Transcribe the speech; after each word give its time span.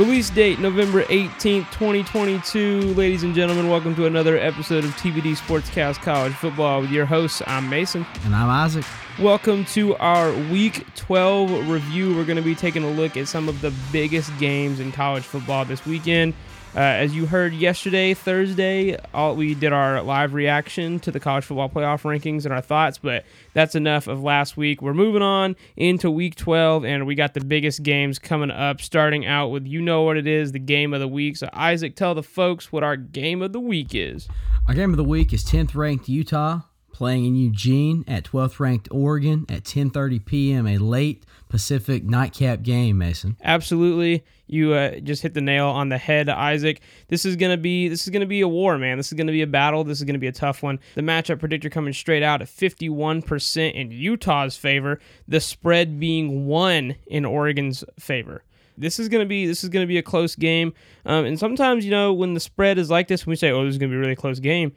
Release 0.00 0.30
date 0.30 0.58
November 0.58 1.02
18th, 1.02 1.70
2022. 1.72 2.94
Ladies 2.94 3.22
and 3.22 3.34
gentlemen, 3.34 3.68
welcome 3.68 3.94
to 3.96 4.06
another 4.06 4.38
episode 4.38 4.82
of 4.82 4.92
TBD 4.92 5.36
Sportscast 5.36 5.96
College 5.96 6.32
Football 6.32 6.80
with 6.80 6.90
your 6.90 7.04
hosts. 7.04 7.42
I'm 7.46 7.68
Mason. 7.68 8.06
And 8.24 8.34
I'm 8.34 8.48
Isaac. 8.48 8.86
Welcome 9.18 9.66
to 9.66 9.94
our 9.96 10.32
Week 10.50 10.86
12 10.96 11.68
review. 11.68 12.16
We're 12.16 12.24
going 12.24 12.38
to 12.38 12.42
be 12.42 12.54
taking 12.54 12.82
a 12.82 12.90
look 12.90 13.18
at 13.18 13.28
some 13.28 13.46
of 13.46 13.60
the 13.60 13.74
biggest 13.92 14.34
games 14.38 14.80
in 14.80 14.90
college 14.90 15.24
football 15.24 15.66
this 15.66 15.84
weekend. 15.84 16.32
Uh, 16.72 16.78
as 16.78 17.12
you 17.12 17.26
heard 17.26 17.52
yesterday, 17.52 18.14
Thursday, 18.14 18.96
all, 19.12 19.34
we 19.34 19.56
did 19.56 19.72
our 19.72 20.02
live 20.02 20.34
reaction 20.34 21.00
to 21.00 21.10
the 21.10 21.18
college 21.18 21.44
football 21.44 21.68
playoff 21.68 22.02
rankings 22.02 22.44
and 22.44 22.54
our 22.54 22.60
thoughts, 22.60 22.96
but 22.96 23.24
that's 23.54 23.74
enough 23.74 24.06
of 24.06 24.22
last 24.22 24.56
week. 24.56 24.80
We're 24.80 24.94
moving 24.94 25.20
on 25.20 25.56
into 25.76 26.12
week 26.12 26.36
12, 26.36 26.84
and 26.84 27.08
we 27.08 27.16
got 27.16 27.34
the 27.34 27.40
biggest 27.40 27.82
games 27.82 28.20
coming 28.20 28.52
up, 28.52 28.80
starting 28.80 29.26
out 29.26 29.48
with 29.48 29.66
you 29.66 29.80
know 29.80 30.02
what 30.02 30.16
it 30.16 30.28
is, 30.28 30.52
the 30.52 30.60
game 30.60 30.94
of 30.94 31.00
the 31.00 31.08
week. 31.08 31.36
So, 31.36 31.48
Isaac, 31.52 31.96
tell 31.96 32.14
the 32.14 32.22
folks 32.22 32.70
what 32.70 32.84
our 32.84 32.96
game 32.96 33.42
of 33.42 33.52
the 33.52 33.60
week 33.60 33.88
is. 33.92 34.28
Our 34.68 34.74
game 34.74 34.92
of 34.92 34.96
the 34.96 35.02
week 35.02 35.32
is 35.32 35.44
10th 35.44 35.74
ranked 35.74 36.08
Utah 36.08 36.60
playing 36.92 37.24
in 37.24 37.34
Eugene 37.34 38.04
at 38.06 38.24
12th 38.24 38.60
ranked 38.60 38.86
Oregon 38.92 39.46
at 39.48 39.64
10:30 39.64 40.24
p.m. 40.24 40.66
a 40.66 40.76
late 40.76 41.24
Pacific 41.50 42.04
nightcap 42.04 42.62
game, 42.62 42.98
Mason. 42.98 43.36
Absolutely. 43.42 44.24
You 44.46 44.72
uh, 44.72 45.00
just 45.00 45.22
hit 45.22 45.34
the 45.34 45.40
nail 45.40 45.66
on 45.66 45.90
the 45.90 45.98
head, 45.98 46.28
Isaac. 46.28 46.80
This 47.08 47.24
is 47.24 47.36
gonna 47.36 47.56
be 47.56 47.88
this 47.88 48.04
is 48.04 48.10
gonna 48.10 48.24
be 48.24 48.40
a 48.40 48.48
war, 48.48 48.78
man. 48.78 48.96
This 48.96 49.08
is 49.08 49.14
gonna 49.14 49.32
be 49.32 49.42
a 49.42 49.46
battle. 49.46 49.84
This 49.84 49.98
is 49.98 50.04
gonna 50.04 50.18
be 50.18 50.26
a 50.28 50.32
tough 50.32 50.62
one. 50.62 50.78
The 50.94 51.02
matchup 51.02 51.40
predictor 51.40 51.68
coming 51.68 51.92
straight 51.92 52.22
out 52.22 52.40
at 52.40 52.48
51% 52.48 53.74
in 53.74 53.90
Utah's 53.90 54.56
favor. 54.56 54.98
The 55.28 55.40
spread 55.40 56.00
being 56.00 56.46
one 56.46 56.96
in 57.06 57.24
Oregon's 57.24 57.84
favor. 57.98 58.42
This 58.78 58.98
is 58.98 59.08
gonna 59.08 59.26
be 59.26 59.46
this 59.46 59.62
is 59.62 59.68
gonna 59.70 59.86
be 59.86 59.98
a 59.98 60.02
close 60.02 60.34
game. 60.34 60.72
Um, 61.04 61.26
and 61.26 61.38
sometimes 61.38 61.84
you 61.84 61.90
know 61.90 62.12
when 62.12 62.34
the 62.34 62.40
spread 62.40 62.78
is 62.78 62.90
like 62.90 63.08
this, 63.08 63.26
when 63.26 63.32
we 63.32 63.36
say, 63.36 63.50
"Oh, 63.50 63.64
this 63.64 63.74
is 63.74 63.78
gonna 63.78 63.90
be 63.90 63.96
a 63.96 64.00
really 64.00 64.16
close 64.16 64.38
game," 64.38 64.72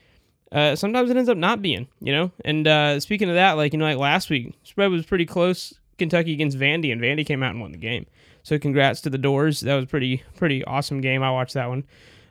uh, 0.52 0.76
sometimes 0.76 1.10
it 1.10 1.18
ends 1.18 1.30
up 1.30 1.38
not 1.38 1.62
being, 1.62 1.88
you 2.00 2.14
know. 2.14 2.32
And 2.44 2.68
uh, 2.68 3.00
speaking 3.00 3.30
of 3.30 3.36
that, 3.36 3.54
like 3.54 3.74
you 3.74 3.80
know, 3.80 3.86
like 3.86 3.98
last 3.98 4.30
week, 4.30 4.54
spread 4.64 4.92
was 4.92 5.06
pretty 5.06 5.26
close. 5.26 5.74
Kentucky 5.98 6.34
against 6.34 6.58
Vandy, 6.58 6.92
and 6.92 7.02
Vandy 7.02 7.26
came 7.26 7.44
out 7.44 7.52
and 7.52 7.62
won 7.62 7.72
the 7.72 7.78
game. 7.78 8.06
So 8.44 8.60
congrats 8.60 9.02
to 9.02 9.10
the 9.10 9.18
Dores. 9.18 9.62
That 9.62 9.76
was 9.76 9.86
pretty 9.86 10.24
pretty 10.36 10.64
awesome 10.66 11.02
game. 11.02 11.24
I 11.24 11.32
watched 11.32 11.54
that 11.54 11.70
one. 11.70 11.86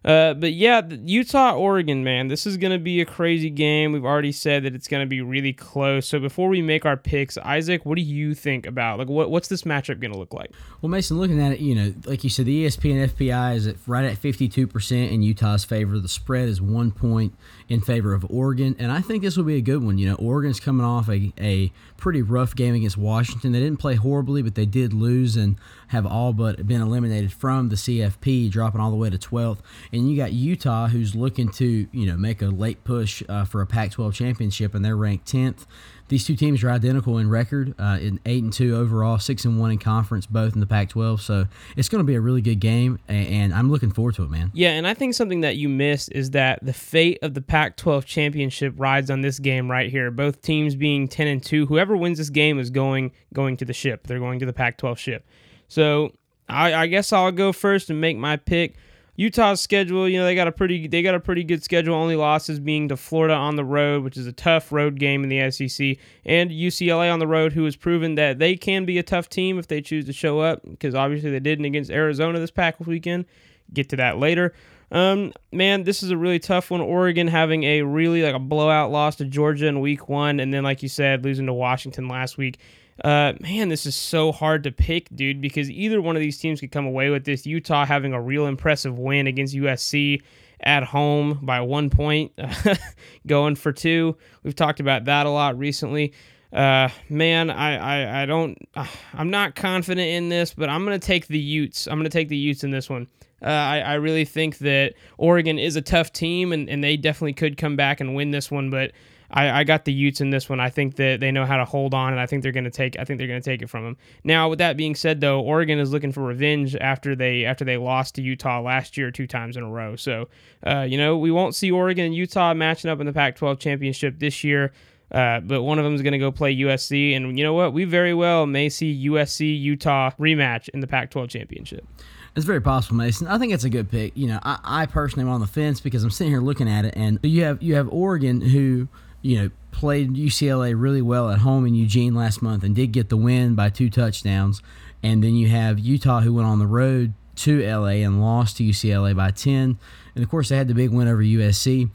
Uh, 0.04 0.34
but 0.34 0.52
yeah, 0.52 0.82
Utah 0.88 1.54
Oregon, 1.54 2.02
man, 2.02 2.28
this 2.28 2.46
is 2.46 2.56
gonna 2.56 2.78
be 2.78 3.00
a 3.00 3.04
crazy 3.04 3.50
game. 3.50 3.92
We've 3.92 4.04
already 4.04 4.32
said 4.32 4.64
that 4.64 4.74
it's 4.74 4.88
gonna 4.88 5.06
be 5.06 5.20
really 5.20 5.52
close. 5.52 6.06
So 6.06 6.18
before 6.18 6.48
we 6.48 6.60
make 6.60 6.84
our 6.84 6.96
picks, 6.96 7.38
Isaac, 7.38 7.86
what 7.86 7.96
do 7.96 8.02
you 8.02 8.34
think 8.34 8.66
about 8.66 8.98
like 8.98 9.08
what 9.08 9.30
what's 9.30 9.48
this 9.48 9.62
matchup 9.62 10.00
gonna 10.00 10.18
look 10.18 10.34
like? 10.34 10.50
Well, 10.80 10.90
Mason, 10.90 11.18
looking 11.18 11.40
at 11.40 11.52
it, 11.52 11.60
you 11.60 11.74
know, 11.74 11.94
like 12.04 12.24
you 12.24 12.30
said, 12.30 12.46
the 12.46 12.66
ESPN 12.66 13.08
FPI 13.08 13.56
is 13.56 13.66
at, 13.66 13.76
right 13.86 14.04
at 14.04 14.18
fifty 14.18 14.48
two 14.48 14.66
percent 14.66 15.12
in 15.12 15.22
Utah's 15.22 15.64
favor. 15.64 15.98
The 15.98 16.08
spread 16.08 16.48
is 16.48 16.60
one 16.60 16.90
point 16.90 17.34
in 17.68 17.80
favor 17.80 18.12
of 18.12 18.26
Oregon, 18.28 18.74
and 18.78 18.90
I 18.90 19.00
think 19.00 19.22
this 19.22 19.36
will 19.36 19.44
be 19.44 19.56
a 19.56 19.62
good 19.62 19.84
one. 19.84 19.98
You 19.98 20.10
know, 20.10 20.16
Oregon's 20.16 20.58
coming 20.58 20.84
off 20.84 21.08
a, 21.08 21.32
a 21.38 21.72
pretty 21.96 22.22
rough 22.22 22.56
game 22.56 22.74
against 22.74 22.98
Washington. 22.98 23.52
They 23.52 23.60
didn't 23.60 23.78
play 23.78 23.94
horribly, 23.94 24.42
but 24.42 24.56
they 24.56 24.66
did 24.66 24.92
lose 24.92 25.36
and 25.36 25.56
have 25.88 26.06
all 26.06 26.32
but 26.32 26.66
been 26.66 26.80
eliminated 26.80 27.32
from 27.32 27.68
the 27.68 27.76
CFP, 27.76 28.50
dropping 28.50 28.80
all 28.80 28.90
the 28.90 28.96
way 28.96 29.08
to 29.10 29.18
12th. 29.18 29.58
And 29.92 30.10
you 30.10 30.16
got 30.16 30.32
Utah, 30.32 30.88
who's 30.88 31.14
looking 31.14 31.50
to 31.50 31.86
you 31.92 32.06
know 32.06 32.16
make 32.16 32.40
a 32.42 32.46
late 32.46 32.82
push 32.84 33.22
uh, 33.28 33.44
for 33.44 33.60
a 33.60 33.66
Pac-12 33.66 34.14
championship, 34.14 34.74
and 34.74 34.84
they're 34.84 34.96
ranked 34.96 35.30
10th. 35.30 35.66
These 36.08 36.26
two 36.26 36.36
teams 36.36 36.62
are 36.62 36.70
identical 36.70 37.16
in 37.16 37.30
record, 37.30 37.74
uh, 37.78 37.98
in 38.00 38.20
eight 38.26 38.42
and 38.42 38.52
two 38.52 38.76
overall, 38.76 39.18
six 39.18 39.44
and 39.46 39.58
one 39.58 39.70
in 39.70 39.78
conference, 39.78 40.26
both 40.26 40.52
in 40.52 40.60
the 40.60 40.66
Pac-12. 40.66 41.20
So 41.20 41.46
it's 41.74 41.88
going 41.88 42.00
to 42.00 42.06
be 42.06 42.14
a 42.14 42.20
really 42.20 42.42
good 42.42 42.60
game, 42.60 42.98
and 43.08 43.54
I'm 43.54 43.70
looking 43.70 43.90
forward 43.90 44.14
to 44.16 44.24
it, 44.24 44.30
man. 44.30 44.50
Yeah, 44.52 44.70
and 44.70 44.86
I 44.86 44.92
think 44.92 45.14
something 45.14 45.40
that 45.40 45.56
you 45.56 45.68
missed 45.68 46.12
is 46.12 46.32
that 46.32 46.58
the 46.62 46.74
fate 46.74 47.18
of 47.22 47.34
the 47.34 47.40
Pac-12 47.40 48.04
championship 48.04 48.74
rides 48.76 49.10
on 49.10 49.22
this 49.22 49.38
game 49.38 49.70
right 49.70 49.90
here. 49.90 50.10
Both 50.10 50.42
teams 50.42 50.74
being 50.74 51.08
ten 51.08 51.26
and 51.28 51.42
two. 51.42 51.66
Whoever 51.66 51.96
wins 51.96 52.18
this 52.18 52.30
game 52.30 52.58
is 52.58 52.70
going 52.70 53.12
going 53.32 53.56
to 53.58 53.64
the 53.64 53.72
ship. 53.72 54.06
They're 54.06 54.18
going 54.18 54.38
to 54.40 54.46
the 54.46 54.52
Pac-12 54.52 54.98
ship. 54.98 55.26
So 55.68 56.12
I, 56.48 56.74
I 56.74 56.86
guess 56.88 57.12
I'll 57.12 57.32
go 57.32 57.52
first 57.52 57.90
and 57.90 58.00
make 58.00 58.16
my 58.16 58.36
pick. 58.36 58.76
Utah's 59.22 59.60
schedule, 59.60 60.08
you 60.08 60.18
know, 60.18 60.24
they 60.24 60.34
got 60.34 60.48
a 60.48 60.52
pretty 60.52 60.88
they 60.88 61.00
got 61.00 61.14
a 61.14 61.20
pretty 61.20 61.44
good 61.44 61.62
schedule. 61.62 61.94
Only 61.94 62.16
losses 62.16 62.58
being 62.58 62.88
to 62.88 62.96
Florida 62.96 63.34
on 63.34 63.54
the 63.54 63.64
road, 63.64 64.02
which 64.02 64.16
is 64.16 64.26
a 64.26 64.32
tough 64.32 64.72
road 64.72 64.98
game 64.98 65.22
in 65.22 65.28
the 65.28 65.48
SEC, 65.50 65.96
and 66.26 66.50
UCLA 66.50 67.12
on 67.12 67.20
the 67.20 67.26
road, 67.28 67.52
who 67.52 67.64
has 67.64 67.76
proven 67.76 68.16
that 68.16 68.40
they 68.40 68.56
can 68.56 68.84
be 68.84 68.98
a 68.98 69.02
tough 69.04 69.28
team 69.28 69.60
if 69.60 69.68
they 69.68 69.80
choose 69.80 70.06
to 70.06 70.12
show 70.12 70.40
up. 70.40 70.62
Because 70.68 70.96
obviously 70.96 71.30
they 71.30 71.38
didn't 71.38 71.64
against 71.64 71.88
Arizona 71.88 72.40
this 72.40 72.50
past 72.50 72.80
weekend. 72.80 73.26
Get 73.72 73.88
to 73.90 73.96
that 73.96 74.18
later. 74.18 74.54
Um, 74.90 75.32
man, 75.52 75.84
this 75.84 76.02
is 76.02 76.10
a 76.10 76.16
really 76.16 76.40
tough 76.40 76.72
one. 76.72 76.80
Oregon 76.80 77.28
having 77.28 77.62
a 77.62 77.82
really 77.82 78.22
like 78.22 78.34
a 78.34 78.40
blowout 78.40 78.90
loss 78.90 79.16
to 79.16 79.24
Georgia 79.24 79.66
in 79.66 79.80
week 79.80 80.08
one, 80.08 80.40
and 80.40 80.52
then 80.52 80.64
like 80.64 80.82
you 80.82 80.88
said, 80.88 81.24
losing 81.24 81.46
to 81.46 81.52
Washington 81.52 82.08
last 82.08 82.36
week. 82.36 82.58
Uh, 83.02 83.32
man, 83.40 83.68
this 83.68 83.84
is 83.84 83.96
so 83.96 84.30
hard 84.30 84.62
to 84.62 84.70
pick, 84.70 85.08
dude, 85.14 85.40
because 85.40 85.68
either 85.70 86.00
one 86.00 86.14
of 86.14 86.20
these 86.20 86.38
teams 86.38 86.60
could 86.60 86.70
come 86.70 86.86
away 86.86 87.10
with 87.10 87.24
this. 87.24 87.44
Utah 87.44 87.84
having 87.84 88.12
a 88.12 88.20
real 88.20 88.46
impressive 88.46 88.96
win 88.96 89.26
against 89.26 89.54
USC 89.56 90.22
at 90.60 90.84
home 90.84 91.40
by 91.42 91.60
one 91.60 91.90
point, 91.90 92.32
going 93.26 93.56
for 93.56 93.72
two. 93.72 94.16
We've 94.44 94.54
talked 94.54 94.78
about 94.78 95.06
that 95.06 95.26
a 95.26 95.30
lot 95.30 95.58
recently. 95.58 96.12
Uh, 96.52 96.90
man, 97.08 97.50
I, 97.50 97.76
I, 97.76 98.22
I 98.22 98.26
don't, 98.26 98.56
I'm 99.14 99.30
not 99.30 99.56
confident 99.56 100.08
in 100.08 100.28
this, 100.28 100.54
but 100.54 100.68
I'm 100.68 100.84
going 100.84 100.98
to 100.98 101.04
take 101.04 101.26
the 101.26 101.38
Utes. 101.38 101.88
I'm 101.88 101.94
going 101.94 102.04
to 102.04 102.10
take 102.10 102.28
the 102.28 102.36
Utes 102.36 102.62
in 102.62 102.70
this 102.70 102.88
one. 102.88 103.08
Uh, 103.42 103.46
I, 103.46 103.80
I 103.80 103.94
really 103.94 104.24
think 104.24 104.58
that 104.58 104.94
Oregon 105.18 105.58
is 105.58 105.74
a 105.74 105.82
tough 105.82 106.12
team, 106.12 106.52
and, 106.52 106.68
and 106.68 106.84
they 106.84 106.96
definitely 106.96 107.32
could 107.32 107.56
come 107.56 107.74
back 107.74 108.00
and 108.00 108.14
win 108.14 108.30
this 108.30 108.48
one, 108.48 108.70
but 108.70 108.92
I, 109.32 109.60
I 109.60 109.64
got 109.64 109.84
the 109.84 109.92
Utes 109.92 110.20
in 110.20 110.30
this 110.30 110.48
one. 110.48 110.60
I 110.60 110.68
think 110.68 110.96
that 110.96 111.20
they 111.20 111.30
know 111.30 111.46
how 111.46 111.56
to 111.56 111.64
hold 111.64 111.94
on, 111.94 112.12
and 112.12 112.20
I 112.20 112.26
think 112.26 112.42
they're 112.42 112.52
going 112.52 112.64
to 112.64 112.70
take. 112.70 112.98
I 112.98 113.04
think 113.04 113.18
they're 113.18 113.28
going 113.28 113.40
to 113.40 113.50
take 113.50 113.62
it 113.62 113.70
from 113.70 113.84
them. 113.84 113.96
Now, 114.24 114.48
with 114.48 114.58
that 114.58 114.76
being 114.76 114.94
said, 114.94 115.20
though, 115.20 115.40
Oregon 115.40 115.78
is 115.78 115.92
looking 115.92 116.12
for 116.12 116.22
revenge 116.22 116.76
after 116.76 117.16
they 117.16 117.44
after 117.44 117.64
they 117.64 117.76
lost 117.76 118.14
to 118.16 118.22
Utah 118.22 118.60
last 118.60 118.96
year 118.96 119.10
two 119.10 119.26
times 119.26 119.56
in 119.56 119.62
a 119.62 119.70
row. 119.70 119.96
So, 119.96 120.28
uh, 120.66 120.86
you 120.88 120.98
know, 120.98 121.16
we 121.16 121.30
won't 121.30 121.54
see 121.54 121.70
Oregon 121.70 122.06
and 122.06 122.14
Utah 122.14 122.52
matching 122.54 122.90
up 122.90 123.00
in 123.00 123.06
the 123.06 123.12
Pac-12 123.12 123.58
championship 123.58 124.18
this 124.18 124.44
year. 124.44 124.72
Uh, 125.10 125.40
but 125.40 125.62
one 125.62 125.78
of 125.78 125.84
them 125.84 125.94
is 125.94 126.00
going 126.00 126.12
to 126.12 126.18
go 126.18 126.32
play 126.32 126.56
USC, 126.56 127.14
and 127.14 127.36
you 127.38 127.44
know 127.44 127.52
what? 127.52 127.74
We 127.74 127.84
very 127.84 128.14
well 128.14 128.46
may 128.46 128.70
see 128.70 129.08
USC 129.08 129.60
Utah 129.60 130.10
rematch 130.18 130.70
in 130.70 130.80
the 130.80 130.86
Pac-12 130.86 131.28
championship. 131.28 131.86
It's 132.34 132.46
very 132.46 132.62
possible, 132.62 132.96
Mason. 132.96 133.26
I 133.26 133.38
think 133.38 133.52
it's 133.52 133.64
a 133.64 133.68
good 133.68 133.90
pick. 133.90 134.16
You 134.16 134.28
know, 134.28 134.38
I, 134.42 134.58
I 134.64 134.86
personally 134.86 135.28
am 135.28 135.34
on 135.34 135.40
the 135.40 135.46
fence 135.46 135.80
because 135.80 136.02
I'm 136.02 136.10
sitting 136.10 136.32
here 136.32 136.40
looking 136.40 136.66
at 136.66 136.86
it, 136.86 136.94
and 136.96 137.18
you 137.22 137.44
have 137.44 137.62
you 137.62 137.74
have 137.74 137.88
Oregon 137.90 138.40
who 138.40 138.88
you 139.22 139.38
know, 139.38 139.50
played 139.70 140.14
UCLA 140.14 140.74
really 140.76 141.02
well 141.02 141.30
at 141.30 141.38
home 141.38 141.66
in 141.66 141.74
Eugene 141.74 142.14
last 142.14 142.42
month 142.42 142.62
and 142.62 142.74
did 142.74 142.92
get 142.92 143.08
the 143.08 143.16
win 143.16 143.54
by 143.54 143.70
two 143.70 143.88
touchdowns. 143.88 144.62
And 145.02 145.24
then 145.24 145.34
you 145.34 145.48
have 145.48 145.78
Utah 145.78 146.20
who 146.20 146.34
went 146.34 146.46
on 146.46 146.58
the 146.58 146.66
road 146.66 147.14
to 147.36 147.66
LA 147.66 148.04
and 148.04 148.20
lost 148.20 148.58
to 148.58 148.64
UCLA 148.64 149.16
by 149.16 149.30
10. 149.30 149.78
And 150.14 150.22
of 150.22 150.30
course, 150.30 150.50
they 150.50 150.56
had 150.56 150.68
the 150.68 150.74
big 150.74 150.90
win 150.90 151.08
over 151.08 151.22
USC. 151.22 151.90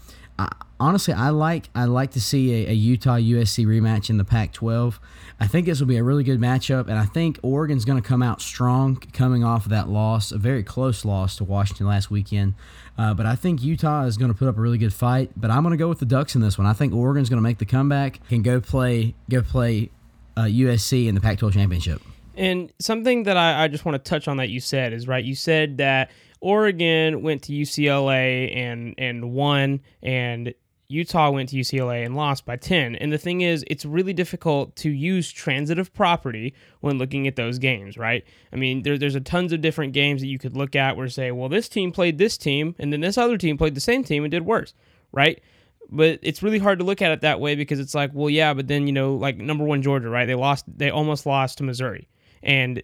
Honestly, 0.80 1.14
I 1.14 1.30
like 1.30 1.70
I 1.76 1.86
like 1.86 2.12
to 2.12 2.22
see 2.22 2.66
a, 2.66 2.70
a 2.70 2.74
Utah 2.74 3.18
USC 3.18 3.66
rematch 3.66 4.10
in 4.10 4.18
the 4.18 4.24
Pac-12. 4.24 5.00
I 5.40 5.48
think 5.48 5.66
this 5.66 5.80
will 5.80 5.88
be 5.88 5.98
a 5.98 6.04
really 6.04 6.24
good 6.24 6.40
matchup, 6.40 6.88
and 6.88 6.98
I 6.98 7.06
think 7.06 7.40
Oregon's 7.44 7.86
going 7.86 8.02
to 8.02 8.08
come 8.08 8.24
out 8.24 8.42
strong 8.42 8.96
coming 8.96 9.44
off 9.44 9.66
of 9.66 9.70
that 9.72 9.88
loss, 9.90 10.32
a 10.32 10.38
very 10.38 10.64
close 10.64 11.06
loss 11.06 11.36
to 11.38 11.44
Washington 11.44 11.88
last 11.88 12.10
weekend. 12.10 12.56
Uh, 12.98 13.14
but 13.14 13.26
I 13.26 13.36
think 13.36 13.62
Utah 13.62 14.06
is 14.06 14.18
going 14.18 14.32
to 14.32 14.38
put 14.38 14.48
up 14.48 14.58
a 14.58 14.62
really 14.62 14.80
good 14.80 14.94
fight. 14.94 15.32
But 15.36 15.52
I'm 15.52 15.62
going 15.62 15.72
to 15.72 15.78
go 15.78 15.88
with 15.88 16.00
the 16.00 16.06
Ducks 16.06 16.34
in 16.34 16.42
this 16.42 16.58
one. 16.58 16.66
I 16.66 16.74
think 16.74 16.94
Oregon's 16.94 17.30
going 17.30 17.38
to 17.38 17.44
make 17.44 17.60
the 17.60 17.66
comeback 17.66 18.20
and 18.32 18.44
go 18.44 18.60
play 18.60 19.14
go 19.30 19.42
play 19.42 19.92
uh, 20.36 20.44
USC 20.44 21.08
in 21.08 21.16
the 21.16 21.22
Pac-12 21.22 21.54
championship. 21.54 22.02
And 22.36 22.72
something 22.80 23.24
that 23.24 23.38
I, 23.38 23.64
I 23.64 23.68
just 23.68 23.86
want 23.86 24.04
to 24.04 24.10
touch 24.10 24.28
on 24.28 24.38
that 24.38 24.50
you 24.50 24.60
said 24.60 24.94
is 24.94 25.08
right. 25.08 25.24
You 25.24 25.36
said 25.36 25.78
that 25.78 26.12
Oregon 26.40 27.24
went 27.24 27.44
to 27.44 27.52
UCLA 27.52 28.56
and 28.56 28.94
and 28.98 29.32
won, 29.32 29.82
and 30.04 30.54
Utah 30.90 31.30
went 31.30 31.50
to 31.50 31.58
UCLA 31.58 32.06
and 32.06 32.16
lost 32.16 32.46
by 32.46 32.56
10. 32.56 32.96
And 32.96 33.12
the 33.12 33.18
thing 33.18 33.42
is, 33.42 33.66
it's 33.68 33.84
really 33.84 34.14
difficult 34.14 34.76
to 34.78 34.90
use 34.90 35.30
transitive 35.30 35.94
property 35.94 36.54
when 36.80 36.98
looking 36.98 37.28
at 37.28 37.36
those 37.36 37.60
games, 37.60 37.98
right? 37.98 38.24
I 38.54 38.56
mean, 38.56 38.84
there, 38.84 38.98
there's 38.98 39.16
a 39.16 39.20
tons 39.20 39.52
of 39.52 39.60
different 39.60 39.92
games 39.92 40.22
that 40.22 40.28
you 40.28 40.40
could 40.40 40.56
look 40.56 40.78
at 40.78 40.96
where 40.96 41.10
say, 41.10 41.32
well, 41.32 41.50
this 41.50 41.68
team 41.68 41.92
played 41.92 42.18
this 42.18 42.38
team, 42.38 42.74
and 42.80 42.94
then 42.94 43.02
this 43.02 43.18
other 43.18 43.38
team 43.38 43.58
played 43.58 43.76
the 43.76 43.82
same 43.82 44.04
team 44.04 44.24
and 44.24 44.32
did 44.32 44.46
worse, 44.46 44.74
right? 45.12 45.42
But 45.90 46.20
it's 46.22 46.42
really 46.42 46.60
hard 46.60 46.80
to 46.80 46.86
look 46.86 47.02
at 47.02 47.12
it 47.12 47.22
that 47.22 47.42
way 47.42 47.56
because 47.56 47.82
it's 47.82 47.96
like, 47.96 48.12
well, 48.14 48.30
yeah, 48.30 48.54
but 48.54 48.68
then, 48.68 48.88
you 48.88 48.94
know, 48.94 49.16
like 49.16 49.38
number 49.38 49.66
one 49.66 49.82
Georgia, 49.82 50.10
right? 50.10 50.26
They 50.26 50.36
lost, 50.36 50.66
they 50.68 50.90
almost 50.90 51.26
lost 51.26 51.58
to 51.58 51.66
Missouri. 51.66 52.08
And 52.42 52.82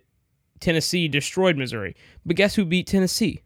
Tennessee 0.59 1.07
destroyed 1.07 1.55
Missouri. 1.57 1.95
But 2.25 2.35
guess 2.35 2.55
who 2.55 2.65
beat 2.65 2.87
Tennessee? 2.87 3.43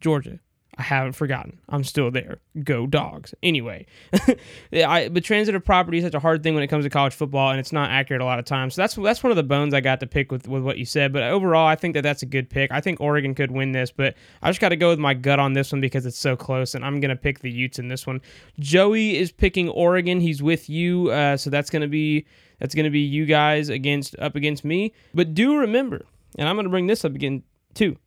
Georgia. 0.00 0.40
I 0.82 0.84
haven't 0.84 1.12
forgotten. 1.12 1.60
I'm 1.68 1.84
still 1.84 2.10
there. 2.10 2.38
Go 2.64 2.88
dogs. 2.88 3.36
Anyway, 3.40 3.86
I, 4.72 5.08
but 5.08 5.22
transitive 5.22 5.64
property 5.64 5.98
is 5.98 6.04
such 6.04 6.14
a 6.14 6.18
hard 6.18 6.42
thing 6.42 6.54
when 6.54 6.64
it 6.64 6.66
comes 6.66 6.84
to 6.84 6.90
college 6.90 7.14
football, 7.14 7.52
and 7.52 7.60
it's 7.60 7.70
not 7.70 7.90
accurate 7.90 8.20
a 8.20 8.24
lot 8.24 8.40
of 8.40 8.44
times. 8.46 8.74
So 8.74 8.82
that's 8.82 8.96
that's 8.96 9.22
one 9.22 9.30
of 9.30 9.36
the 9.36 9.44
bones 9.44 9.74
I 9.74 9.80
got 9.80 10.00
to 10.00 10.08
pick 10.08 10.32
with, 10.32 10.48
with 10.48 10.64
what 10.64 10.78
you 10.78 10.84
said. 10.84 11.12
But 11.12 11.22
overall, 11.22 11.68
I 11.68 11.76
think 11.76 11.94
that 11.94 12.00
that's 12.00 12.24
a 12.24 12.26
good 12.26 12.50
pick. 12.50 12.72
I 12.72 12.80
think 12.80 13.00
Oregon 13.00 13.32
could 13.32 13.52
win 13.52 13.70
this, 13.70 13.92
but 13.92 14.16
I 14.42 14.50
just 14.50 14.60
got 14.60 14.70
to 14.70 14.76
go 14.76 14.88
with 14.88 14.98
my 14.98 15.14
gut 15.14 15.38
on 15.38 15.52
this 15.52 15.70
one 15.70 15.80
because 15.80 16.04
it's 16.04 16.18
so 16.18 16.34
close, 16.34 16.74
and 16.74 16.84
I'm 16.84 16.98
gonna 16.98 17.14
pick 17.14 17.38
the 17.38 17.50
Utes 17.50 17.78
in 17.78 17.86
this 17.86 18.04
one. 18.04 18.20
Joey 18.58 19.16
is 19.16 19.30
picking 19.30 19.68
Oregon. 19.68 20.20
He's 20.20 20.42
with 20.42 20.68
you, 20.68 21.10
uh, 21.12 21.36
so 21.36 21.48
that's 21.48 21.70
gonna 21.70 21.86
be 21.86 22.26
that's 22.58 22.74
gonna 22.74 22.90
be 22.90 23.00
you 23.02 23.24
guys 23.24 23.68
against 23.68 24.18
up 24.18 24.34
against 24.34 24.64
me. 24.64 24.92
But 25.14 25.32
do 25.32 25.58
remember, 25.58 26.06
and 26.36 26.48
I'm 26.48 26.56
gonna 26.56 26.70
bring 26.70 26.88
this 26.88 27.04
up 27.04 27.14
again 27.14 27.44
too. 27.72 27.98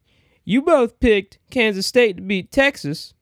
You 0.46 0.62
both 0.62 1.00
picked 1.00 1.40
Kansas 1.50 1.88
State 1.88 2.18
to 2.18 2.22
beat 2.22 2.52
Texas, 2.52 3.16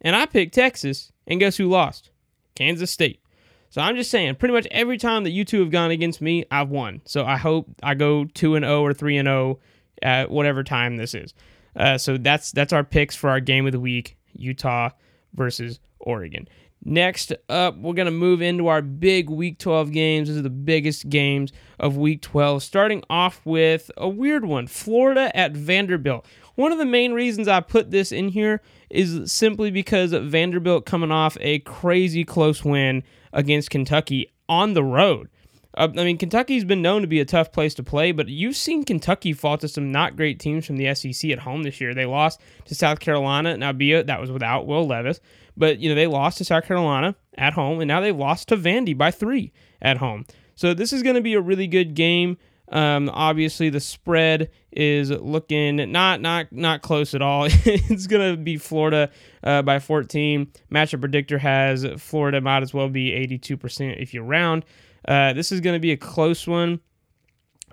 and 0.00 0.16
I 0.16 0.24
picked 0.24 0.54
Texas, 0.54 1.12
and 1.26 1.38
guess 1.38 1.58
who 1.58 1.68
lost? 1.68 2.10
Kansas 2.54 2.90
State. 2.90 3.20
So 3.68 3.82
I'm 3.82 3.94
just 3.94 4.10
saying, 4.10 4.36
pretty 4.36 4.54
much 4.54 4.66
every 4.70 4.96
time 4.96 5.24
that 5.24 5.32
you 5.32 5.44
two 5.44 5.60
have 5.60 5.70
gone 5.70 5.90
against 5.90 6.22
me, 6.22 6.46
I've 6.50 6.70
won. 6.70 7.02
So 7.04 7.26
I 7.26 7.36
hope 7.36 7.68
I 7.82 7.94
go 7.94 8.24
two 8.24 8.54
and 8.54 8.64
zero 8.64 8.82
or 8.82 8.94
three 8.94 9.18
and 9.18 9.26
zero 9.26 9.58
at 10.02 10.30
whatever 10.30 10.64
time 10.64 10.96
this 10.96 11.14
is. 11.14 11.34
Uh, 11.76 11.98
so 11.98 12.16
that's 12.16 12.52
that's 12.52 12.72
our 12.72 12.84
picks 12.84 13.14
for 13.14 13.28
our 13.28 13.40
game 13.40 13.66
of 13.66 13.72
the 13.72 13.80
week: 13.80 14.16
Utah 14.32 14.90
versus 15.34 15.78
Oregon. 15.98 16.48
Next 16.88 17.32
up, 17.48 17.76
we're 17.78 17.94
going 17.94 18.06
to 18.06 18.12
move 18.12 18.40
into 18.40 18.68
our 18.68 18.80
big 18.80 19.28
Week 19.28 19.58
12 19.58 19.90
games. 19.90 20.28
These 20.28 20.38
are 20.38 20.42
the 20.42 20.50
biggest 20.50 21.08
games 21.08 21.52
of 21.80 21.96
Week 21.96 22.22
12. 22.22 22.62
Starting 22.62 23.02
off 23.10 23.40
with 23.44 23.90
a 23.96 24.08
weird 24.08 24.44
one 24.44 24.68
Florida 24.68 25.36
at 25.36 25.50
Vanderbilt. 25.50 26.24
One 26.54 26.70
of 26.70 26.78
the 26.78 26.84
main 26.84 27.12
reasons 27.12 27.48
I 27.48 27.58
put 27.58 27.90
this 27.90 28.12
in 28.12 28.28
here 28.28 28.62
is 28.88 29.32
simply 29.32 29.72
because 29.72 30.12
Vanderbilt 30.12 30.86
coming 30.86 31.10
off 31.10 31.36
a 31.40 31.58
crazy 31.58 32.22
close 32.22 32.64
win 32.64 33.02
against 33.32 33.70
Kentucky 33.70 34.32
on 34.48 34.74
the 34.74 34.84
road. 34.84 35.28
Uh, 35.76 35.88
I 35.98 36.04
mean, 36.04 36.16
Kentucky's 36.16 36.64
been 36.64 36.82
known 36.82 37.02
to 37.02 37.08
be 37.08 37.20
a 37.20 37.24
tough 37.24 37.52
place 37.52 37.74
to 37.74 37.82
play, 37.82 38.12
but 38.12 38.28
you've 38.28 38.56
seen 38.56 38.84
Kentucky 38.84 39.32
fall 39.32 39.58
to 39.58 39.68
some 39.68 39.92
not 39.92 40.16
great 40.16 40.40
teams 40.40 40.64
from 40.64 40.76
the 40.76 40.94
SEC 40.94 41.30
at 41.30 41.40
home 41.40 41.64
this 41.64 41.80
year. 41.80 41.94
They 41.94 42.06
lost 42.06 42.40
to 42.66 42.74
South 42.74 43.00
Carolina. 43.00 43.56
Now, 43.56 43.72
be 43.72 43.92
it 43.92 44.06
that 44.06 44.20
was 44.20 44.30
without 44.30 44.66
Will 44.66 44.86
Levis, 44.86 45.20
but 45.56 45.78
you 45.78 45.88
know 45.88 45.94
they 45.94 46.06
lost 46.06 46.38
to 46.38 46.44
South 46.44 46.64
Carolina 46.64 47.14
at 47.36 47.52
home, 47.52 47.80
and 47.80 47.88
now 47.88 48.00
they've 48.00 48.16
lost 48.16 48.48
to 48.48 48.56
Vandy 48.56 48.96
by 48.96 49.10
three 49.10 49.52
at 49.80 49.98
home. 49.98 50.24
So 50.54 50.74
this 50.74 50.92
is 50.92 51.02
going 51.02 51.16
to 51.16 51.20
be 51.20 51.34
a 51.34 51.40
really 51.40 51.66
good 51.66 51.94
game. 51.94 52.38
Um, 52.68 53.10
obviously, 53.12 53.70
the 53.70 53.80
spread 53.80 54.50
is 54.72 55.10
looking 55.10 55.76
not 55.92 56.20
not 56.20 56.50
not 56.50 56.82
close 56.82 57.14
at 57.14 57.22
all. 57.22 57.44
it's 57.50 58.06
gonna 58.06 58.36
be 58.36 58.56
Florida 58.56 59.10
uh, 59.44 59.62
by 59.62 59.78
14. 59.78 60.50
Matchup 60.72 61.00
predictor 61.00 61.38
has 61.38 61.86
Florida 61.98 62.40
might 62.40 62.62
as 62.62 62.74
well 62.74 62.88
be 62.88 63.12
82% 63.12 64.02
if 64.02 64.12
you 64.12 64.22
round. 64.22 64.64
Uh, 65.06 65.32
this 65.32 65.52
is 65.52 65.60
gonna 65.60 65.78
be 65.78 65.92
a 65.92 65.96
close 65.96 66.46
one. 66.46 66.80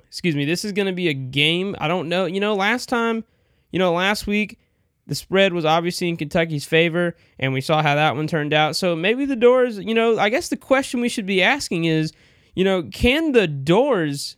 Excuse 0.05 0.35
me. 0.35 0.45
This 0.45 0.63
is 0.63 0.71
gonna 0.73 0.93
be 0.93 1.07
a 1.07 1.13
game. 1.13 1.75
I 1.79 1.87
don't 1.87 2.07
know. 2.07 2.25
You 2.25 2.39
know, 2.39 2.53
last 2.53 2.87
time, 2.87 3.23
you 3.71 3.79
know, 3.79 3.93
last 3.93 4.27
week 4.27 4.59
the 5.07 5.15
spread 5.15 5.53
was 5.53 5.65
obviously 5.65 6.09
in 6.09 6.17
Kentucky's 6.17 6.65
favor, 6.65 7.15
and 7.39 7.53
we 7.53 7.61
saw 7.61 7.81
how 7.81 7.95
that 7.95 8.15
one 8.15 8.27
turned 8.27 8.53
out. 8.53 8.75
So 8.75 8.95
maybe 8.95 9.25
the 9.25 9.35
Dores, 9.35 9.77
You 9.77 9.93
know, 9.93 10.17
I 10.17 10.29
guess 10.29 10.49
the 10.49 10.57
question 10.57 11.01
we 11.01 11.09
should 11.09 11.25
be 11.25 11.43
asking 11.43 11.85
is, 11.85 12.13
you 12.55 12.63
know, 12.63 12.83
can 12.83 13.31
the 13.31 13.47
Dores 13.47 14.37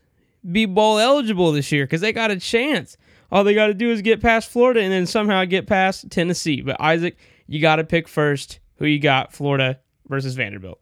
be 0.51 0.65
bowl 0.65 1.00
eligible 1.00 1.51
this 1.51 1.71
year 1.71 1.85
because 1.85 2.01
they 2.01 2.13
got 2.13 2.31
a 2.31 2.39
chance. 2.39 2.97
All 3.31 3.44
they 3.44 3.56
got 3.56 3.67
to 3.67 3.73
do 3.73 3.91
is 3.91 4.01
get 4.01 4.21
past 4.21 4.50
Florida 4.50 4.81
and 4.81 4.91
then 4.91 5.06
somehow 5.06 5.44
get 5.45 5.67
past 5.67 6.09
Tennessee. 6.12 6.62
But 6.62 6.79
Isaac, 6.79 7.17
you 7.47 7.59
got 7.59 7.77
to 7.77 7.83
pick 7.83 8.07
first. 8.07 8.59
Who 8.77 8.85
you 8.85 9.00
got, 9.00 9.33
Florida 9.33 9.79
versus 10.07 10.35
Vanderbilt? 10.35 10.81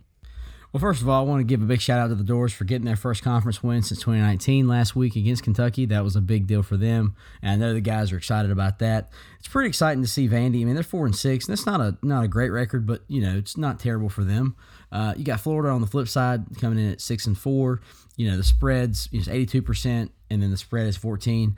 Well, 0.74 0.82
first 0.82 1.04
of 1.04 1.10
all, 1.10 1.24
I 1.24 1.30
want 1.30 1.40
to 1.40 1.44
give 1.44 1.62
a 1.62 1.66
big 1.66 1.82
shout 1.82 2.00
out 2.00 2.08
to 2.08 2.16
the 2.16 2.24
Dores 2.24 2.52
for 2.52 2.64
getting 2.64 2.86
their 2.86 2.96
first 2.96 3.22
conference 3.22 3.62
win 3.62 3.84
since 3.84 4.00
2019 4.00 4.68
last 4.68 4.96
week 4.96 5.16
against 5.16 5.44
Kentucky. 5.44 5.86
That 5.86 6.04
was 6.04 6.16
a 6.16 6.22
big 6.22 6.48
deal 6.48 6.64
for 6.64 6.78
them, 6.78 7.16
and 7.44 7.52
I 7.52 7.56
know 7.56 7.76
the 7.76 7.80
guys 7.80 8.12
are 8.12 8.18
excited 8.18 8.50
about 8.50 8.80
that. 8.80 9.12
It's 9.38 9.48
pretty 9.48 9.70
exciting 9.70 10.02
to 10.02 10.10
see 10.10 10.28
Vandy. 10.28 10.62
I 10.62 10.66
mean, 10.66 10.74
they're 10.74 10.82
four 10.82 11.06
and 11.06 11.16
six. 11.16 11.46
And 11.46 11.56
that's 11.56 11.68
not 11.68 11.80
a 11.80 11.96
not 12.02 12.24
a 12.24 12.28
great 12.28 12.50
record, 12.50 12.88
but 12.88 13.04
you 13.08 13.22
know 13.22 13.38
it's 13.38 13.56
not 13.56 13.80
terrible 13.80 14.10
for 14.10 14.24
them. 14.24 14.56
Uh, 14.92 15.14
you 15.16 15.24
got 15.24 15.42
Florida 15.42 15.70
on 15.70 15.82
the 15.82 15.86
flip 15.86 16.08
side 16.08 16.44
coming 16.60 16.80
in 16.80 16.92
at 16.92 17.02
six 17.02 17.28
and 17.28 17.38
four. 17.38 17.82
You 18.18 18.32
know 18.32 18.38
the 18.38 18.44
spreads 18.44 19.08
is 19.12 19.30
82 19.30 19.62
percent, 19.62 20.12
and 20.32 20.42
then 20.42 20.50
the 20.50 20.58
spread 20.58 20.88
is 20.88 20.98
14 20.98 21.56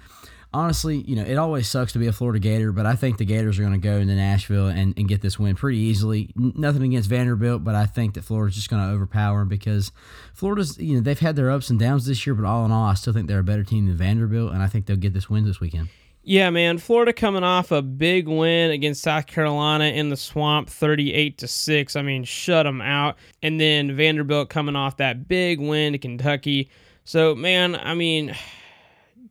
honestly, 0.56 1.04
you 1.06 1.16
know, 1.16 1.24
it 1.24 1.36
always 1.36 1.68
sucks 1.68 1.92
to 1.94 2.00
be 2.00 2.08
a 2.08 2.14
Florida 2.14 2.40
Gator, 2.40 2.72
but 2.72 2.86
I 2.86 2.96
think 2.96 3.18
the 3.18 3.26
Gators 3.26 3.60
are 3.60 3.62
going 3.62 3.74
to 3.74 3.80
go 3.80 3.98
into 3.98 4.16
Nashville 4.16 4.68
and, 4.68 4.98
and 4.98 5.08
get 5.08 5.22
this 5.22 5.38
win 5.38 5.56
pretty 5.56 5.80
easily. 5.80 6.32
nothing 6.36 6.84
against 6.84 7.10
Vanderbilt, 7.10 7.64
but 7.64 7.76
I 7.76 7.86
think 7.86 8.14
that 8.14 8.24
Florida's 8.24 8.56
just 8.56 8.70
going 8.70 8.82
to 8.82 8.90
overpower 8.90 9.40
them 9.40 9.50
because 9.50 9.92
Florida's, 10.34 10.78
you 10.78 10.96
know, 10.96 11.02
they've 11.02 11.20
had 11.20 11.36
their 11.36 11.52
ups 11.52 11.70
and 11.70 11.78
downs 11.78 12.06
this 12.06 12.26
year, 12.26 12.34
but 12.34 12.46
all 12.46 12.66
in 12.66 12.72
all, 12.72 12.86
I 12.86 12.94
still 12.94 13.14
think 13.14 13.28
they're 13.28 13.40
a 13.40 13.44
better 13.44 13.64
team 13.64 13.86
than 13.86 13.98
Vanderbilt, 13.98 14.54
and 14.54 14.64
I 14.64 14.68
think 14.68 14.86
they'll 14.86 14.96
get 14.96 15.14
this 15.14 15.30
win 15.30 15.44
this 15.46 15.60
weekend. 15.60 15.90
Yeah, 16.24 16.50
man. 16.50 16.80
Florida 16.80 17.14
coming 17.14 17.44
off 17.44 17.72
a 17.72 17.84
big 17.84 18.28
win 18.28 18.72
against 18.72 19.04
South 19.04 19.28
Carolina 19.28 19.86
in 19.86 20.10
the 20.10 20.18
swamp, 20.18 20.70
38 20.70 21.38
to 21.38 21.48
6. 21.48 21.96
I 21.96 22.02
mean, 22.02 22.24
shut 22.24 22.66
them 22.66 22.82
out. 22.82 23.18
And 23.44 23.62
then 23.62 23.96
Vanderbilt 23.96 24.50
coming 24.50 24.76
off 24.76 24.98
that 24.98 25.28
big 25.28 25.60
win 25.60 25.94
to 25.94 26.00
Kentucky. 26.00 26.72
So, 27.04 27.36
man, 27.36 27.76
I 27.76 27.94
mean, 27.94 28.36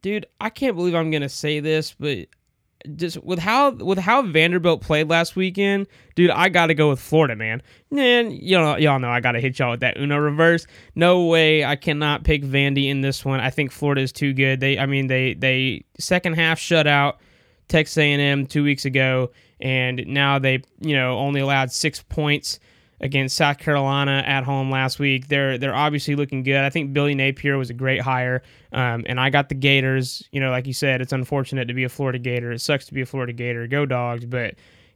dude, 0.04 0.26
I 0.38 0.50
can't 0.50 0.76
believe 0.76 0.94
I'm 0.94 1.10
gonna 1.10 1.30
say 1.30 1.60
this, 1.60 1.94
but 1.98 2.28
just 2.94 3.24
with 3.24 3.38
how 3.38 3.70
with 3.70 3.98
how 3.98 4.20
Vanderbilt 4.20 4.82
played 4.82 5.08
last 5.08 5.34
weekend, 5.34 5.86
dude, 6.14 6.30
I 6.30 6.50
gotta 6.50 6.74
go 6.74 6.90
with 6.90 7.00
Florida, 7.00 7.34
man. 7.34 7.62
Man, 7.90 8.30
know, 8.30 8.76
y'all 8.76 8.98
know 8.98 9.08
I 9.08 9.20
gotta 9.20 9.40
hit 9.40 9.58
y'all 9.58 9.70
with 9.70 9.80
that 9.80 9.96
Uno 9.96 10.18
reverse. 10.18 10.66
No 10.94 11.24
way, 11.24 11.64
I 11.64 11.74
cannot 11.76 12.22
pick 12.22 12.44
Vandy 12.44 12.90
in 12.90 13.00
this 13.00 13.24
one. 13.24 13.40
I 13.40 13.48
think 13.48 13.72
Florida 13.72 14.02
is 14.02 14.12
too 14.12 14.34
good. 14.34 14.60
They, 14.60 14.78
I 14.78 14.84
mean, 14.84 15.06
they 15.06 15.32
they 15.32 15.86
second 15.98 16.34
half 16.34 16.58
shutout 16.60 17.14
Texas 17.68 17.96
A&M 17.96 18.46
two 18.46 18.62
weeks 18.62 18.84
ago, 18.84 19.30
and 19.58 20.04
now 20.06 20.38
they 20.38 20.62
you 20.80 20.94
know 20.94 21.16
only 21.16 21.40
allowed 21.40 21.72
six 21.72 22.02
points 22.02 22.60
against 23.00 23.36
South 23.36 23.58
Carolina 23.58 24.22
at 24.26 24.44
home 24.44 24.70
last 24.70 24.98
week. 24.98 25.28
They're 25.28 25.58
they're 25.58 25.74
obviously 25.74 26.14
looking 26.14 26.42
good. 26.42 26.56
I 26.56 26.70
think 26.70 26.92
Billy 26.92 27.14
Napier 27.14 27.58
was 27.58 27.70
a 27.70 27.74
great 27.74 28.00
hire, 28.00 28.42
um, 28.72 29.04
and 29.06 29.20
I 29.20 29.30
got 29.30 29.48
the 29.48 29.54
Gators. 29.54 30.26
You 30.32 30.40
know, 30.40 30.50
like 30.50 30.66
you 30.66 30.72
said, 30.72 31.00
it's 31.00 31.12
unfortunate 31.12 31.66
to 31.66 31.74
be 31.74 31.84
a 31.84 31.88
Florida 31.88 32.18
Gator. 32.18 32.52
It 32.52 32.60
sucks 32.60 32.86
to 32.86 32.94
be 32.94 33.00
a 33.02 33.06
Florida 33.06 33.32
Gator. 33.32 33.66
Go 33.66 33.86
Dogs! 33.86 34.24
But 34.26 34.54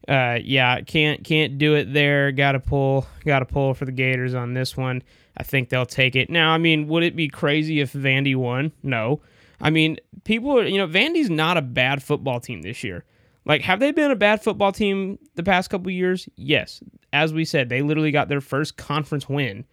uh, 0.09 0.39
yeah, 0.43 0.81
can't 0.81 1.25
can't 1.25 1.59
do 1.59 1.75
it 1.75 1.93
there. 1.93 2.33
Got 2.33 2.53
to 2.53 2.61
pull 2.61 3.07
got 3.25 3.41
to 3.41 3.47
pull 3.47 3.75
for 3.75 3.85
the 3.85 3.93
Gators 3.93 4.35
on 4.35 4.55
this 4.55 4.77
one. 4.77 5.03
I 5.37 5.43
think 5.43 5.69
they'll 5.69 5.87
take 5.87 6.17
it. 6.17 6.31
Now, 6.31 6.51
I 6.51 6.59
mean, 6.59 6.89
would 6.89 7.05
it 7.05 7.15
be 7.15 7.29
crazy 7.29 7.81
if 7.81 7.93
Vandy 7.93 8.35
won? 8.35 8.73
No. 8.83 9.21
I 9.61 9.71
mean, 9.71 9.99
people 10.25 10.59
are, 10.59 10.65
you 10.65 10.79
know, 10.79 10.87
Vandy's 10.87 11.31
not 11.31 11.57
a 11.57 11.63
bad 11.63 12.03
football 12.03 12.41
team 12.41 12.63
this 12.63 12.83
year. 12.85 13.05
Like, 13.49 13.63
have 13.63 13.81
they 13.81 13.91
been 13.93 14.11
a 14.11 14.17
bad 14.17 14.43
football 14.43 14.73
team 14.73 15.19
the 15.35 15.43
past 15.43 15.71
couple 15.71 15.91
years? 15.91 16.29
Yes. 16.37 16.83
As 17.15 17.33
we 17.33 17.47
said, 17.47 17.71
they 17.71 17.81
literally 17.81 18.11
got 18.11 18.29
their 18.29 18.43
first 18.43 18.77
conference 18.77 19.27
win 19.29 19.65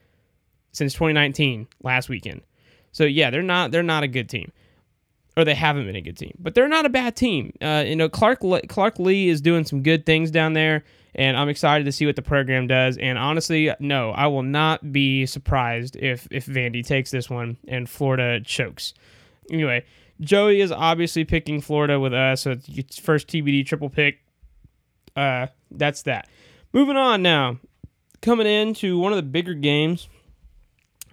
since 0.72 0.94
2019 0.94 1.68
last 1.84 2.08
weekend. 2.08 2.42
So 2.94 3.04
yeah, 3.04 3.30
they're 3.30 3.42
not 3.42 3.72
they're 3.72 3.84
not 3.84 4.04
a 4.04 4.08
good 4.08 4.30
team, 4.30 4.54
or 5.36 5.44
they 5.44 5.54
haven't 5.54 5.86
been 5.86 5.98
a 5.98 6.02
good 6.02 6.18
team. 6.18 6.34
But 6.40 6.56
they're 6.56 6.70
not 6.70 6.86
a 6.86 6.90
bad 6.90 7.18
team. 7.18 7.52
Uh, 7.62 7.84
you 7.86 7.98
know, 7.98 8.08
Clark 8.08 8.40
Clark 8.70 9.00
Lea 9.00 9.28
is 9.28 9.42
doing 9.42 9.66
some 9.66 9.84
good 9.84 10.06
things 10.06 10.32
down 10.32 10.54
there, 10.54 10.86
and 11.14 11.36
I'm 11.36 11.50
excited 11.50 11.84
to 11.84 11.92
see 11.92 12.06
what 12.06 12.16
the 12.16 12.22
program 12.22 12.68
does. 12.68 12.98
And 12.98 13.18
honestly, 13.18 13.70
no, 13.82 14.12
I 14.12 14.28
will 14.28 14.44
not 14.44 14.94
be 14.94 15.26
surprised 15.26 15.98
if 15.98 16.26
if 16.32 16.46
Vandy 16.46 16.86
takes 16.88 17.12
this 17.12 17.30
one 17.30 17.58
and 17.68 17.90
Florida 17.90 18.40
chokes. 18.40 18.94
Anyway, 19.52 19.84
Joey 20.22 20.62
is 20.62 20.72
obviously 20.72 21.26
picking 21.26 21.62
Florida 21.62 22.00
with 22.00 22.14
us, 22.14 22.42
so 22.42 22.56
it's 22.68 22.98
first 22.98 23.28
TBD 23.28 23.66
triple 23.66 23.90
pick. 23.90 24.20
Uh, 25.16 25.48
that's 25.72 26.04
that. 26.04 26.28
Moving 26.74 26.98
on 26.98 27.22
now, 27.22 27.60
coming 28.22 28.48
into 28.48 28.98
one 28.98 29.12
of 29.12 29.18
the 29.18 29.24
bigger 29.24 29.54
games, 29.54 30.10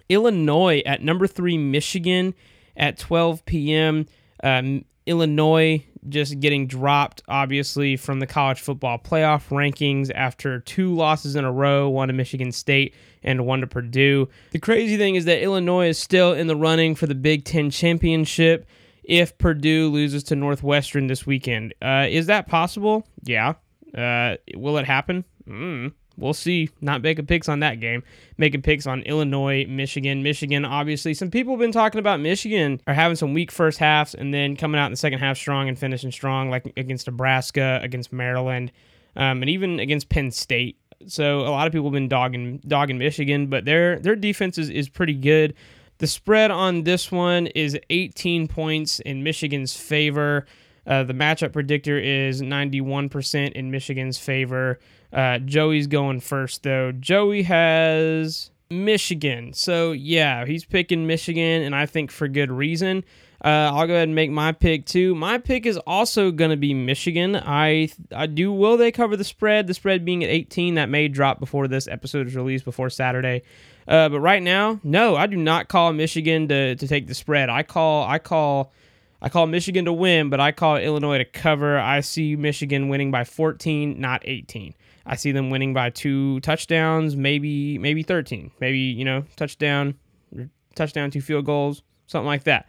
Illinois 0.09 0.81
at 0.85 1.01
number 1.01 1.27
three, 1.27 1.57
Michigan 1.57 2.33
at 2.75 2.97
12 2.97 3.45
p.m. 3.45 4.05
Um, 4.43 4.85
Illinois 5.05 5.85
just 6.09 6.39
getting 6.39 6.67
dropped, 6.67 7.23
obviously, 7.27 7.95
from 7.95 8.19
the 8.19 8.27
college 8.27 8.59
football 8.59 8.97
playoff 8.97 9.47
rankings 9.49 10.11
after 10.13 10.59
two 10.59 10.93
losses 10.93 11.35
in 11.35 11.45
a 11.45 11.51
row 11.51 11.89
one 11.89 12.09
to 12.09 12.13
Michigan 12.13 12.51
State 12.51 12.93
and 13.21 13.45
one 13.45 13.61
to 13.61 13.67
Purdue. 13.67 14.27
The 14.51 14.59
crazy 14.59 14.97
thing 14.97 15.15
is 15.15 15.25
that 15.25 15.41
Illinois 15.41 15.89
is 15.89 15.97
still 15.97 16.33
in 16.33 16.47
the 16.47 16.55
running 16.55 16.95
for 16.95 17.07
the 17.07 17.15
Big 17.15 17.45
Ten 17.45 17.69
championship 17.69 18.67
if 19.03 19.37
Purdue 19.37 19.89
loses 19.89 20.23
to 20.25 20.35
Northwestern 20.35 21.07
this 21.07 21.25
weekend. 21.25 21.73
Uh, 21.81 22.07
is 22.09 22.27
that 22.27 22.47
possible? 22.47 23.05
Yeah. 23.23 23.53
Uh, 23.97 24.37
will 24.55 24.77
it 24.77 24.85
happen? 24.85 25.23
Mm, 25.47 25.93
we'll 26.17 26.33
see. 26.33 26.69
Not 26.81 27.01
making 27.01 27.25
picks 27.27 27.47
on 27.49 27.59
that 27.59 27.79
game. 27.79 28.03
Making 28.37 28.61
picks 28.61 28.87
on 28.87 29.01
Illinois, 29.03 29.65
Michigan. 29.67 30.23
Michigan, 30.23 30.65
obviously. 30.65 31.13
Some 31.13 31.29
people 31.29 31.53
have 31.53 31.59
been 31.59 31.71
talking 31.71 31.99
about 31.99 32.19
Michigan 32.19 32.81
are 32.87 32.93
having 32.93 33.15
some 33.15 33.33
weak 33.33 33.51
first 33.51 33.77
halves 33.77 34.15
and 34.15 34.33
then 34.33 34.55
coming 34.55 34.79
out 34.79 34.85
in 34.87 34.91
the 34.91 34.97
second 34.97 35.19
half 35.19 35.37
strong 35.37 35.67
and 35.67 35.77
finishing 35.77 36.11
strong, 36.11 36.49
like 36.49 36.71
against 36.77 37.07
Nebraska, 37.07 37.79
against 37.83 38.11
Maryland. 38.13 38.71
um, 39.15 39.41
and 39.43 39.49
even 39.49 39.79
against 39.79 40.09
Penn 40.09 40.31
State. 40.31 40.77
So 41.05 41.41
a 41.41 41.49
lot 41.51 41.67
of 41.67 41.73
people 41.73 41.87
have 41.87 41.93
been 41.93 42.07
dogging 42.07 42.59
dogging 42.67 42.97
Michigan, 42.97 43.47
but 43.47 43.65
their 43.65 43.99
their 43.99 44.15
defense 44.15 44.57
is, 44.57 44.69
is 44.69 44.87
pretty 44.89 45.13
good. 45.13 45.53
The 46.03 46.07
spread 46.07 46.51
on 46.51 46.83
this 46.83 47.13
one 47.13 47.47
is 47.47 47.79
18 47.89 48.49
points 48.49 48.99
in 48.99 49.23
Michigan's 49.23 49.77
favor. 49.77 50.45
Uh, 50.85 51.03
the 51.03 51.13
matchup 51.13 51.53
predictor 51.53 51.97
is 51.97 52.41
91% 52.41 53.53
in 53.53 53.71
Michigan's 53.71 54.17
favor. 54.17 54.79
Uh, 55.13 55.39
Joey's 55.39 55.87
going 55.87 56.19
first, 56.19 56.63
though. 56.63 56.91
Joey 56.91 57.43
has 57.43 58.51
Michigan. 58.69 59.53
So, 59.53 59.93
yeah, 59.93 60.45
he's 60.45 60.65
picking 60.65 61.07
Michigan, 61.07 61.61
and 61.61 61.73
I 61.73 61.85
think 61.85 62.11
for 62.11 62.27
good 62.27 62.51
reason. 62.51 63.05
Uh, 63.43 63.71
I'll 63.73 63.87
go 63.87 63.93
ahead 63.93 64.07
and 64.07 64.15
make 64.15 64.31
my 64.31 64.53
pick 64.53 64.85
too. 64.85 65.15
My 65.15 65.37
pick 65.37 65.65
is 65.65 65.77
also 65.79 66.31
going 66.31 66.51
to 66.51 66.57
be 66.57 66.73
Michigan. 66.73 67.35
I 67.35 67.89
I 68.15 68.25
do. 68.27 68.53
Will 68.53 68.77
they 68.77 68.91
cover 68.91 69.17
the 69.17 69.25
spread? 69.25 69.67
The 69.67 69.73
spread 69.73 70.05
being 70.05 70.23
at 70.23 70.29
18, 70.29 70.75
that 70.75 70.87
may 70.87 71.09
drop 71.09 71.39
before 71.39 71.67
this 71.67 71.87
episode 71.87 72.27
is 72.27 72.35
released 72.35 72.63
before 72.63 72.89
Saturday. 72.89 73.41
Uh, 73.85 74.07
but 74.07 74.21
right 74.21 74.41
now, 74.41 74.79
no, 74.81 75.17
I 75.17 75.27
do 75.27 75.35
not 75.35 75.67
call 75.67 75.91
Michigan 75.91 76.47
to, 76.47 76.75
to 76.75 76.87
take 76.87 77.07
the 77.07 77.13
spread. 77.13 77.49
I 77.49 77.63
call 77.63 78.07
I 78.07 78.17
call 78.17 78.71
I 79.21 79.27
call 79.27 79.45
Michigan 79.47 79.85
to 79.85 79.93
win, 79.93 80.29
but 80.29 80.39
I 80.39 80.53
call 80.53 80.77
Illinois 80.77 81.17
to 81.17 81.25
cover. 81.25 81.77
I 81.77 81.99
see 81.99 82.37
Michigan 82.37 82.87
winning 82.87 83.11
by 83.11 83.25
14, 83.25 83.99
not 83.99 84.21
18. 84.25 84.73
I 85.05 85.15
see 85.17 85.33
them 85.33 85.49
winning 85.49 85.73
by 85.73 85.89
two 85.89 86.39
touchdowns, 86.39 87.17
maybe 87.17 87.77
maybe 87.77 88.03
13, 88.03 88.51
maybe 88.61 88.79
you 88.79 89.03
know 89.03 89.25
touchdown, 89.35 89.95
touchdown, 90.75 91.11
two 91.11 91.19
field 91.21 91.45
goals, 91.45 91.83
something 92.07 92.27
like 92.27 92.45
that. 92.45 92.67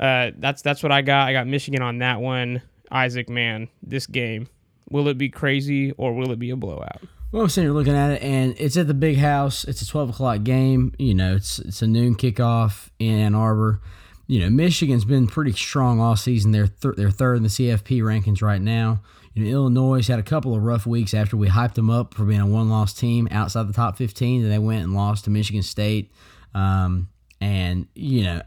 Uh, 0.00 0.30
that's 0.38 0.62
that's 0.62 0.82
what 0.82 0.90
I 0.90 1.02
got. 1.02 1.28
I 1.28 1.32
got 1.32 1.46
Michigan 1.46 1.82
on 1.82 1.98
that 1.98 2.20
one. 2.20 2.62
Isaac, 2.90 3.28
man, 3.28 3.68
this 3.82 4.06
game 4.06 4.48
will 4.90 5.08
it 5.08 5.16
be 5.16 5.28
crazy 5.28 5.92
or 5.92 6.12
will 6.12 6.32
it 6.32 6.38
be 6.38 6.50
a 6.50 6.56
blowout? 6.56 7.00
Well, 7.32 7.44
I'm 7.44 7.48
sitting 7.48 7.68
here 7.68 7.74
looking 7.74 7.94
at 7.94 8.10
it, 8.10 8.22
and 8.22 8.56
it's 8.58 8.76
at 8.76 8.88
the 8.88 8.94
big 8.94 9.18
house. 9.18 9.62
It's 9.64 9.80
a 9.82 9.86
12 9.86 10.10
o'clock 10.10 10.42
game. 10.42 10.92
You 10.98 11.14
know, 11.14 11.36
it's 11.36 11.60
it's 11.60 11.80
a 11.80 11.86
noon 11.86 12.16
kickoff 12.16 12.88
in 12.98 13.18
Ann 13.18 13.34
Arbor. 13.36 13.80
You 14.26 14.40
know, 14.40 14.50
Michigan's 14.50 15.04
been 15.04 15.26
pretty 15.28 15.52
strong 15.52 16.00
all 16.00 16.16
season. 16.16 16.50
They're 16.50 16.66
th- 16.66 16.96
they're 16.96 17.10
third 17.10 17.36
in 17.36 17.42
the 17.44 17.48
CFP 17.48 18.00
rankings 18.00 18.42
right 18.42 18.60
now. 18.60 19.02
You 19.34 19.44
know, 19.44 19.50
Illinois 19.50 20.06
had 20.06 20.18
a 20.18 20.24
couple 20.24 20.56
of 20.56 20.62
rough 20.62 20.86
weeks 20.86 21.14
after 21.14 21.36
we 21.36 21.48
hyped 21.48 21.74
them 21.74 21.88
up 21.88 22.14
for 22.14 22.24
being 22.24 22.40
a 22.40 22.46
one-loss 22.46 22.92
team 22.92 23.28
outside 23.30 23.68
the 23.68 23.72
top 23.72 23.96
15. 23.96 24.42
Then 24.42 24.50
they 24.50 24.58
went 24.58 24.82
and 24.82 24.92
lost 24.92 25.24
to 25.26 25.30
Michigan 25.30 25.62
State. 25.62 26.10
Um, 26.52 27.08
and 27.40 27.86
you 27.94 28.24
know, 28.24 28.42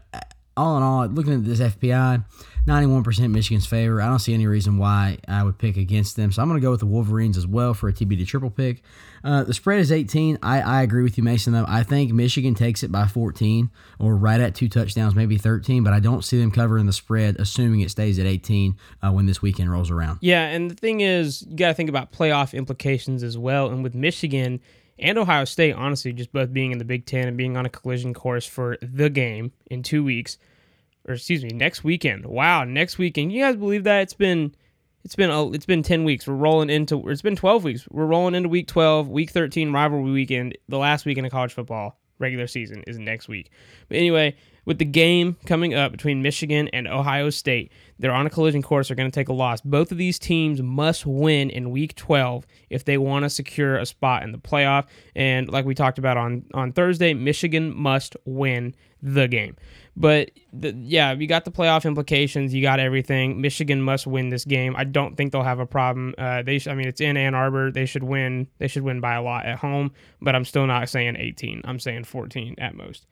all 0.56 0.76
in 0.76 0.82
all, 0.82 1.06
looking 1.06 1.34
at 1.34 1.44
this 1.44 1.60
FPI, 1.60 2.24
91% 2.66 3.30
Michigan's 3.30 3.66
favor. 3.66 4.00
I 4.00 4.08
don't 4.08 4.18
see 4.20 4.32
any 4.32 4.46
reason 4.46 4.78
why 4.78 5.18
I 5.28 5.42
would 5.42 5.58
pick 5.58 5.76
against 5.76 6.16
them. 6.16 6.32
So 6.32 6.40
I'm 6.40 6.48
going 6.48 6.60
to 6.60 6.64
go 6.64 6.70
with 6.70 6.80
the 6.80 6.86
Wolverines 6.86 7.36
as 7.36 7.46
well 7.46 7.74
for 7.74 7.88
a 7.88 7.92
TBD 7.92 8.26
triple 8.26 8.50
pick. 8.50 8.82
Uh, 9.22 9.42
the 9.44 9.54
spread 9.54 9.80
is 9.80 9.92
18. 9.92 10.38
I, 10.42 10.60
I 10.60 10.82
agree 10.82 11.02
with 11.02 11.18
you, 11.18 11.24
Mason, 11.24 11.52
though. 11.52 11.64
I 11.68 11.82
think 11.82 12.12
Michigan 12.12 12.54
takes 12.54 12.82
it 12.82 12.90
by 12.90 13.06
14 13.06 13.70
or 13.98 14.16
right 14.16 14.40
at 14.40 14.54
two 14.54 14.68
touchdowns, 14.68 15.14
maybe 15.14 15.36
13, 15.36 15.82
but 15.82 15.92
I 15.92 16.00
don't 16.00 16.24
see 16.24 16.38
them 16.38 16.50
covering 16.50 16.86
the 16.86 16.92
spread, 16.92 17.36
assuming 17.38 17.80
it 17.80 17.90
stays 17.90 18.18
at 18.18 18.26
18 18.26 18.76
uh, 19.02 19.12
when 19.12 19.26
this 19.26 19.42
weekend 19.42 19.70
rolls 19.70 19.90
around. 19.90 20.18
Yeah, 20.22 20.46
and 20.46 20.70
the 20.70 20.74
thing 20.74 21.00
is, 21.00 21.42
you 21.48 21.56
got 21.56 21.68
to 21.68 21.74
think 21.74 21.88
about 21.88 22.12
playoff 22.12 22.54
implications 22.54 23.22
as 23.22 23.36
well. 23.36 23.70
And 23.70 23.82
with 23.82 23.94
Michigan, 23.94 24.60
and 24.98 25.18
Ohio 25.18 25.44
State, 25.44 25.74
honestly, 25.74 26.12
just 26.12 26.32
both 26.32 26.52
being 26.52 26.72
in 26.72 26.78
the 26.78 26.84
Big 26.84 27.06
Ten 27.06 27.28
and 27.28 27.36
being 27.36 27.56
on 27.56 27.66
a 27.66 27.70
collision 27.70 28.14
course 28.14 28.46
for 28.46 28.76
the 28.80 29.10
game 29.10 29.52
in 29.70 29.82
two 29.82 30.04
weeks, 30.04 30.38
or 31.06 31.14
excuse 31.14 31.42
me, 31.42 31.50
next 31.50 31.84
weekend. 31.84 32.26
Wow, 32.26 32.64
next 32.64 32.98
weekend. 32.98 33.32
You 33.32 33.42
guys 33.42 33.56
believe 33.56 33.84
that 33.84 34.02
it's 34.02 34.14
been 34.14 34.54
it's 35.04 35.16
been 35.16 35.30
a, 35.30 35.50
it's 35.52 35.66
been 35.66 35.82
ten 35.82 36.04
weeks. 36.04 36.26
We're 36.26 36.34
rolling 36.34 36.70
into 36.70 37.08
it's 37.08 37.22
been 37.22 37.36
twelve 37.36 37.64
weeks. 37.64 37.86
We're 37.90 38.06
rolling 38.06 38.34
into 38.34 38.48
week 38.48 38.68
twelve, 38.68 39.08
week 39.08 39.30
thirteen 39.30 39.72
rivalry 39.72 40.12
weekend. 40.12 40.56
The 40.68 40.78
last 40.78 41.04
weekend 41.04 41.26
of 41.26 41.32
college 41.32 41.52
football 41.52 41.98
regular 42.18 42.46
season 42.46 42.84
is 42.86 42.98
next 42.98 43.28
week. 43.28 43.50
But 43.88 43.98
anyway, 43.98 44.36
with 44.64 44.78
the 44.78 44.84
game 44.84 45.36
coming 45.46 45.74
up 45.74 45.92
between 45.92 46.22
Michigan 46.22 46.68
and 46.68 46.88
Ohio 46.88 47.30
State, 47.30 47.72
they're 47.98 48.12
on 48.12 48.26
a 48.26 48.30
collision 48.30 48.62
course. 48.62 48.88
They're 48.88 48.96
going 48.96 49.10
to 49.10 49.14
take 49.14 49.28
a 49.28 49.32
loss. 49.32 49.60
Both 49.60 49.92
of 49.92 49.98
these 49.98 50.18
teams 50.18 50.60
must 50.62 51.06
win 51.06 51.50
in 51.50 51.70
Week 51.70 51.94
12 51.94 52.46
if 52.70 52.84
they 52.84 52.98
want 52.98 53.24
to 53.24 53.30
secure 53.30 53.76
a 53.76 53.86
spot 53.86 54.22
in 54.22 54.32
the 54.32 54.38
playoff. 54.38 54.86
And 55.14 55.48
like 55.48 55.64
we 55.64 55.74
talked 55.74 55.98
about 55.98 56.16
on 56.16 56.44
on 56.54 56.72
Thursday, 56.72 57.14
Michigan 57.14 57.74
must 57.74 58.16
win 58.24 58.74
the 59.04 59.28
game. 59.28 59.56
But 59.96 60.30
the, 60.52 60.74
yeah, 60.76 61.12
you 61.12 61.26
got 61.26 61.44
the 61.44 61.52
playoff 61.52 61.84
implications. 61.84 62.52
You 62.52 62.62
got 62.62 62.80
everything. 62.80 63.40
Michigan 63.40 63.80
must 63.80 64.06
win 64.06 64.30
this 64.30 64.44
game. 64.44 64.74
I 64.76 64.84
don't 64.84 65.14
think 65.14 65.30
they'll 65.30 65.42
have 65.42 65.60
a 65.60 65.66
problem. 65.66 66.14
Uh, 66.18 66.42
they, 66.42 66.58
sh- 66.58 66.66
I 66.66 66.74
mean, 66.74 66.88
it's 66.88 67.00
in 67.00 67.16
Ann 67.16 67.34
Arbor. 67.34 67.70
They 67.70 67.86
should 67.86 68.02
win. 68.02 68.48
They 68.58 68.66
should 68.66 68.82
win 68.82 69.00
by 69.00 69.14
a 69.14 69.22
lot 69.22 69.46
at 69.46 69.58
home. 69.58 69.92
But 70.20 70.34
I'm 70.34 70.44
still 70.44 70.66
not 70.66 70.88
saying 70.88 71.16
18. 71.16 71.60
I'm 71.64 71.78
saying 71.78 72.04
14 72.04 72.56
at 72.58 72.74
most. 72.74 73.06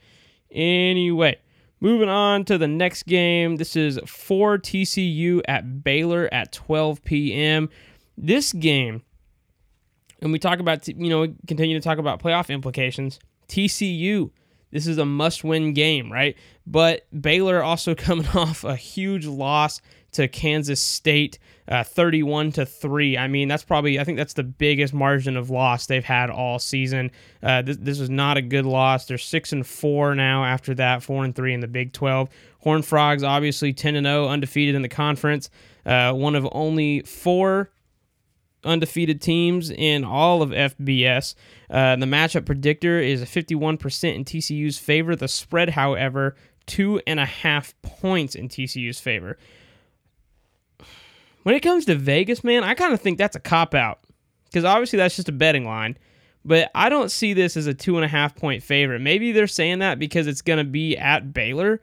Anyway, 0.52 1.38
moving 1.80 2.08
on 2.08 2.44
to 2.44 2.58
the 2.58 2.68
next 2.68 3.04
game. 3.04 3.56
This 3.56 3.76
is 3.76 3.98
for 4.06 4.58
TCU 4.58 5.40
at 5.46 5.82
Baylor 5.82 6.28
at 6.32 6.52
12 6.52 7.02
p.m. 7.04 7.68
This 8.16 8.52
game, 8.52 9.02
and 10.20 10.32
we 10.32 10.38
talk 10.38 10.58
about, 10.58 10.86
you 10.86 11.08
know, 11.08 11.34
continue 11.46 11.78
to 11.78 11.82
talk 11.82 11.98
about 11.98 12.22
playoff 12.22 12.50
implications. 12.50 13.18
TCU, 13.48 14.30
this 14.70 14.86
is 14.86 14.98
a 14.98 15.04
must 15.04 15.44
win 15.44 15.72
game, 15.72 16.12
right? 16.12 16.36
But 16.66 17.06
Baylor 17.18 17.62
also 17.62 17.94
coming 17.96 18.28
off 18.28 18.64
a 18.64 18.76
huge 18.76 19.26
loss 19.26 19.80
to 20.12 20.28
Kansas 20.28 20.80
State, 20.80 21.38
uh, 21.68 21.84
31 21.84 22.52
to 22.52 22.66
three. 22.66 23.16
I 23.16 23.28
mean, 23.28 23.48
that's 23.48 23.64
probably 23.64 23.98
I 23.98 24.04
think 24.04 24.18
that's 24.18 24.34
the 24.34 24.42
biggest 24.42 24.92
margin 24.92 25.36
of 25.36 25.50
loss 25.50 25.86
they've 25.86 26.04
had 26.04 26.30
all 26.30 26.58
season. 26.58 27.10
Uh, 27.42 27.62
this, 27.62 27.76
this 27.78 28.00
is 28.00 28.10
not 28.10 28.36
a 28.36 28.42
good 28.42 28.66
loss. 28.66 29.06
They're 29.06 29.18
six 29.18 29.52
and 29.52 29.66
four 29.66 30.14
now 30.14 30.44
after 30.44 30.74
that, 30.74 31.02
four 31.02 31.24
and 31.24 31.34
three 31.34 31.54
in 31.54 31.60
the 31.60 31.68
Big 31.68 31.92
12. 31.92 32.28
Horned 32.60 32.84
Frogs 32.84 33.22
obviously 33.22 33.72
10 33.72 33.96
and 33.96 34.06
0, 34.06 34.28
undefeated 34.28 34.74
in 34.74 34.82
the 34.82 34.88
conference. 34.88 35.50
Uh, 35.84 36.12
one 36.12 36.34
of 36.34 36.46
only 36.52 37.00
four 37.02 37.70
undefeated 38.64 39.20
teams 39.20 39.70
in 39.70 40.04
all 40.04 40.42
of 40.42 40.50
FBS. 40.50 41.34
Uh, 41.70 41.96
the 41.96 42.06
matchup 42.06 42.46
predictor 42.46 43.00
is 43.00 43.22
a 43.22 43.26
51% 43.26 44.14
in 44.14 44.24
TCU's 44.24 44.78
favor. 44.78 45.16
The 45.16 45.28
spread, 45.28 45.70
however, 45.70 46.36
two 46.66 47.00
and 47.06 47.18
a 47.18 47.24
half 47.24 47.74
points 47.82 48.34
in 48.34 48.48
TCU's 48.48 49.00
favor. 49.00 49.38
When 51.42 51.54
it 51.54 51.60
comes 51.60 51.86
to 51.86 51.94
Vegas, 51.94 52.44
man, 52.44 52.64
I 52.64 52.74
kind 52.74 52.92
of 52.92 53.00
think 53.00 53.18
that's 53.18 53.36
a 53.36 53.40
cop 53.40 53.74
out 53.74 54.00
because 54.46 54.64
obviously 54.64 54.98
that's 54.98 55.16
just 55.16 55.28
a 55.28 55.32
betting 55.32 55.64
line. 55.64 55.96
But 56.44 56.70
I 56.74 56.88
don't 56.88 57.10
see 57.10 57.34
this 57.34 57.56
as 57.56 57.66
a 57.66 57.74
two 57.74 57.96
and 57.96 58.04
a 58.04 58.08
half 58.08 58.34
point 58.34 58.62
favorite. 58.62 59.00
Maybe 59.00 59.32
they're 59.32 59.46
saying 59.46 59.78
that 59.78 59.98
because 59.98 60.26
it's 60.26 60.42
going 60.42 60.58
to 60.58 60.64
be 60.64 60.96
at 60.96 61.32
Baylor, 61.32 61.80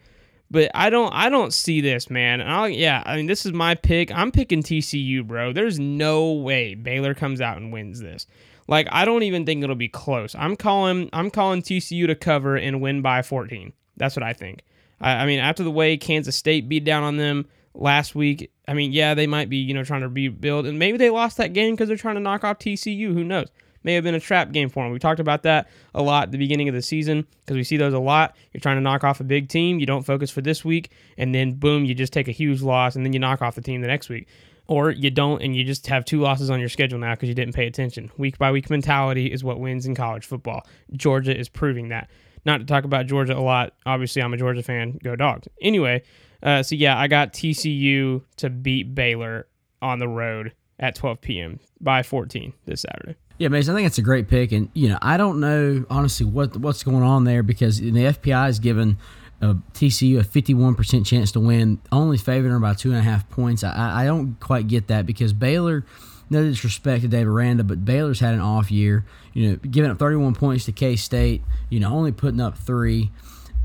but 0.52 0.70
I 0.74 0.90
don't. 0.90 1.14
I 1.14 1.30
don't 1.30 1.54
see 1.54 1.80
this, 1.80 2.10
man. 2.10 2.42
I'll, 2.42 2.68
yeah, 2.68 3.02
I 3.06 3.16
mean, 3.16 3.28
this 3.28 3.46
is 3.46 3.54
my 3.54 3.76
pick. 3.76 4.12
I'm 4.12 4.32
picking 4.32 4.62
TCU, 4.62 5.26
bro. 5.26 5.54
There's 5.54 5.80
no 5.80 6.34
way 6.34 6.76
Baylor 6.76 7.14
comes 7.14 7.40
out 7.40 7.58
and 7.58 7.72
wins 7.72 8.02
this. 8.02 8.28
Like, 8.68 8.88
I 8.92 9.06
don't 9.06 9.24
even 9.24 9.46
think 9.46 9.64
it'll 9.64 9.76
be 9.76 9.88
close. 9.88 10.36
I'm 10.36 10.58
calling. 10.58 11.10
I'm 11.14 11.32
calling 11.32 11.62
TCU 11.62 12.08
to 12.08 12.16
cover 12.16 12.58
and 12.58 12.82
win 12.82 13.02
by 13.02 13.22
14. 13.22 13.72
That's 13.96 14.16
what 14.16 14.24
I 14.24 14.34
think. 14.34 14.62
I, 15.00 15.12
I 15.12 15.26
mean, 15.26 15.40
after 15.40 15.64
the 15.64 15.72
way 15.72 15.96
Kansas 15.96 16.36
State 16.36 16.68
beat 16.68 16.84
down 16.84 17.04
on 17.04 17.16
them 17.16 17.46
last 17.74 18.16
week. 18.16 18.52
I 18.70 18.74
mean, 18.74 18.92
yeah, 18.92 19.16
they 19.16 19.26
might 19.26 19.50
be, 19.50 19.58
you 19.58 19.74
know, 19.74 19.84
trying 19.84 20.02
to 20.02 20.08
rebuild, 20.08 20.68
and 20.68 20.78
maybe 20.78 21.00
they 21.00 21.10
lost 21.10 21.38
that 21.38 21.54
game 21.54 21.74
because 21.74 21.88
they're 21.88 21.98
trying 21.98 22.16
to 22.16 22.22
knock 22.22 22.44
off 22.44 22.60
TCU. 22.60 23.14
Who 23.14 23.24
knows? 23.24 23.48
May 23.84 23.96
have 23.96 24.04
been 24.04 24.14
a 24.14 24.20
trap 24.20 24.52
game 24.52 24.70
for 24.70 24.84
them. 24.84 24.94
We 24.94 25.00
talked 25.00 25.20
about 25.20 25.42
that 25.44 25.68
a 25.96 26.04
lot 26.04 26.24
at 26.24 26.32
the 26.32 26.38
beginning 26.38 26.70
of 26.70 26.76
the 26.76 26.82
season 26.84 27.26
because 27.40 27.56
we 27.56 27.64
see 27.64 27.78
those 27.78 27.94
a 27.94 28.00
lot. 28.00 28.36
You're 28.54 28.62
trying 28.62 28.78
to 28.78 28.82
knock 28.82 29.04
off 29.04 29.20
a 29.22 29.24
big 29.24 29.50
team, 29.50 29.80
you 29.80 29.88
don't 29.88 30.04
focus 30.04 30.30
for 30.30 30.42
this 30.42 30.64
week, 30.64 30.92
and 31.18 31.34
then 31.34 31.54
boom, 31.54 31.84
you 31.84 31.96
just 31.96 32.14
take 32.14 32.28
a 32.28 32.32
huge 32.32 32.62
loss, 32.62 32.96
and 32.96 33.04
then 33.04 33.12
you 33.12 33.20
knock 33.20 33.42
off 33.42 33.56
the 33.56 33.62
team 33.62 33.82
the 33.82 33.88
next 33.88 34.08
week. 34.08 34.28
Or 34.68 34.92
you 34.92 35.10
don't, 35.10 35.42
and 35.42 35.56
you 35.56 35.64
just 35.64 35.88
have 35.88 36.06
two 36.06 36.20
losses 36.20 36.52
on 36.52 36.60
your 36.60 36.70
schedule 36.70 37.00
now 37.00 37.16
because 37.16 37.28
you 37.28 37.34
didn't 37.34 37.56
pay 37.56 37.66
attention. 37.66 38.12
Week 38.18 38.38
by 38.38 38.52
week 38.52 38.70
mentality 38.70 39.32
is 39.32 39.44
what 39.44 39.60
wins 39.60 39.88
in 39.88 39.96
college 39.96 40.28
football. 40.28 40.68
Georgia 40.94 41.36
is 41.36 41.50
proving 41.50 41.90
that. 41.90 42.08
Not 42.46 42.60
to 42.60 42.66
talk 42.66 42.84
about 42.84 43.08
Georgia 43.08 43.36
a 43.36 43.42
lot. 43.42 43.74
Obviously, 43.88 44.22
I'm 44.22 44.34
a 44.34 44.38
Georgia 44.38 44.62
fan. 44.62 45.00
Go 45.04 45.16
dogs. 45.16 45.48
Anyway, 45.60 46.04
uh, 46.44 46.64
so 46.64 46.76
yeah, 46.76 46.98
I 46.98 47.08
got 47.08 47.34
TCU 47.34 48.22
to 48.38 48.50
beat 48.50 48.96
Baylor 48.96 49.48
on 49.82 50.00
the 50.00 50.08
road 50.08 50.54
at 50.80 50.96
12 50.96 51.22
p.m. 51.22 51.60
by 51.82 52.04
14 52.04 52.54
this 52.66 52.82
Saturday. 52.82 53.16
Yeah, 53.38 53.48
Mason, 53.48 53.74
I 53.74 53.78
think 53.78 53.88
it's 53.88 53.98
a 53.98 54.02
great 54.02 54.28
pick, 54.28 54.52
and 54.52 54.70
you 54.74 54.90
know, 54.90 54.98
I 55.02 55.16
don't 55.16 55.40
know 55.40 55.86
honestly 55.90 56.26
what 56.26 56.58
what's 56.58 56.84
going 56.84 57.04
on 57.04 57.24
there 57.24 57.42
because 57.42 57.80
the 57.80 57.92
FPI 57.92 58.50
is 58.50 58.60
given 58.60 58.98
uh, 59.42 59.56
TCU 59.74 60.20
a 60.20 60.24
51% 60.24 61.06
chance 61.06 61.32
to 61.32 61.40
win, 61.40 61.80
only 61.92 62.18
favoring 62.18 62.52
them 62.52 62.62
by 62.62 62.74
two 62.74 62.90
and 62.90 63.00
a 63.00 63.02
half 63.02 63.30
points. 63.30 63.64
I, 63.64 64.04
I 64.04 64.06
don't 64.06 64.38
quite 64.42 64.68
get 64.68 64.88
that 64.88 65.06
because 65.06 65.32
Baylor, 65.32 65.86
no 66.30 66.44
disrespect 66.44 67.04
to 67.04 67.08
Dave 67.08 67.28
Aranda, 67.28 67.64
but 67.64 67.86
Baylor's 67.86 68.20
had 68.20 68.34
an 68.34 68.42
off 68.42 68.72
year. 68.72 69.06
You 69.34 69.52
know, 69.52 69.56
giving 69.58 69.90
up 69.90 70.00
31 70.00 70.36
points 70.36 70.66
to 70.66 70.74
K 70.74 70.98
State, 70.98 71.42
you 71.70 71.80
know, 71.80 71.94
only 71.94 72.12
putting 72.12 72.42
up 72.42 72.58
three. 72.58 73.12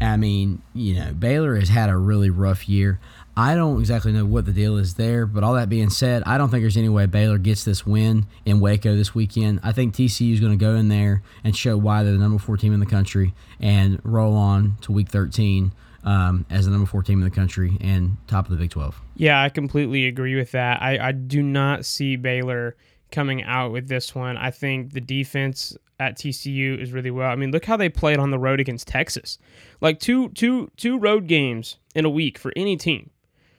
I 0.04 0.16
mean, 0.16 0.62
you 0.74 0.94
know, 0.94 1.12
Baylor 1.12 1.56
has 1.56 1.68
had 1.68 1.90
a 1.90 1.96
really 1.96 2.30
rough 2.30 2.68
year. 2.68 3.00
I 3.36 3.56
don't 3.56 3.80
exactly 3.80 4.12
know 4.12 4.24
what 4.24 4.46
the 4.46 4.52
deal 4.52 4.76
is 4.76 4.94
there, 4.94 5.26
but 5.26 5.42
all 5.42 5.54
that 5.54 5.68
being 5.68 5.90
said, 5.90 6.22
I 6.24 6.38
don't 6.38 6.50
think 6.50 6.62
there's 6.62 6.76
any 6.76 6.88
way 6.88 7.06
Baylor 7.06 7.38
gets 7.38 7.64
this 7.64 7.84
win 7.84 8.26
in 8.44 8.60
Waco 8.60 8.94
this 8.94 9.14
weekend. 9.14 9.60
I 9.62 9.72
think 9.72 9.94
TCU 9.94 10.32
is 10.32 10.40
going 10.40 10.56
to 10.56 10.62
go 10.62 10.76
in 10.76 10.88
there 10.88 11.22
and 11.42 11.56
show 11.56 11.76
why 11.76 12.04
they're 12.04 12.12
the 12.12 12.18
number 12.18 12.38
four 12.38 12.56
team 12.56 12.72
in 12.72 12.80
the 12.80 12.86
country 12.86 13.34
and 13.58 14.00
roll 14.04 14.36
on 14.36 14.76
to 14.82 14.92
Week 14.92 15.08
13 15.08 15.72
um, 16.04 16.46
as 16.48 16.66
the 16.66 16.70
number 16.70 16.86
four 16.86 17.02
team 17.02 17.18
in 17.18 17.28
the 17.28 17.34
country 17.34 17.76
and 17.80 18.16
top 18.28 18.44
of 18.46 18.52
the 18.52 18.56
Big 18.56 18.70
12. 18.70 19.00
Yeah, 19.16 19.42
I 19.42 19.48
completely 19.48 20.06
agree 20.06 20.36
with 20.36 20.52
that. 20.52 20.80
I, 20.80 21.08
I 21.08 21.12
do 21.12 21.42
not 21.42 21.84
see 21.84 22.14
Baylor 22.14 22.76
coming 23.10 23.42
out 23.42 23.72
with 23.72 23.88
this 23.88 24.14
one. 24.14 24.36
I 24.36 24.50
think 24.50 24.92
the 24.92 25.00
defense 25.00 25.76
at 26.00 26.16
TCU 26.16 26.80
is 26.80 26.92
really 26.92 27.10
well. 27.10 27.30
I 27.30 27.36
mean, 27.36 27.50
look 27.50 27.64
how 27.64 27.76
they 27.76 27.88
played 27.88 28.18
on 28.18 28.30
the 28.30 28.38
road 28.38 28.60
against 28.60 28.88
Texas. 28.88 29.38
Like 29.80 30.00
two 30.00 30.28
two 30.30 30.70
two 30.76 30.98
road 30.98 31.26
games 31.26 31.78
in 31.94 32.04
a 32.04 32.10
week 32.10 32.38
for 32.38 32.52
any 32.56 32.76
team. 32.76 33.10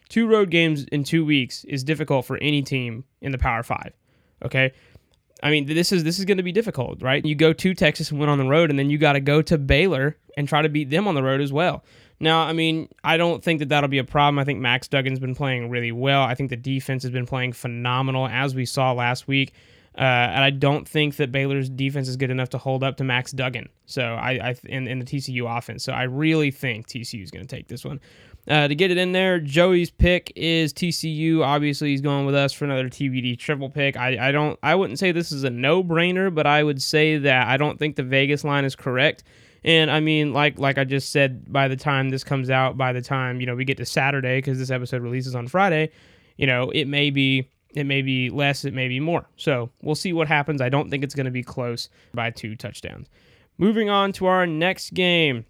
Two 0.09 0.27
road 0.27 0.49
games 0.49 0.85
in 0.85 1.03
2 1.03 1.25
weeks 1.25 1.63
is 1.65 1.83
difficult 1.83 2.25
for 2.25 2.37
any 2.37 2.61
team 2.61 3.05
in 3.21 3.31
the 3.31 3.37
Power 3.37 3.63
5. 3.63 3.91
Okay? 4.43 4.71
I 5.43 5.49
mean, 5.49 5.65
this 5.65 5.91
is 5.91 6.03
this 6.03 6.19
is 6.19 6.25
going 6.25 6.37
to 6.37 6.43
be 6.43 6.51
difficult, 6.51 7.01
right? 7.01 7.25
You 7.25 7.35
go 7.35 7.53
to 7.53 7.73
Texas 7.73 8.11
and 8.11 8.19
win 8.19 8.29
on 8.29 8.37
the 8.37 8.45
road 8.45 8.69
and 8.69 8.79
then 8.79 8.89
you 8.89 8.97
got 8.97 9.13
to 9.13 9.19
go 9.19 9.41
to 9.41 9.57
Baylor 9.57 10.17
and 10.37 10.47
try 10.47 10.61
to 10.61 10.69
beat 10.69 10.89
them 10.89 11.07
on 11.07 11.15
the 11.15 11.23
road 11.23 11.41
as 11.41 11.51
well. 11.51 11.83
Now, 12.19 12.43
I 12.43 12.53
mean, 12.53 12.87
I 13.03 13.17
don't 13.17 13.43
think 13.43 13.59
that 13.59 13.69
that'll 13.69 13.89
be 13.89 13.97
a 13.97 14.05
problem. 14.05 14.39
I 14.39 14.45
think 14.45 14.59
Max 14.59 14.87
Duggan's 14.87 15.19
been 15.19 15.35
playing 15.35 15.69
really 15.69 15.91
well. 15.91 16.21
I 16.21 16.33
think 16.33 16.49
the 16.49 16.55
defense 16.55 17.03
has 17.03 17.11
been 17.11 17.25
playing 17.25 17.53
phenomenal, 17.53 18.27
as 18.27 18.55
we 18.55 18.65
saw 18.65 18.93
last 18.93 19.27
week. 19.27 19.53
Uh, 19.97 20.01
and 20.01 20.43
I 20.43 20.49
don't 20.49 20.87
think 20.87 21.15
that 21.17 21.31
Baylor's 21.31 21.69
defense 21.69 22.09
is 22.09 22.17
good 22.17 22.29
enough 22.29 22.49
to 22.49 22.57
hold 22.57 22.83
up 22.83 22.97
to 22.97 23.05
Max 23.05 23.31
Duggan. 23.31 23.69
So 23.85 24.03
I, 24.03 24.31
I 24.31 24.55
in, 24.65 24.87
in 24.87 24.99
the 24.99 25.05
TCU 25.05 25.57
offense. 25.57 25.83
So 25.83 25.93
I 25.93 26.03
really 26.03 26.51
think 26.51 26.87
TCU 26.87 27.23
is 27.23 27.31
going 27.31 27.45
to 27.47 27.55
take 27.55 27.69
this 27.69 27.85
one. 27.85 28.01
Uh, 28.47 28.67
to 28.67 28.75
get 28.75 28.91
it 28.91 28.97
in 28.97 29.11
there, 29.11 29.39
Joey's 29.39 29.89
pick 29.89 30.31
is 30.35 30.71
TCU. 30.73 31.43
Obviously, 31.43 31.89
he's 31.89 32.01
going 32.01 32.25
with 32.25 32.35
us 32.35 32.53
for 32.53 32.65
another 32.65 32.89
TBD 32.89 33.39
triple 33.39 33.69
pick. 33.69 33.97
I, 33.97 34.29
I 34.29 34.31
don't. 34.31 34.59
I 34.61 34.75
wouldn't 34.75 34.99
say 34.99 35.11
this 35.11 35.31
is 35.31 35.43
a 35.43 35.49
no 35.49 35.83
brainer, 35.83 36.33
but 36.33 36.45
I 36.45 36.63
would 36.63 36.81
say 36.81 37.17
that 37.17 37.47
I 37.47 37.57
don't 37.57 37.79
think 37.79 37.95
the 37.95 38.03
Vegas 38.03 38.43
line 38.43 38.65
is 38.65 38.75
correct. 38.75 39.23
And 39.63 39.89
I 39.89 39.99
mean, 39.99 40.31
like 40.31 40.59
like 40.59 40.77
I 40.77 40.83
just 40.83 41.11
said, 41.11 41.51
by 41.51 41.67
the 41.67 41.75
time 41.75 42.09
this 42.09 42.23
comes 42.23 42.51
out, 42.51 42.77
by 42.77 42.93
the 42.93 43.01
time 43.01 43.39
you 43.39 43.47
know 43.47 43.55
we 43.55 43.65
get 43.65 43.77
to 43.77 43.85
Saturday, 43.85 44.37
because 44.37 44.59
this 44.59 44.69
episode 44.69 45.01
releases 45.01 45.33
on 45.35 45.47
Friday, 45.47 45.89
you 46.37 46.45
know 46.45 46.69
it 46.69 46.85
may 46.85 47.09
be 47.09 47.49
it 47.75 47.85
may 47.85 48.01
be 48.01 48.29
less, 48.29 48.65
it 48.65 48.73
may 48.73 48.87
be 48.87 48.99
more. 48.99 49.25
So 49.35 49.69
we'll 49.81 49.95
see 49.95 50.13
what 50.13 50.27
happens. 50.27 50.61
I 50.61 50.69
don't 50.69 50.89
think 50.89 51.03
it's 51.03 51.15
going 51.15 51.25
to 51.25 51.31
be 51.31 51.43
close 51.43 51.89
by 52.13 52.31
two 52.31 52.55
touchdowns. 52.55 53.07
Moving 53.57 53.89
on 53.89 54.11
to 54.13 54.25
our 54.25 54.47
next 54.47 54.93
game. 54.93 55.45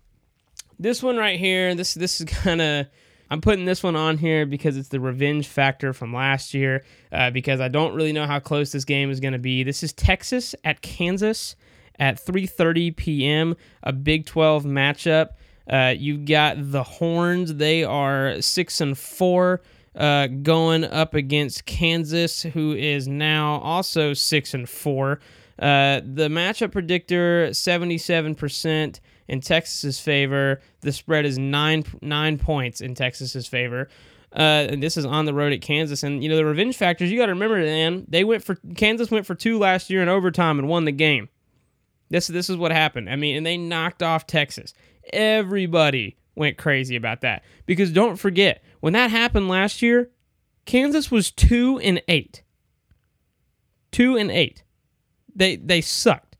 This 0.77 1.01
one 1.01 1.17
right 1.17 1.39
here, 1.39 1.73
this 1.75 1.93
this 1.93 2.19
is 2.19 2.25
kind 2.43 2.61
of 2.61 2.87
I'm 3.29 3.41
putting 3.41 3.65
this 3.65 3.81
one 3.81 3.95
on 3.95 4.17
here 4.17 4.45
because 4.45 4.77
it's 4.77 4.89
the 4.89 4.99
revenge 4.99 5.47
factor 5.47 5.93
from 5.93 6.13
last 6.13 6.53
year. 6.53 6.83
Uh, 7.11 7.31
because 7.31 7.59
I 7.59 7.67
don't 7.67 7.95
really 7.95 8.13
know 8.13 8.27
how 8.27 8.39
close 8.39 8.71
this 8.71 8.85
game 8.85 9.09
is 9.09 9.19
going 9.19 9.33
to 9.33 9.39
be. 9.39 9.63
This 9.63 9.83
is 9.83 9.93
Texas 9.93 10.53
at 10.63 10.81
Kansas 10.81 11.55
at 11.99 12.23
3:30 12.23 12.95
p.m. 12.95 13.55
A 13.83 13.93
Big 13.93 14.25
12 14.25 14.65
matchup. 14.65 15.29
Uh, 15.67 15.93
you've 15.97 16.25
got 16.25 16.57
the 16.59 16.83
Horns. 16.83 17.55
They 17.55 17.83
are 17.83 18.41
six 18.41 18.81
and 18.81 18.97
four, 18.97 19.61
uh, 19.95 20.27
going 20.27 20.83
up 20.83 21.13
against 21.13 21.65
Kansas, 21.65 22.43
who 22.43 22.73
is 22.73 23.07
now 23.07 23.59
also 23.59 24.13
six 24.13 24.53
and 24.53 24.67
four. 24.67 25.19
Uh, 25.57 26.01
the 26.03 26.27
matchup 26.27 26.71
predictor 26.73 27.47
77% 27.51 28.99
in 29.27 29.41
Texas's 29.41 29.99
favor. 29.99 30.61
The 30.81 30.91
spread 30.91 31.25
is 31.25 31.37
nine 31.37 31.85
nine 32.01 32.37
points 32.37 32.81
in 32.81 32.93
Texas's 32.93 33.47
favor. 33.47 33.89
Uh, 34.35 34.67
and 34.69 34.83
this 34.83 34.97
is 34.97 35.05
on 35.05 35.23
the 35.23 35.33
road 35.33 35.53
at 35.53 35.61
Kansas. 35.61 36.03
And 36.03 36.21
you 36.21 36.29
know 36.29 36.35
the 36.35 36.45
revenge 36.45 36.75
factors. 36.75 37.09
You 37.09 37.17
got 37.17 37.27
to 37.27 37.33
remember, 37.33 37.57
man. 37.57 38.05
They 38.09 38.23
went 38.25 38.43
for 38.43 38.55
Kansas 38.75 39.09
went 39.09 39.25
for 39.25 39.35
two 39.35 39.57
last 39.57 39.89
year 39.89 40.01
in 40.01 40.09
overtime 40.09 40.59
and 40.59 40.67
won 40.67 40.85
the 40.85 40.91
game. 40.91 41.29
This 42.09 42.27
this 42.27 42.49
is 42.49 42.57
what 42.57 42.71
happened. 42.71 43.09
I 43.09 43.15
mean, 43.15 43.37
and 43.37 43.45
they 43.45 43.57
knocked 43.57 44.03
off 44.03 44.27
Texas. 44.27 44.73
Everybody 45.13 46.17
went 46.35 46.57
crazy 46.57 46.95
about 46.95 47.21
that 47.21 47.43
because 47.65 47.91
don't 47.91 48.17
forget 48.17 48.63
when 48.79 48.93
that 48.93 49.11
happened 49.11 49.47
last 49.47 49.81
year, 49.81 50.09
Kansas 50.65 51.09
was 51.09 51.31
two 51.31 51.79
and 51.79 52.01
eight. 52.07 52.43
Two 53.91 54.17
and 54.17 54.29
eight. 54.29 54.63
They 55.35 55.55
they 55.55 55.81
sucked, 55.81 56.37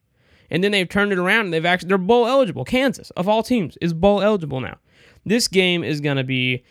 and 0.49 0.63
then 0.63 0.71
they've 0.71 0.87
turned 0.87 1.11
it 1.11 1.17
around 1.17 1.45
and 1.45 1.53
they've 1.53 1.65
actually 1.65 1.89
they're 1.89 1.97
bowl 1.97 2.27
eligible. 2.27 2.65
Kansas 2.65 3.11
of 3.11 3.27
all 3.27 3.43
teams 3.43 3.77
is 3.81 3.93
bowl 3.93 4.21
eligible 4.21 4.61
now. 4.61 4.77
This 5.25 5.47
game 5.47 5.83
is 5.83 6.01
gonna 6.01 6.23
be. 6.23 6.63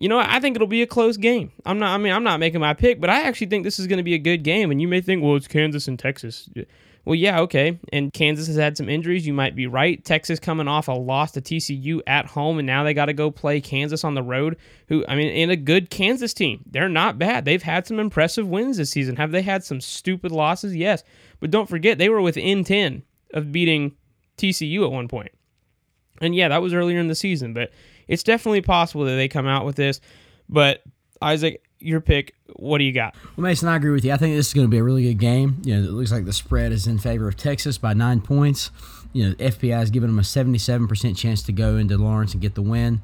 You 0.00 0.08
know, 0.08 0.18
I 0.18 0.40
think 0.40 0.56
it'll 0.56 0.66
be 0.66 0.82
a 0.82 0.86
close 0.86 1.18
game. 1.18 1.52
I'm 1.66 1.78
not. 1.78 1.94
I 1.94 1.98
mean, 1.98 2.12
I'm 2.12 2.24
not 2.24 2.40
making 2.40 2.60
my 2.60 2.72
pick, 2.72 3.00
but 3.00 3.10
I 3.10 3.22
actually 3.22 3.48
think 3.48 3.62
this 3.62 3.78
is 3.78 3.86
going 3.86 3.98
to 3.98 4.02
be 4.02 4.14
a 4.14 4.18
good 4.18 4.42
game. 4.42 4.70
And 4.70 4.80
you 4.80 4.88
may 4.88 5.02
think, 5.02 5.22
well, 5.22 5.36
it's 5.36 5.46
Kansas 5.46 5.86
and 5.86 5.98
Texas. 5.98 6.48
Well, 7.04 7.16
yeah, 7.16 7.40
okay. 7.40 7.80
And 7.92 8.12
Kansas 8.12 8.46
has 8.46 8.56
had 8.56 8.76
some 8.76 8.88
injuries. 8.88 9.26
You 9.26 9.32
might 9.32 9.56
be 9.56 9.66
right. 9.66 10.02
Texas 10.04 10.38
coming 10.38 10.68
off 10.68 10.86
a 10.86 10.92
loss 10.92 11.32
to 11.32 11.40
TCU 11.40 12.00
at 12.06 12.26
home, 12.26 12.58
and 12.58 12.66
now 12.66 12.84
they 12.84 12.94
got 12.94 13.06
to 13.06 13.12
go 13.12 13.30
play 13.30 13.60
Kansas 13.60 14.04
on 14.04 14.14
the 14.14 14.22
road. 14.22 14.56
Who, 14.88 15.04
I 15.08 15.16
mean, 15.16 15.30
in 15.30 15.50
a 15.50 15.56
good 15.56 15.90
Kansas 15.90 16.32
team, 16.32 16.62
they're 16.66 16.88
not 16.88 17.18
bad. 17.18 17.44
They've 17.44 17.62
had 17.62 17.86
some 17.86 17.98
impressive 17.98 18.46
wins 18.46 18.76
this 18.76 18.90
season. 18.90 19.16
Have 19.16 19.32
they 19.32 19.42
had 19.42 19.64
some 19.64 19.80
stupid 19.80 20.30
losses? 20.30 20.76
Yes, 20.76 21.02
but 21.40 21.50
don't 21.50 21.68
forget 21.68 21.98
they 21.98 22.08
were 22.08 22.22
within 22.22 22.62
ten 22.62 23.02
of 23.34 23.50
beating 23.50 23.96
TCU 24.36 24.84
at 24.84 24.92
one 24.92 25.08
point. 25.08 25.32
And 26.20 26.36
yeah, 26.36 26.48
that 26.48 26.62
was 26.62 26.72
earlier 26.72 27.00
in 27.00 27.08
the 27.08 27.16
season, 27.16 27.52
but 27.52 27.72
it's 28.06 28.22
definitely 28.22 28.62
possible 28.62 29.04
that 29.06 29.16
they 29.16 29.26
come 29.26 29.46
out 29.46 29.64
with 29.64 29.74
this. 29.74 30.00
But 30.48 30.82
Isaac, 31.20 31.62
your 31.82 32.00
pick. 32.00 32.34
What 32.56 32.78
do 32.78 32.84
you 32.84 32.92
got? 32.92 33.14
Well, 33.36 33.44
Mason, 33.44 33.68
I 33.68 33.76
agree 33.76 33.90
with 33.90 34.04
you. 34.04 34.12
I 34.12 34.16
think 34.16 34.36
this 34.36 34.48
is 34.48 34.54
going 34.54 34.66
to 34.66 34.70
be 34.70 34.78
a 34.78 34.82
really 34.82 35.02
good 35.02 35.18
game. 35.18 35.60
You 35.64 35.76
know, 35.76 35.88
it 35.88 35.92
looks 35.92 36.12
like 36.12 36.24
the 36.24 36.32
spread 36.32 36.72
is 36.72 36.86
in 36.86 36.98
favor 36.98 37.28
of 37.28 37.36
Texas 37.36 37.78
by 37.78 37.94
nine 37.94 38.20
points. 38.20 38.70
You 39.12 39.28
know, 39.28 39.34
FPI 39.34 39.82
is 39.82 39.90
giving 39.90 40.08
them 40.08 40.18
a 40.18 40.22
77% 40.22 41.16
chance 41.16 41.42
to 41.42 41.52
go 41.52 41.76
into 41.76 41.98
Lawrence 41.98 42.32
and 42.32 42.40
get 42.40 42.54
the 42.54 42.62
win. 42.62 43.02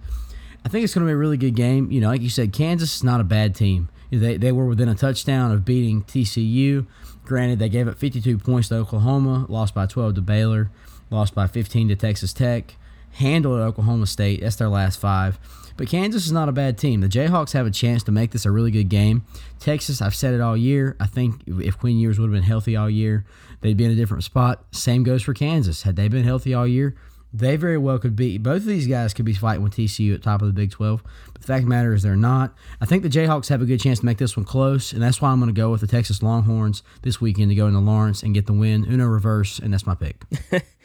I 0.64 0.68
think 0.68 0.84
it's 0.84 0.94
going 0.94 1.06
to 1.06 1.10
be 1.10 1.14
a 1.14 1.16
really 1.16 1.36
good 1.36 1.54
game. 1.54 1.90
You 1.90 2.00
know, 2.00 2.08
like 2.08 2.22
you 2.22 2.30
said, 2.30 2.52
Kansas 2.52 2.96
is 2.96 3.04
not 3.04 3.20
a 3.20 3.24
bad 3.24 3.54
team. 3.54 3.88
They, 4.10 4.36
they 4.36 4.52
were 4.52 4.66
within 4.66 4.88
a 4.88 4.94
touchdown 4.94 5.52
of 5.52 5.64
beating 5.64 6.02
TCU. 6.02 6.86
Granted, 7.24 7.58
they 7.58 7.68
gave 7.68 7.88
up 7.88 7.98
52 7.98 8.38
points 8.38 8.68
to 8.68 8.76
Oklahoma, 8.76 9.44
lost 9.48 9.74
by 9.74 9.86
12 9.86 10.14
to 10.14 10.20
Baylor, 10.22 10.70
lost 11.10 11.34
by 11.34 11.46
15 11.46 11.88
to 11.88 11.96
Texas 11.96 12.32
Tech, 12.32 12.74
handled 13.12 13.60
Oklahoma 13.60 14.06
State. 14.06 14.40
That's 14.40 14.56
their 14.56 14.70
last 14.70 14.98
five. 14.98 15.38
But 15.78 15.88
Kansas 15.88 16.26
is 16.26 16.32
not 16.32 16.48
a 16.48 16.52
bad 16.52 16.76
team. 16.76 17.00
The 17.00 17.08
Jayhawks 17.08 17.52
have 17.52 17.64
a 17.64 17.70
chance 17.70 18.02
to 18.02 18.12
make 18.12 18.32
this 18.32 18.44
a 18.44 18.50
really 18.50 18.72
good 18.72 18.88
game. 18.88 19.24
Texas, 19.60 20.02
I've 20.02 20.14
said 20.14 20.34
it 20.34 20.40
all 20.40 20.56
year. 20.56 20.96
I 21.00 21.06
think 21.06 21.42
if 21.46 21.78
Quinn 21.78 21.96
Ewers 21.96 22.18
would 22.18 22.26
have 22.26 22.34
been 22.34 22.42
healthy 22.42 22.76
all 22.76 22.90
year, 22.90 23.24
they'd 23.60 23.76
be 23.76 23.84
in 23.84 23.92
a 23.92 23.94
different 23.94 24.24
spot. 24.24 24.64
Same 24.72 25.04
goes 25.04 25.22
for 25.22 25.32
Kansas. 25.32 25.82
Had 25.82 25.94
they 25.94 26.08
been 26.08 26.24
healthy 26.24 26.52
all 26.52 26.66
year, 26.66 26.96
they 27.32 27.56
very 27.56 27.78
well 27.78 27.98
could 27.98 28.16
be. 28.16 28.38
Both 28.38 28.62
of 28.62 28.66
these 28.66 28.88
guys 28.88 29.14
could 29.14 29.24
be 29.24 29.34
fighting 29.34 29.62
with 29.62 29.74
TCU 29.74 30.14
at 30.14 30.22
top 30.22 30.42
of 30.42 30.48
the 30.48 30.52
Big 30.52 30.72
12. 30.72 31.02
But 31.32 31.42
the 31.42 31.46
fact 31.46 31.58
of 31.60 31.64
the 31.66 31.70
matter 31.70 31.94
is 31.94 32.02
they're 32.02 32.16
not. 32.16 32.54
I 32.80 32.86
think 32.86 33.04
the 33.04 33.08
Jayhawks 33.08 33.48
have 33.48 33.62
a 33.62 33.66
good 33.66 33.80
chance 33.80 34.00
to 34.00 34.06
make 34.06 34.18
this 34.18 34.36
one 34.36 34.44
close, 34.44 34.92
and 34.92 35.00
that's 35.00 35.20
why 35.20 35.30
I'm 35.30 35.38
going 35.38 35.54
to 35.54 35.58
go 35.58 35.70
with 35.70 35.80
the 35.80 35.86
Texas 35.86 36.22
Longhorns 36.22 36.82
this 37.02 37.20
weekend 37.20 37.50
to 37.50 37.54
go 37.54 37.68
into 37.68 37.78
Lawrence 37.80 38.22
and 38.24 38.34
get 38.34 38.46
the 38.46 38.52
win. 38.52 38.84
Uno 38.84 39.06
reverse, 39.06 39.58
and 39.58 39.72
that's 39.72 39.86
my 39.86 39.94
pick. 39.94 40.24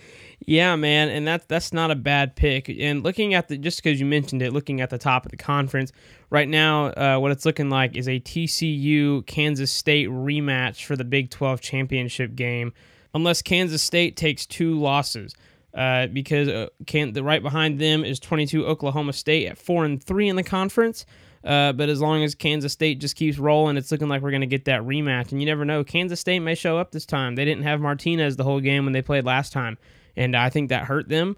Yeah, 0.46 0.76
man, 0.76 1.10
and 1.10 1.26
that 1.28 1.48
that's 1.48 1.72
not 1.72 1.90
a 1.92 1.96
bad 1.96 2.36
pick. 2.36 2.68
And 2.68 3.02
looking 3.02 3.34
at 3.34 3.48
the 3.48 3.58
just 3.58 3.82
because 3.82 4.00
you 4.00 4.06
mentioned 4.06 4.42
it, 4.42 4.52
looking 4.52 4.82
at 4.82 4.90
the 4.90 4.98
top 4.98 5.26
of 5.26 5.32
the 5.32 5.38
conference 5.38 5.94
right 6.30 6.50
now, 6.50 6.88
uh, 6.88 7.18
what 7.18 7.32
it's 7.32 7.46
looking 7.46 7.70
like 7.70 7.96
is 7.96 8.08
a 8.08 8.20
TCU 8.20 9.26
Kansas 9.26 9.72
State 9.72 10.10
rematch 10.10 10.84
for 10.84 10.96
the 10.96 11.06
Big 11.06 11.30
12 11.30 11.62
championship 11.62 12.36
game, 12.36 12.74
unless 13.14 13.42
Kansas 13.42 13.82
State 13.82 14.18
takes 14.18 14.46
two 14.46 14.78
losses. 14.80 15.34
Uh, 15.74 16.06
because 16.08 16.48
uh, 16.48 16.68
can 16.86 17.14
the 17.14 17.24
right 17.24 17.42
behind 17.42 17.80
them 17.80 18.06
is 18.06 18.20
22 18.20 18.66
Oklahoma 18.66 19.12
State 19.12 19.48
at 19.48 19.58
four 19.58 19.86
and 19.86 20.04
three 20.04 20.28
in 20.28 20.36
the 20.36 20.44
conference. 20.44 21.06
Uh, 21.44 21.74
but 21.74 21.90
as 21.90 22.00
long 22.00 22.24
as 22.24 22.36
Kansas 22.36 22.72
State 22.72 23.00
just 23.00 23.16
keeps 23.16 23.38
rolling, 23.38 23.76
it's 23.76 23.92
looking 23.92 24.08
like 24.08 24.22
we're 24.22 24.30
going 24.30 24.42
to 24.42 24.48
get 24.48 24.66
that 24.66 24.82
rematch. 24.82 25.32
And 25.32 25.42
you 25.42 25.46
never 25.46 25.66
know, 25.66 25.84
Kansas 25.84 26.20
State 26.20 26.40
may 26.40 26.56
show 26.56 26.78
up 26.78 26.92
this 26.92 27.06
time. 27.06 27.36
They 27.36 27.44
didn't 27.44 27.64
have 27.64 27.82
Martinez 27.82 28.36
the 28.36 28.44
whole 28.44 28.60
game 28.60 28.86
when 28.86 28.94
they 28.94 29.02
played 29.02 29.26
last 29.26 29.52
time 29.52 29.78
and 30.16 30.36
I 30.36 30.50
think 30.50 30.70
that 30.70 30.86
hurt 30.86 31.10
them. 31.10 31.36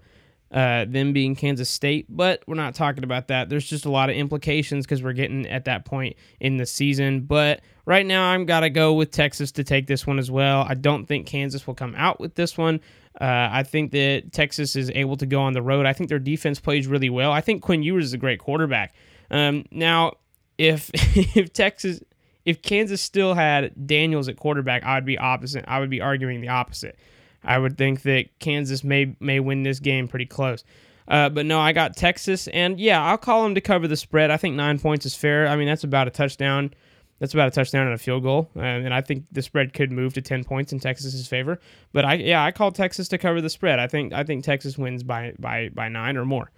Uh, 0.52 0.84
them 0.84 1.12
being 1.12 1.34
Kansas 1.34 1.68
State, 1.68 2.06
but 2.08 2.44
we're 2.46 2.54
not 2.54 2.72
talking 2.72 3.02
about 3.02 3.26
that. 3.28 3.48
There's 3.48 3.66
just 3.66 3.84
a 3.84 3.90
lot 3.90 4.10
of 4.10 4.16
implications 4.16 4.86
because 4.86 5.02
we're 5.02 5.12
getting 5.12 5.44
at 5.48 5.64
that 5.64 5.84
point 5.84 6.14
in 6.38 6.56
the 6.56 6.64
season. 6.64 7.22
But 7.22 7.62
right 7.84 8.06
now, 8.06 8.30
I'm 8.30 8.46
gotta 8.46 8.70
go 8.70 8.92
with 8.92 9.10
Texas 9.10 9.50
to 9.52 9.64
take 9.64 9.88
this 9.88 10.06
one 10.06 10.20
as 10.20 10.30
well. 10.30 10.64
I 10.68 10.74
don't 10.74 11.04
think 11.04 11.26
Kansas 11.26 11.66
will 11.66 11.74
come 11.74 11.96
out 11.96 12.20
with 12.20 12.36
this 12.36 12.56
one. 12.56 12.80
Uh, 13.20 13.48
I 13.50 13.64
think 13.64 13.90
that 13.90 14.32
Texas 14.32 14.76
is 14.76 14.88
able 14.90 15.16
to 15.16 15.26
go 15.26 15.40
on 15.40 15.52
the 15.52 15.62
road. 15.62 15.84
I 15.84 15.92
think 15.92 16.10
their 16.10 16.18
defense 16.20 16.60
plays 16.60 16.86
really 16.86 17.10
well. 17.10 17.32
I 17.32 17.40
think 17.40 17.62
Quinn 17.62 17.82
Ewers 17.82 18.04
is 18.04 18.12
a 18.12 18.18
great 18.18 18.38
quarterback. 18.38 18.94
Um, 19.30 19.64
now, 19.70 20.12
if 20.58 20.90
if 21.36 21.52
Texas, 21.52 22.00
if 22.44 22.62
Kansas 22.62 23.00
still 23.00 23.34
had 23.34 23.86
Daniels 23.86 24.28
at 24.28 24.36
quarterback, 24.36 24.84
I 24.84 24.94
would 24.94 25.06
be 25.06 25.18
opposite. 25.18 25.64
I 25.66 25.80
would 25.80 25.90
be 25.90 26.00
arguing 26.00 26.40
the 26.40 26.48
opposite. 26.48 26.98
I 27.44 27.58
would 27.58 27.78
think 27.78 28.02
that 28.02 28.38
Kansas 28.38 28.82
may 28.84 29.16
may 29.20 29.40
win 29.40 29.62
this 29.62 29.80
game 29.80 30.08
pretty 30.08 30.26
close. 30.26 30.64
Uh, 31.08 31.28
but 31.28 31.46
no, 31.46 31.60
I 31.60 31.72
got 31.72 31.96
Texas, 31.96 32.48
and 32.48 32.80
yeah, 32.80 33.00
I'll 33.02 33.18
call 33.18 33.44
them 33.44 33.54
to 33.54 33.60
cover 33.60 33.86
the 33.86 33.96
spread. 33.96 34.30
I 34.30 34.36
think 34.36 34.56
nine 34.56 34.78
points 34.78 35.06
is 35.06 35.14
fair. 35.14 35.46
I 35.46 35.54
mean, 35.54 35.68
that's 35.68 35.84
about 35.84 36.08
a 36.08 36.10
touchdown. 36.10 36.72
That's 37.18 37.32
about 37.32 37.48
a 37.48 37.50
touchdown 37.50 37.86
and 37.86 37.94
a 37.94 37.98
field 37.98 38.24
goal, 38.24 38.50
and 38.56 38.92
I 38.92 39.00
think 39.00 39.24
the 39.32 39.40
spread 39.40 39.72
could 39.72 39.90
move 39.92 40.14
to 40.14 40.20
ten 40.20 40.44
points 40.44 40.72
in 40.72 40.80
Texas's 40.80 41.28
favor. 41.28 41.60
But 41.92 42.04
I, 42.04 42.14
yeah, 42.14 42.44
I 42.44 42.50
call 42.50 42.72
Texas 42.72 43.08
to 43.08 43.18
cover 43.18 43.40
the 43.40 43.48
spread. 43.48 43.78
I 43.78 43.86
think 43.86 44.12
I 44.12 44.24
think 44.24 44.44
Texas 44.44 44.76
wins 44.76 45.02
by 45.02 45.32
by 45.38 45.70
by 45.70 45.88
nine 45.88 46.16
or 46.16 46.24
more. 46.24 46.50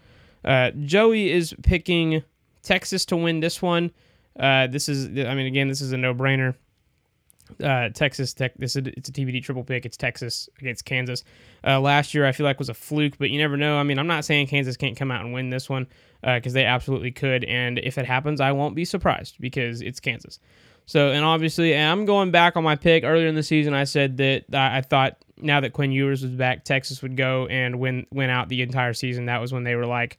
Uh, 0.44 0.70
Joey 0.70 1.30
is 1.30 1.54
picking 1.62 2.22
Texas 2.62 3.04
to 3.06 3.16
win 3.16 3.40
this 3.40 3.60
one. 3.60 3.92
Uh, 4.38 4.66
this 4.68 4.88
is, 4.88 5.06
I 5.06 5.34
mean, 5.34 5.46
again, 5.46 5.68
this 5.68 5.80
is 5.80 5.92
a 5.92 5.96
no-brainer. 5.96 6.54
Uh, 7.62 7.88
Texas 7.90 8.34
Tech. 8.34 8.54
This 8.56 8.76
is 8.76 8.86
it's 8.86 9.08
a 9.08 9.12
TBD 9.12 9.42
triple 9.42 9.64
pick. 9.64 9.86
It's 9.86 9.96
Texas 9.96 10.48
against 10.60 10.84
Kansas. 10.84 11.24
Uh, 11.66 11.80
last 11.80 12.14
year 12.14 12.26
I 12.26 12.32
feel 12.32 12.44
like 12.44 12.58
was 12.58 12.68
a 12.68 12.74
fluke, 12.74 13.18
but 13.18 13.30
you 13.30 13.38
never 13.38 13.56
know. 13.56 13.78
I 13.78 13.82
mean, 13.82 13.98
I'm 13.98 14.06
not 14.06 14.24
saying 14.24 14.46
Kansas 14.48 14.76
can't 14.76 14.96
come 14.96 15.10
out 15.10 15.24
and 15.24 15.32
win 15.32 15.50
this 15.50 15.68
one 15.68 15.86
because 16.22 16.52
uh, 16.52 16.58
they 16.58 16.64
absolutely 16.64 17.10
could, 17.10 17.44
and 17.44 17.78
if 17.78 17.98
it 17.98 18.06
happens, 18.06 18.40
I 18.40 18.52
won't 18.52 18.74
be 18.74 18.84
surprised 18.84 19.36
because 19.40 19.82
it's 19.82 20.00
Kansas. 20.00 20.40
So, 20.88 21.10
and 21.10 21.22
obviously, 21.22 21.76
I'm 21.76 22.06
going 22.06 22.30
back 22.30 22.56
on 22.56 22.64
my 22.64 22.74
pick 22.74 23.04
earlier 23.04 23.26
in 23.26 23.34
the 23.34 23.42
season. 23.42 23.74
I 23.74 23.84
said 23.84 24.16
that 24.16 24.54
I 24.54 24.80
thought 24.80 25.18
now 25.36 25.60
that 25.60 25.74
Quinn 25.74 25.92
Ewers 25.92 26.22
was 26.22 26.32
back, 26.32 26.64
Texas 26.64 27.02
would 27.02 27.14
go 27.14 27.46
and 27.46 27.78
win 27.78 28.06
win 28.10 28.30
out 28.30 28.48
the 28.48 28.62
entire 28.62 28.94
season. 28.94 29.26
That 29.26 29.40
was 29.40 29.52
when 29.52 29.64
they 29.64 29.74
were 29.74 29.84
like 29.84 30.18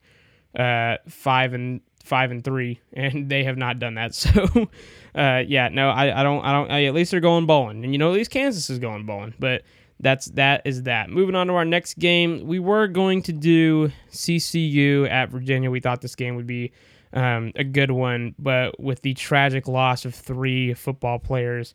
uh, 0.56 0.98
five 1.08 1.54
and 1.54 1.80
five 2.04 2.30
and 2.30 2.42
three, 2.42 2.80
and 2.92 3.28
they 3.28 3.44
have 3.44 3.56
not 3.56 3.78
done 3.78 3.94
that. 3.94 4.14
So, 4.14 4.68
uh, 5.14 5.42
yeah, 5.46 5.68
no, 5.68 5.90
I, 5.90 6.20
I 6.20 6.22
don't, 6.22 6.44
I 6.44 6.52
don't. 6.52 6.70
I, 6.70 6.84
at 6.84 6.94
least 6.94 7.10
they're 7.10 7.20
going 7.20 7.46
bowling, 7.46 7.82
and 7.84 7.92
you 7.92 7.98
know, 7.98 8.10
at 8.10 8.14
least 8.14 8.30
Kansas 8.30 8.70
is 8.70 8.78
going 8.78 9.06
bowling. 9.06 9.34
But 9.38 9.62
that's 9.98 10.26
that 10.26 10.62
is 10.64 10.84
that. 10.84 11.10
Moving 11.10 11.34
on 11.34 11.46
to 11.48 11.54
our 11.54 11.64
next 11.64 11.98
game, 11.98 12.46
we 12.46 12.58
were 12.58 12.86
going 12.86 13.22
to 13.24 13.32
do 13.32 13.90
CCU 14.12 15.08
at 15.08 15.30
Virginia. 15.30 15.70
We 15.70 15.80
thought 15.80 16.00
this 16.00 16.14
game 16.14 16.36
would 16.36 16.46
be 16.46 16.72
um, 17.12 17.52
a 17.56 17.64
good 17.64 17.90
one, 17.90 18.34
but 18.38 18.78
with 18.80 19.02
the 19.02 19.14
tragic 19.14 19.66
loss 19.66 20.04
of 20.04 20.14
three 20.14 20.74
football 20.74 21.18
players 21.18 21.74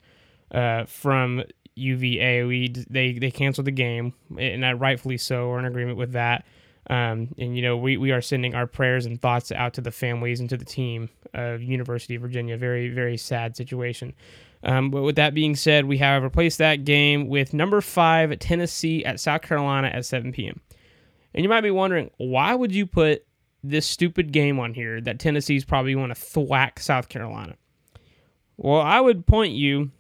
uh, 0.52 0.86
from 0.86 1.44
UVA, 1.76 2.44
we 2.46 2.74
they 2.90 3.14
they 3.14 3.32
canceled 3.32 3.68
the 3.68 3.72
game, 3.72 4.14
and 4.40 4.66
I 4.66 4.74
rightfully 4.74 5.18
so. 5.18 5.50
We're 5.50 5.60
in 5.60 5.66
agreement 5.66 5.98
with 5.98 6.14
that. 6.14 6.46
Um, 6.89 7.34
and 7.38 7.56
you 7.56 7.62
know, 7.62 7.78
we, 7.78 7.98
we 7.98 8.12
are 8.12 8.21
sending 8.21 8.54
our 8.54 8.67
prayers 8.67 9.06
and 9.06 9.19
thoughts 9.19 9.52
out 9.52 9.74
to 9.76 9.82
the 9.82 9.91
families 9.91 10.39
and 10.39 10.50
to 10.50 10.58
the 10.58 10.65
team 10.65 11.10
of 11.34 11.62
University 11.62 12.15
of 12.15 12.21
Virginia. 12.21 12.58
Very 12.58 12.89
very 12.89 13.17
sad 13.17 13.58
situation. 13.58 14.13
Um, 14.63 14.89
but 14.89 15.04
with 15.04 15.15
that 15.15 15.34
being 15.34 15.56
said, 15.56 15.86
we 15.86 16.00
have 16.00 16.24
replaced 16.24 16.58
that 16.58 16.86
game 16.86 17.28
with 17.28 17.54
number 17.54 17.82
five 17.82 18.38
Tennessee 18.39 19.06
at 19.06 19.19
South 19.19 19.43
Carolina 19.43 19.88
at 19.88 20.06
7 20.06 20.32
p.m. 20.32 20.60
And 21.36 21.43
you 21.43 21.50
might 21.50 21.62
be 21.62 21.71
wondering, 21.71 22.10
why 22.17 22.56
would 22.56 22.74
you 22.74 22.88
put 22.88 23.26
this 23.63 23.86
stupid 23.86 24.32
game 24.32 24.60
on 24.60 24.74
here 24.74 25.00
that 25.02 25.19
Tennessee's 25.19 25.65
probably 25.65 25.93
going 25.93 26.10
to 26.10 26.15
thwack 26.15 26.80
South 26.80 27.10
Carolina? 27.10 27.56
Well, 28.58 28.82
I 28.82 29.02
would 29.02 29.28
point 29.28 29.54
you 29.54 29.91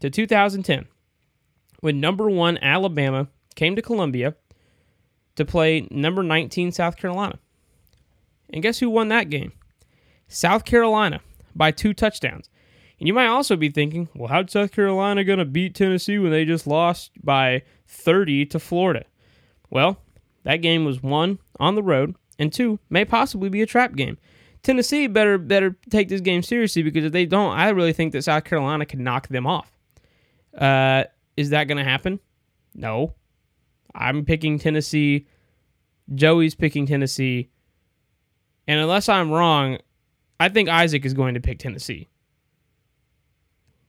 to 0.00 0.08
2010 0.08 0.86
when 1.80 2.00
number 2.00 2.30
one 2.30 2.56
Alabama 2.58 3.28
came 3.56 3.76
to 3.76 3.82
Columbia 3.82 4.36
to 5.36 5.44
play 5.44 5.88
number 5.90 6.22
19 6.22 6.72
South 6.72 6.96
Carolina. 6.96 7.38
And 8.50 8.62
guess 8.62 8.78
who 8.78 8.90
won 8.90 9.08
that 9.08 9.30
game? 9.30 9.52
South 10.28 10.64
Carolina 10.64 11.20
by 11.54 11.70
two 11.70 11.94
touchdowns. 11.94 12.48
And 12.98 13.08
you 13.08 13.14
might 13.14 13.26
also 13.26 13.56
be 13.56 13.70
thinking, 13.70 14.08
well, 14.14 14.28
how'd 14.28 14.50
South 14.50 14.72
Carolina 14.72 15.24
going 15.24 15.38
to 15.38 15.44
beat 15.44 15.74
Tennessee 15.74 16.18
when 16.18 16.30
they 16.30 16.44
just 16.44 16.66
lost 16.66 17.10
by 17.22 17.62
30 17.88 18.46
to 18.46 18.58
Florida? 18.58 19.04
Well, 19.70 19.98
that 20.44 20.58
game 20.58 20.84
was 20.84 21.02
one 21.02 21.38
on 21.58 21.74
the 21.74 21.82
road, 21.82 22.14
and 22.38 22.52
two 22.52 22.78
may 22.88 23.04
possibly 23.04 23.48
be 23.48 23.62
a 23.62 23.66
trap 23.66 23.96
game. 23.96 24.18
Tennessee 24.62 25.06
better 25.06 25.36
better 25.36 25.76
take 25.90 26.08
this 26.08 26.22
game 26.22 26.42
seriously 26.42 26.82
because 26.82 27.04
if 27.04 27.12
they 27.12 27.26
don't, 27.26 27.52
I 27.56 27.68
really 27.70 27.92
think 27.92 28.12
that 28.12 28.24
South 28.24 28.44
Carolina 28.44 28.86
can 28.86 29.04
knock 29.04 29.28
them 29.28 29.46
off. 29.46 29.70
Uh, 30.56 31.04
is 31.36 31.50
that 31.50 31.64
going 31.64 31.78
to 31.78 31.84
happen? 31.84 32.20
No. 32.74 33.14
I'm 33.94 34.24
picking 34.24 34.58
Tennessee. 34.58 35.26
Joey's 36.14 36.54
picking 36.54 36.86
Tennessee. 36.86 37.50
And 38.66 38.80
unless 38.80 39.08
I'm 39.08 39.30
wrong, 39.30 39.78
I 40.40 40.48
think 40.48 40.68
Isaac 40.68 41.04
is 41.04 41.14
going 41.14 41.34
to 41.34 41.40
pick 41.40 41.58
Tennessee. 41.58 42.08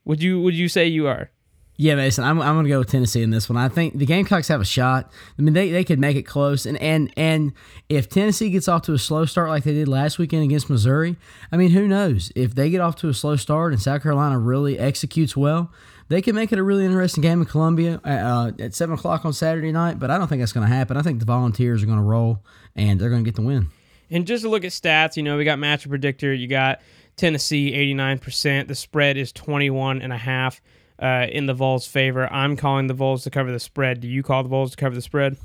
Would 0.05 0.21
you 0.21 0.39
would 0.41 0.53
you 0.53 0.69
say 0.69 0.85
you 0.85 1.07
are? 1.07 1.31
Yeah, 1.77 1.95
Mason, 1.95 2.23
I'm, 2.23 2.41
I'm 2.41 2.55
going 2.55 2.63
to 2.63 2.69
go 2.69 2.79
with 2.79 2.89
Tennessee 2.89 3.21
in 3.21 3.31
this 3.31 3.49
one. 3.49 3.57
I 3.57 3.67
think 3.67 3.97
the 3.97 4.05
Gamecocks 4.05 4.47
have 4.47 4.61
a 4.61 4.65
shot. 4.65 5.11
I 5.37 5.41
mean, 5.41 5.53
they, 5.53 5.71
they 5.71 5.83
could 5.83 5.99
make 5.99 6.15
it 6.15 6.23
close. 6.23 6.65
And, 6.65 6.81
and 6.81 7.11
and 7.17 7.51
if 7.89 8.07
Tennessee 8.07 8.49
gets 8.49 8.69
off 8.69 8.83
to 8.83 8.93
a 8.93 8.97
slow 8.97 9.25
start 9.25 9.49
like 9.49 9.65
they 9.65 9.73
did 9.73 9.89
last 9.89 10.17
weekend 10.17 10.43
against 10.43 10.69
Missouri, 10.69 11.17
I 11.51 11.57
mean, 11.57 11.71
who 11.71 11.85
knows? 11.85 12.31
If 12.33 12.55
they 12.55 12.69
get 12.69 12.79
off 12.79 12.95
to 12.97 13.09
a 13.09 13.13
slow 13.13 13.35
start 13.35 13.73
and 13.73 13.81
South 13.81 14.03
Carolina 14.03 14.39
really 14.39 14.79
executes 14.79 15.35
well, 15.35 15.69
they 16.07 16.21
can 16.21 16.35
make 16.35 16.51
it 16.51 16.59
a 16.59 16.63
really 16.63 16.85
interesting 16.85 17.21
game 17.21 17.41
in 17.41 17.45
Columbia 17.45 17.99
uh, 18.03 18.51
at 18.59 18.73
7 18.73 18.93
o'clock 18.93 19.25
on 19.25 19.33
Saturday 19.33 19.71
night. 19.71 19.99
But 19.99 20.11
I 20.11 20.17
don't 20.17 20.27
think 20.27 20.41
that's 20.41 20.53
going 20.53 20.67
to 20.67 20.73
happen. 20.73 20.97
I 20.97 21.01
think 21.01 21.19
the 21.19 21.25
Volunteers 21.25 21.83
are 21.83 21.85
going 21.85 21.97
to 21.97 22.03
roll 22.03 22.43
and 22.75 22.99
they're 22.99 23.09
going 23.09 23.23
to 23.23 23.27
get 23.27 23.35
the 23.35 23.41
win. 23.41 23.67
And 24.09 24.27
just 24.27 24.43
to 24.43 24.49
look 24.49 24.63
at 24.63 24.71
stats, 24.71 25.17
you 25.17 25.23
know, 25.23 25.37
we 25.37 25.45
got 25.45 25.57
matchup 25.57 25.89
predictor. 25.89 26.33
You 26.33 26.47
got 26.47 26.81
Tennessee 27.15 27.71
89%. 27.95 28.67
The 28.67 28.75
spread 28.75 29.17
is 29.17 29.31
21 29.31 30.01
and 30.01 30.13
a 30.13 30.17
half 30.17 30.61
uh, 30.99 31.27
in 31.29 31.47
the 31.47 31.53
Vols' 31.53 31.87
favor. 31.87 32.31
I'm 32.31 32.55
calling 32.55 32.87
the 32.87 32.93
Vols 32.93 33.23
to 33.23 33.31
cover 33.31 33.51
the 33.51 33.59
spread. 33.59 34.01
Do 34.01 34.07
you 34.07 34.21
call 34.23 34.43
the 34.43 34.49
Vols 34.49 34.71
to 34.71 34.77
cover 34.77 34.95
the 34.95 35.01
spread? 35.01 35.37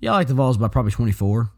Yeah, 0.00 0.12
I 0.12 0.16
like 0.16 0.28
the 0.28 0.34
Vols 0.34 0.58
by 0.58 0.68
probably 0.68 0.92
24, 0.92 1.50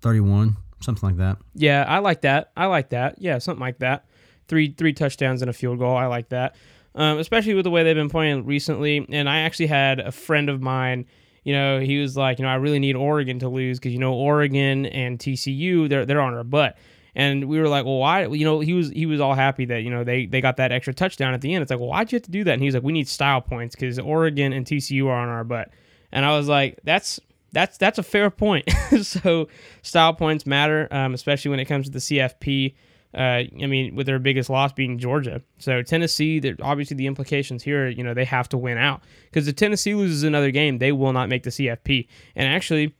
31, 0.00 0.56
something 0.80 1.08
like 1.08 1.16
that. 1.18 1.38
Yeah, 1.54 1.84
I 1.86 1.98
like 1.98 2.22
that. 2.22 2.52
I 2.56 2.66
like 2.66 2.90
that. 2.90 3.16
Yeah, 3.18 3.38
something 3.38 3.60
like 3.60 3.78
that. 3.78 4.06
Three 4.46 4.74
three 4.76 4.92
touchdowns 4.92 5.40
and 5.40 5.48
a 5.48 5.54
field 5.54 5.78
goal. 5.78 5.96
I 5.96 6.04
like 6.04 6.28
that. 6.28 6.54
Um, 6.96 7.18
especially 7.18 7.54
with 7.54 7.64
the 7.64 7.70
way 7.70 7.82
they've 7.82 7.96
been 7.96 8.08
playing 8.08 8.44
recently. 8.44 9.04
And 9.08 9.28
I 9.28 9.40
actually 9.40 9.66
had 9.66 9.98
a 9.98 10.12
friend 10.12 10.48
of 10.48 10.62
mine. 10.62 11.06
You 11.42 11.52
know, 11.52 11.80
he 11.80 11.98
was 11.98 12.16
like, 12.16 12.38
you 12.38 12.44
know, 12.44 12.50
I 12.50 12.54
really 12.54 12.78
need 12.78 12.94
Oregon 12.94 13.40
to 13.40 13.48
lose 13.48 13.78
because 13.78 13.92
you 13.92 13.98
know 13.98 14.14
Oregon 14.14 14.86
and 14.86 15.18
TCU 15.18 15.88
they're 15.88 16.06
they're 16.06 16.20
on 16.20 16.34
our 16.34 16.44
butt. 16.44 16.76
And 17.16 17.48
we 17.48 17.60
were 17.60 17.68
like, 17.68 17.84
well, 17.84 17.98
why? 17.98 18.26
You 18.26 18.44
know, 18.44 18.60
he 18.60 18.72
was 18.72 18.90
he 18.90 19.06
was 19.06 19.20
all 19.20 19.34
happy 19.34 19.64
that 19.66 19.82
you 19.82 19.90
know 19.90 20.04
they 20.04 20.26
they 20.26 20.40
got 20.40 20.56
that 20.56 20.72
extra 20.72 20.94
touchdown 20.94 21.34
at 21.34 21.40
the 21.40 21.54
end. 21.54 21.62
It's 21.62 21.70
like, 21.70 21.80
well, 21.80 21.90
why'd 21.90 22.10
you 22.10 22.16
have 22.16 22.24
to 22.24 22.30
do 22.30 22.44
that? 22.44 22.54
And 22.54 22.62
he's 22.62 22.74
like, 22.74 22.82
we 22.82 22.92
need 22.92 23.08
style 23.08 23.40
points 23.40 23.74
because 23.74 23.98
Oregon 23.98 24.52
and 24.52 24.66
TCU 24.66 25.06
are 25.06 25.16
on 25.16 25.28
our 25.28 25.44
butt. 25.44 25.70
And 26.10 26.24
I 26.24 26.36
was 26.36 26.48
like, 26.48 26.80
that's 26.82 27.20
that's 27.52 27.78
that's 27.78 27.98
a 27.98 28.02
fair 28.02 28.30
point. 28.30 28.68
so 29.02 29.48
style 29.82 30.12
points 30.12 30.44
matter, 30.44 30.88
um, 30.90 31.14
especially 31.14 31.50
when 31.50 31.60
it 31.60 31.66
comes 31.66 31.86
to 31.86 31.92
the 31.92 31.98
CFP. 32.00 32.74
Uh, 33.14 33.44
I 33.62 33.66
mean, 33.66 33.94
with 33.94 34.06
their 34.06 34.18
biggest 34.18 34.50
loss 34.50 34.72
being 34.72 34.98
Georgia. 34.98 35.40
So 35.58 35.82
Tennessee, 35.82 36.54
obviously 36.60 36.96
the 36.96 37.06
implications 37.06 37.62
here, 37.62 37.88
you 37.88 38.02
know, 38.02 38.12
they 38.12 38.24
have 38.24 38.48
to 38.48 38.58
win 38.58 38.76
out 38.76 39.02
because 39.30 39.46
if 39.46 39.54
Tennessee 39.54 39.94
loses 39.94 40.24
another 40.24 40.50
game, 40.50 40.78
they 40.78 40.90
will 40.90 41.12
not 41.12 41.28
make 41.28 41.44
the 41.44 41.50
CFP. 41.50 42.08
And 42.34 42.52
actually, 42.52 42.92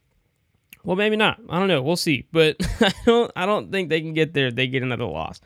well, 0.85 0.96
maybe 0.96 1.16
not. 1.16 1.40
I 1.48 1.59
don't 1.59 1.68
know. 1.68 1.83
We'll 1.83 1.96
see. 1.96 2.27
But 2.31 2.57
I 2.81 2.92
don't. 3.07 3.33
I 3.35 3.46
don't 3.46 3.72
think 3.72 3.88
they 3.88 4.00
can 4.00 4.12
get 4.12 4.35
there. 4.35 4.50
They 4.50 4.66
get 4.66 4.83
another 4.83 5.07
loss. 5.07 5.40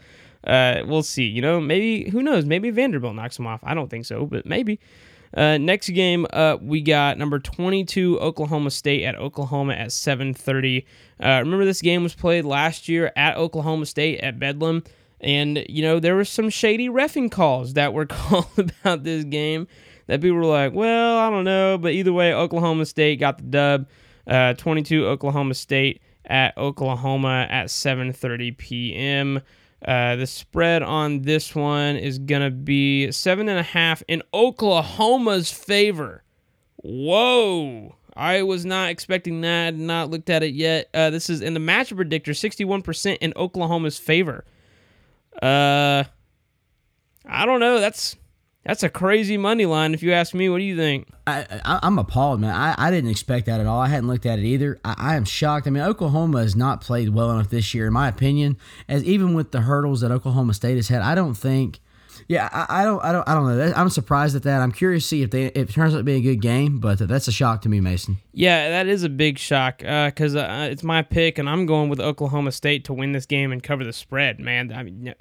Uh, 0.44 0.82
we'll 0.84 1.02
see. 1.02 1.24
You 1.24 1.42
know, 1.42 1.60
maybe 1.60 2.10
who 2.10 2.22
knows? 2.22 2.44
Maybe 2.44 2.70
Vanderbilt 2.70 3.14
knocks 3.14 3.36
them 3.36 3.46
off. 3.46 3.60
I 3.62 3.74
don't 3.74 3.88
think 3.88 4.04
so, 4.04 4.26
but 4.26 4.46
maybe. 4.46 4.80
Uh, 5.34 5.58
next 5.58 5.88
game 5.90 6.26
uh, 6.32 6.56
we 6.60 6.80
got 6.80 7.18
number 7.18 7.38
22 7.38 8.18
Oklahoma 8.20 8.70
State 8.70 9.04
at 9.04 9.16
Oklahoma 9.16 9.74
at 9.74 9.88
7:30. 9.88 10.84
Uh, 11.22 11.40
remember 11.42 11.64
this 11.64 11.82
game 11.82 12.02
was 12.02 12.14
played 12.14 12.44
last 12.44 12.88
year 12.88 13.12
at 13.16 13.36
Oklahoma 13.36 13.86
State 13.86 14.20
at 14.20 14.38
Bedlam, 14.38 14.82
and 15.20 15.64
you 15.68 15.82
know 15.82 16.00
there 16.00 16.14
were 16.16 16.24
some 16.24 16.50
shady 16.50 16.88
refing 16.88 17.30
calls 17.30 17.74
that 17.74 17.92
were 17.92 18.06
called 18.06 18.46
about 18.58 19.04
this 19.04 19.24
game 19.24 19.66
that 20.06 20.20
people 20.20 20.36
were 20.38 20.44
like, 20.44 20.72
well, 20.72 21.18
I 21.18 21.28
don't 21.28 21.44
know, 21.44 21.76
but 21.76 21.92
either 21.92 22.12
way, 22.12 22.32
Oklahoma 22.32 22.86
State 22.86 23.20
got 23.20 23.38
the 23.38 23.44
dub. 23.44 23.86
Uh, 24.26 24.52
22 24.54 25.06
Oklahoma 25.06 25.54
State 25.54 26.02
at 26.26 26.56
Oklahoma 26.58 27.46
at 27.48 27.66
7:30 27.66 28.56
p.m. 28.56 29.40
Uh, 29.84 30.16
the 30.16 30.26
spread 30.26 30.82
on 30.82 31.22
this 31.22 31.54
one 31.54 31.96
is 31.96 32.18
gonna 32.18 32.50
be 32.50 33.12
seven 33.12 33.48
and 33.48 33.58
a 33.58 33.62
half 33.62 34.02
in 34.08 34.22
Oklahoma's 34.34 35.52
favor. 35.52 36.24
Whoa! 36.76 37.94
I 38.16 38.42
was 38.42 38.64
not 38.64 38.90
expecting 38.90 39.40
that. 39.42 39.76
Not 39.76 40.10
looked 40.10 40.28
at 40.28 40.42
it 40.42 40.52
yet. 40.52 40.88
Uh, 40.92 41.10
this 41.10 41.30
is 41.30 41.40
in 41.40 41.54
the 41.54 41.60
matchup 41.60 41.96
predictor, 41.96 42.32
61% 42.32 43.18
in 43.20 43.32
Oklahoma's 43.36 43.98
favor. 43.98 44.44
Uh, 45.40 46.02
I 47.24 47.46
don't 47.46 47.60
know. 47.60 47.78
That's 47.78 48.16
that's 48.64 48.82
a 48.82 48.88
crazy 48.88 49.36
money 49.36 49.66
line, 49.66 49.94
if 49.94 50.02
you 50.02 50.12
ask 50.12 50.34
me. 50.34 50.48
What 50.48 50.58
do 50.58 50.64
you 50.64 50.76
think? 50.76 51.08
I, 51.26 51.46
I, 51.64 51.86
am 51.86 51.98
appalled, 51.98 52.40
man. 52.40 52.54
I, 52.54 52.74
I 52.76 52.90
didn't 52.90 53.10
expect 53.10 53.46
that 53.46 53.60
at 53.60 53.66
all. 53.66 53.80
I 53.80 53.88
hadn't 53.88 54.08
looked 54.08 54.26
at 54.26 54.38
it 54.38 54.44
either. 54.44 54.78
I, 54.84 54.94
I 54.98 55.16
am 55.16 55.24
shocked. 55.24 55.66
I 55.66 55.70
mean, 55.70 55.82
Oklahoma 55.82 56.40
has 56.40 56.54
not 56.54 56.80
played 56.80 57.10
well 57.10 57.30
enough 57.30 57.50
this 57.50 57.72
year, 57.72 57.86
in 57.86 57.92
my 57.92 58.08
opinion. 58.08 58.58
As 58.88 59.04
even 59.04 59.34
with 59.34 59.52
the 59.52 59.62
hurdles 59.62 60.00
that 60.02 60.10
Oklahoma 60.10 60.54
State 60.54 60.76
has 60.76 60.88
had, 60.88 61.02
I 61.02 61.14
don't 61.14 61.34
think 61.34 61.80
Yeah, 62.26 62.48
I, 62.52 62.82
I, 62.82 62.84
don't, 62.84 63.02
I 63.02 63.12
don't, 63.12 63.28
I 63.28 63.34
don't 63.34 63.56
know. 63.56 63.72
I'm 63.74 63.88
surprised 63.88 64.36
at 64.36 64.42
that. 64.42 64.60
I'm 64.60 64.72
curious 64.72 65.04
to 65.04 65.08
see 65.08 65.22
if 65.22 65.30
they 65.30 65.46
if 65.46 65.70
it 65.70 65.72
turns 65.72 65.94
out 65.94 65.98
to 65.98 66.04
be 66.04 66.16
a 66.16 66.20
good 66.20 66.42
game, 66.42 66.78
but 66.78 66.98
that's 66.98 67.28
a 67.28 67.32
shock 67.32 67.62
to 67.62 67.68
me, 67.70 67.80
Mason. 67.80 68.18
Yeah, 68.32 68.68
that 68.68 68.86
is 68.86 69.02
a 69.02 69.08
big 69.08 69.38
shock 69.38 69.78
because 69.78 70.36
uh, 70.36 70.40
uh, 70.40 70.68
it's 70.70 70.82
my 70.82 71.00
pick, 71.02 71.38
and 71.38 71.48
I'm 71.48 71.64
going 71.64 71.88
with 71.88 72.00
Oklahoma 72.00 72.52
State 72.52 72.84
to 72.84 72.92
win 72.92 73.12
this 73.12 73.24
game 73.24 73.50
and 73.50 73.62
cover 73.62 73.84
the 73.84 73.94
spread. 73.94 74.40
Man, 74.40 74.72
I 74.72 74.82
mean, 74.82 75.14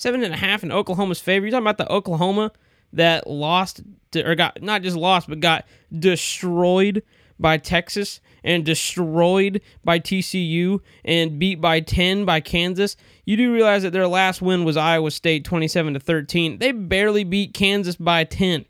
seven 0.00 0.24
and 0.24 0.32
a 0.32 0.36
half 0.36 0.62
in 0.62 0.72
Oklahoma's 0.72 1.20
favor. 1.20 1.44
You're 1.44 1.50
talking 1.50 1.64
about 1.64 1.76
the 1.76 1.92
Oklahoma 1.92 2.52
that 2.94 3.26
lost 3.26 3.82
to, 4.12 4.26
or 4.26 4.34
got 4.34 4.62
not 4.62 4.80
just 4.80 4.96
lost, 4.96 5.28
but 5.28 5.40
got 5.40 5.66
destroyed 5.96 7.02
by 7.38 7.58
Texas 7.58 8.20
and 8.42 8.64
destroyed 8.64 9.60
by 9.84 10.00
TCU 10.00 10.80
and 11.04 11.38
beat 11.38 11.60
by 11.60 11.80
10 11.80 12.24
by 12.24 12.40
Kansas. 12.40 12.96
You 13.26 13.36
do 13.36 13.52
realize 13.52 13.82
that 13.82 13.92
their 13.92 14.08
last 14.08 14.40
win 14.40 14.64
was 14.64 14.78
Iowa 14.78 15.10
State 15.10 15.44
27 15.44 15.94
to 15.94 16.00
13. 16.00 16.58
They 16.58 16.72
barely 16.72 17.24
beat 17.24 17.52
Kansas 17.52 17.96
by 17.96 18.24
10. 18.24 18.64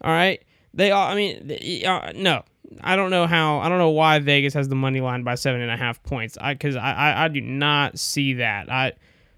All 0.00 0.10
right? 0.10 0.42
They 0.72 0.90
all, 0.92 1.08
I 1.08 1.14
mean 1.14 1.84
uh, 1.84 2.12
no. 2.14 2.42
I 2.80 2.96
don't 2.96 3.10
know 3.10 3.26
how 3.26 3.58
I 3.58 3.68
don't 3.68 3.78
know 3.78 3.90
why 3.90 4.20
Vegas 4.20 4.54
has 4.54 4.68
the 4.68 4.76
money 4.76 5.00
line 5.00 5.24
by 5.24 5.34
seven 5.34 5.60
and 5.60 5.72
a 5.72 5.76
half 5.76 6.02
points. 6.04 6.38
I 6.40 6.54
because 6.54 6.76
I, 6.76 6.92
I, 6.92 7.24
I 7.24 7.28
do 7.28 7.40
not 7.40 7.98
see 7.98 8.34
that. 8.34 8.70
I 8.70 8.92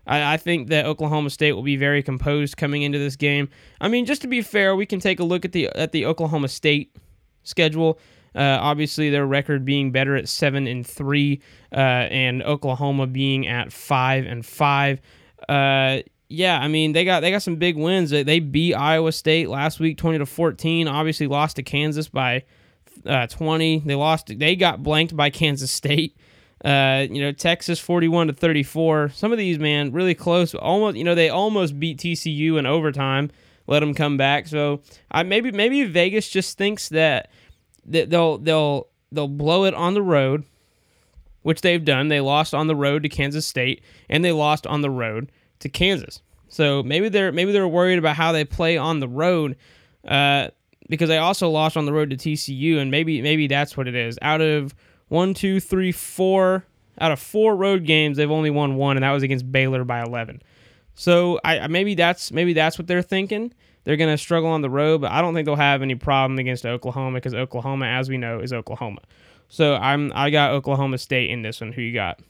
I, 0.06 0.34
I 0.34 0.36
think 0.36 0.68
that 0.68 0.86
Oklahoma 0.86 1.30
State 1.30 1.52
will 1.52 1.62
be 1.62 1.76
very 1.76 2.02
composed 2.02 2.56
coming 2.56 2.82
into 2.82 2.98
this 2.98 3.16
game. 3.16 3.48
I 3.80 3.88
mean, 3.88 4.06
just 4.06 4.22
to 4.22 4.28
be 4.28 4.42
fair, 4.42 4.74
we 4.74 4.86
can 4.86 5.00
take 5.00 5.20
a 5.20 5.24
look 5.24 5.44
at 5.44 5.52
the 5.52 5.68
at 5.68 5.92
the 5.92 6.06
Oklahoma 6.06 6.48
State 6.48 6.96
schedule. 7.42 7.98
Uh, 8.34 8.58
obviously, 8.60 9.10
their 9.10 9.26
record 9.26 9.64
being 9.64 9.92
better 9.92 10.16
at 10.16 10.28
seven 10.28 10.66
and 10.66 10.86
three, 10.86 11.40
uh, 11.72 11.76
and 11.76 12.42
Oklahoma 12.42 13.06
being 13.06 13.46
at 13.46 13.72
five 13.72 14.24
and 14.24 14.44
five. 14.44 15.00
Uh, 15.48 15.98
yeah, 16.28 16.58
I 16.58 16.68
mean 16.68 16.92
they 16.92 17.04
got 17.04 17.20
they 17.20 17.30
got 17.30 17.42
some 17.42 17.56
big 17.56 17.76
wins. 17.76 18.10
They, 18.10 18.22
they 18.22 18.40
beat 18.40 18.74
Iowa 18.74 19.12
State 19.12 19.50
last 19.50 19.80
week, 19.80 19.98
twenty 19.98 20.18
to 20.18 20.26
fourteen. 20.26 20.88
Obviously, 20.88 21.26
lost 21.26 21.56
to 21.56 21.62
Kansas 21.62 22.08
by 22.08 22.44
uh, 23.04 23.26
twenty. 23.26 23.80
They 23.80 23.94
lost. 23.94 24.38
They 24.38 24.56
got 24.56 24.82
blanked 24.82 25.14
by 25.14 25.28
Kansas 25.28 25.70
State. 25.70 26.16
Uh, 26.64 27.06
you 27.10 27.20
know, 27.20 27.32
Texas 27.32 27.80
41 27.80 28.28
to 28.28 28.32
34. 28.32 29.10
Some 29.10 29.32
of 29.32 29.38
these, 29.38 29.58
man, 29.58 29.92
really 29.92 30.14
close. 30.14 30.54
Almost, 30.54 30.96
you 30.96 31.04
know, 31.04 31.14
they 31.14 31.28
almost 31.28 31.78
beat 31.80 31.98
TCU 31.98 32.58
in 32.58 32.66
overtime. 32.66 33.30
Let 33.66 33.80
them 33.80 33.94
come 33.94 34.16
back. 34.16 34.46
So 34.46 34.82
I 35.10 35.22
maybe 35.22 35.50
maybe 35.50 35.84
Vegas 35.84 36.28
just 36.28 36.58
thinks 36.58 36.88
that 36.90 37.30
that 37.86 38.10
they'll 38.10 38.38
they'll 38.38 38.88
they'll 39.10 39.28
blow 39.28 39.64
it 39.64 39.74
on 39.74 39.94
the 39.94 40.02
road, 40.02 40.44
which 41.42 41.60
they've 41.62 41.84
done. 41.84 42.08
They 42.08 42.20
lost 42.20 42.54
on 42.54 42.66
the 42.66 42.76
road 42.76 43.02
to 43.04 43.08
Kansas 43.08 43.46
State 43.46 43.82
and 44.08 44.24
they 44.24 44.32
lost 44.32 44.66
on 44.66 44.82
the 44.82 44.90
road 44.90 45.30
to 45.60 45.68
Kansas. 45.68 46.22
So 46.48 46.82
maybe 46.82 47.08
they're 47.08 47.32
maybe 47.32 47.50
they're 47.50 47.66
worried 47.66 47.98
about 47.98 48.16
how 48.16 48.30
they 48.30 48.44
play 48.44 48.76
on 48.76 49.00
the 49.00 49.08
road, 49.08 49.56
uh, 50.06 50.48
because 50.88 51.08
they 51.08 51.18
also 51.18 51.48
lost 51.48 51.76
on 51.76 51.86
the 51.86 51.92
road 51.92 52.10
to 52.10 52.16
TCU, 52.16 52.78
and 52.78 52.90
maybe 52.90 53.22
maybe 53.22 53.46
that's 53.46 53.76
what 53.76 53.88
it 53.88 53.94
is. 53.94 54.18
Out 54.20 54.42
of 54.42 54.74
one, 55.12 55.34
two, 55.34 55.60
three, 55.60 55.92
four 55.92 56.64
out 56.98 57.12
of 57.12 57.20
four 57.20 57.54
road 57.54 57.84
games, 57.84 58.16
they've 58.16 58.30
only 58.30 58.50
won 58.50 58.76
one, 58.76 58.96
and 58.96 59.04
that 59.04 59.10
was 59.10 59.22
against 59.22 59.50
Baylor 59.52 59.84
by 59.84 60.02
11. 60.02 60.42
So 60.94 61.38
I 61.44 61.66
maybe 61.68 61.94
that's 61.94 62.32
maybe 62.32 62.54
that's 62.54 62.78
what 62.78 62.86
they're 62.86 63.02
thinking. 63.02 63.52
They're 63.84 63.96
going 63.96 64.10
to 64.10 64.18
struggle 64.18 64.50
on 64.50 64.62
the 64.62 64.70
road, 64.70 65.00
but 65.02 65.10
I 65.10 65.20
don't 65.20 65.34
think 65.34 65.44
they'll 65.46 65.56
have 65.56 65.82
any 65.82 65.96
problem 65.96 66.38
against 66.38 66.64
Oklahoma 66.64 67.18
because 67.18 67.34
Oklahoma, 67.34 67.86
as 67.86 68.08
we 68.08 68.16
know, 68.16 68.40
is 68.40 68.52
Oklahoma. 68.52 69.00
So 69.48 69.74
I'm 69.74 70.12
I 70.14 70.30
got 70.30 70.52
Oklahoma 70.52 70.96
State 70.98 71.30
in 71.30 71.42
this 71.42 71.60
one. 71.60 71.72
Who 71.72 71.82
you 71.82 71.92
got? 71.92 72.20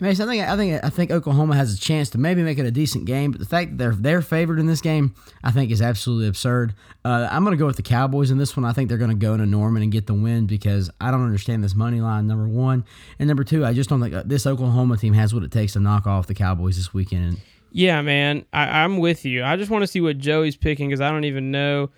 I 0.00 0.14
think 0.14 0.48
I 0.48 0.56
think 0.56 0.84
I 0.84 0.90
think 0.90 1.10
Oklahoma 1.10 1.56
has 1.56 1.74
a 1.74 1.78
chance 1.78 2.08
to 2.10 2.18
maybe 2.18 2.42
make 2.42 2.58
it 2.58 2.66
a 2.66 2.70
decent 2.70 3.04
game, 3.04 3.32
but 3.32 3.40
the 3.40 3.46
fact 3.46 3.70
that 3.70 3.78
they're 3.78 3.94
they're 3.94 4.22
favored 4.22 4.60
in 4.60 4.66
this 4.66 4.80
game, 4.80 5.14
I 5.42 5.50
think 5.50 5.72
is 5.72 5.82
absolutely 5.82 6.28
absurd. 6.28 6.74
Uh, 7.04 7.28
I'm 7.30 7.42
going 7.42 7.56
to 7.56 7.58
go 7.58 7.66
with 7.66 7.76
the 7.76 7.82
Cowboys 7.82 8.30
in 8.30 8.38
this 8.38 8.56
one. 8.56 8.64
I 8.64 8.72
think 8.72 8.88
they're 8.88 8.98
going 8.98 9.10
to 9.10 9.16
go 9.16 9.34
into 9.34 9.46
Norman 9.46 9.82
and 9.82 9.90
get 9.90 10.06
the 10.06 10.14
win 10.14 10.46
because 10.46 10.88
I 11.00 11.10
don't 11.10 11.24
understand 11.24 11.64
this 11.64 11.74
money 11.74 12.00
line. 12.00 12.28
Number 12.28 12.46
one, 12.46 12.84
and 13.18 13.26
number 13.26 13.42
two, 13.42 13.66
I 13.66 13.72
just 13.72 13.90
don't 13.90 14.00
think 14.00 14.14
uh, 14.14 14.22
this 14.24 14.46
Oklahoma 14.46 14.96
team 14.98 15.14
has 15.14 15.34
what 15.34 15.42
it 15.42 15.50
takes 15.50 15.72
to 15.72 15.80
knock 15.80 16.06
off 16.06 16.28
the 16.28 16.34
Cowboys 16.34 16.76
this 16.76 16.94
weekend. 16.94 17.40
Yeah, 17.72 18.00
man, 18.00 18.46
I, 18.52 18.84
I'm 18.84 18.98
with 18.98 19.24
you. 19.24 19.42
I 19.42 19.56
just 19.56 19.70
want 19.70 19.82
to 19.82 19.88
see 19.88 20.00
what 20.00 20.18
Joey's 20.18 20.56
picking 20.56 20.88
because 20.88 21.00
I 21.00 21.10
don't 21.10 21.24
even 21.24 21.50
know. 21.50 21.90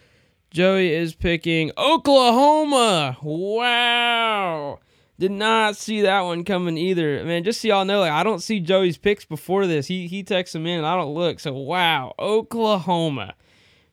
Joey 0.51 0.93
is 0.93 1.15
picking 1.15 1.71
Oklahoma. 1.77 3.19
Wow. 3.23 4.81
Did 5.21 5.33
not 5.33 5.77
see 5.77 6.01
that 6.01 6.23
one 6.23 6.45
coming 6.45 6.79
either. 6.79 7.23
Man, 7.25 7.45
just 7.45 7.61
so 7.61 7.69
y'all 7.69 7.85
know, 7.85 8.01
like 8.01 8.11
I 8.11 8.23
don't 8.23 8.43
see 8.43 8.59
Joey's 8.59 8.97
picks 8.97 9.27
before 9.27 9.67
this. 9.67 9.87
He 9.87 10.09
he 10.09 10.23
texts 10.23 10.55
them 10.55 10.67
in 10.67 10.79
and 10.79 10.87
I 10.87 10.97
don't 10.97 11.13
look. 11.13 11.41
So 11.41 11.53
wow, 11.53 12.15
Oklahoma. 12.19 13.35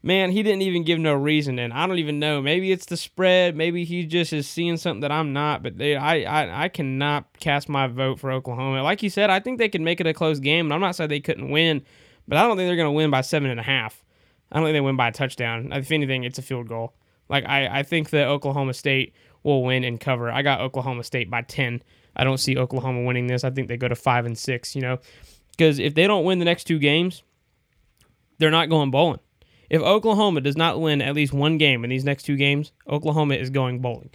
Man, 0.01 0.31
he 0.31 0.41
didn't 0.41 0.61
even 0.61 0.85
give 0.85 0.99
no 0.99 1.13
reason, 1.13 1.59
and 1.59 1.73
I 1.73 1.85
don't 1.85 1.97
even 1.97 2.17
know. 2.17 2.41
Maybe 2.41 2.71
it's 2.71 2.85
the 2.85 2.95
spread. 2.95 3.57
Maybe 3.57 3.83
he 3.83 4.05
just 4.05 4.31
is 4.31 4.47
seeing 4.47 4.77
something 4.77 5.01
that 5.01 5.11
I'm 5.11 5.33
not. 5.33 5.63
But 5.63 5.77
they, 5.77 5.97
I, 5.97 6.19
I, 6.21 6.63
I 6.63 6.69
cannot 6.69 7.25
cast 7.41 7.67
my 7.67 7.87
vote 7.87 8.21
for 8.21 8.31
Oklahoma. 8.31 8.81
Like 8.83 9.03
you 9.03 9.09
said, 9.09 9.29
I 9.29 9.41
think 9.41 9.57
they 9.57 9.67
could 9.67 9.81
make 9.81 9.99
it 9.99 10.07
a 10.07 10.13
close 10.13 10.39
game, 10.39 10.67
and 10.67 10.73
I'm 10.73 10.79
not 10.79 10.95
saying 10.95 11.09
they 11.09 11.19
couldn't 11.19 11.49
win, 11.49 11.83
but 12.25 12.37
I 12.37 12.43
don't 12.43 12.55
think 12.55 12.69
they're 12.69 12.85
to 12.85 12.91
win 12.91 13.11
by 13.11 13.19
seven 13.19 13.49
and 13.49 13.59
a 13.59 13.63
half. 13.63 14.01
I 14.49 14.55
don't 14.55 14.65
think 14.65 14.75
they 14.75 14.81
win 14.81 14.95
by 14.95 15.09
a 15.09 15.11
touchdown. 15.11 15.73
If 15.73 15.91
anything, 15.91 16.23
it's 16.23 16.39
a 16.39 16.41
field 16.41 16.69
goal. 16.69 16.93
Like 17.27 17.43
I, 17.45 17.79
I 17.79 17.83
think 17.83 18.11
that 18.11 18.27
Oklahoma 18.27 18.73
State 18.73 19.13
will 19.43 19.63
win 19.63 19.83
and 19.83 19.99
cover. 19.99 20.31
I 20.31 20.41
got 20.41 20.61
Oklahoma 20.61 21.03
State 21.03 21.29
by 21.29 21.41
10. 21.41 21.81
I 22.15 22.23
don't 22.23 22.39
see 22.39 22.57
Oklahoma 22.57 23.03
winning 23.03 23.27
this. 23.27 23.43
I 23.43 23.49
think 23.49 23.67
they 23.67 23.77
go 23.77 23.87
to 23.87 23.95
5 23.95 24.25
and 24.25 24.37
6, 24.37 24.75
you 24.75 24.81
know. 24.81 24.99
Cuz 25.57 25.79
if 25.79 25.95
they 25.95 26.07
don't 26.07 26.25
win 26.25 26.39
the 26.39 26.45
next 26.45 26.65
two 26.65 26.79
games, 26.79 27.23
they're 28.37 28.51
not 28.51 28.69
going 28.69 28.91
bowling. 28.91 29.19
If 29.69 29.81
Oklahoma 29.81 30.41
does 30.41 30.55
not 30.55 30.79
win 30.79 31.01
at 31.01 31.15
least 31.15 31.33
one 31.33 31.57
game 31.57 31.83
in 31.83 31.89
these 31.89 32.05
next 32.05 32.23
two 32.23 32.37
games, 32.37 32.71
Oklahoma 32.87 33.35
is 33.35 33.49
going 33.49 33.79
bowling, 33.79 34.09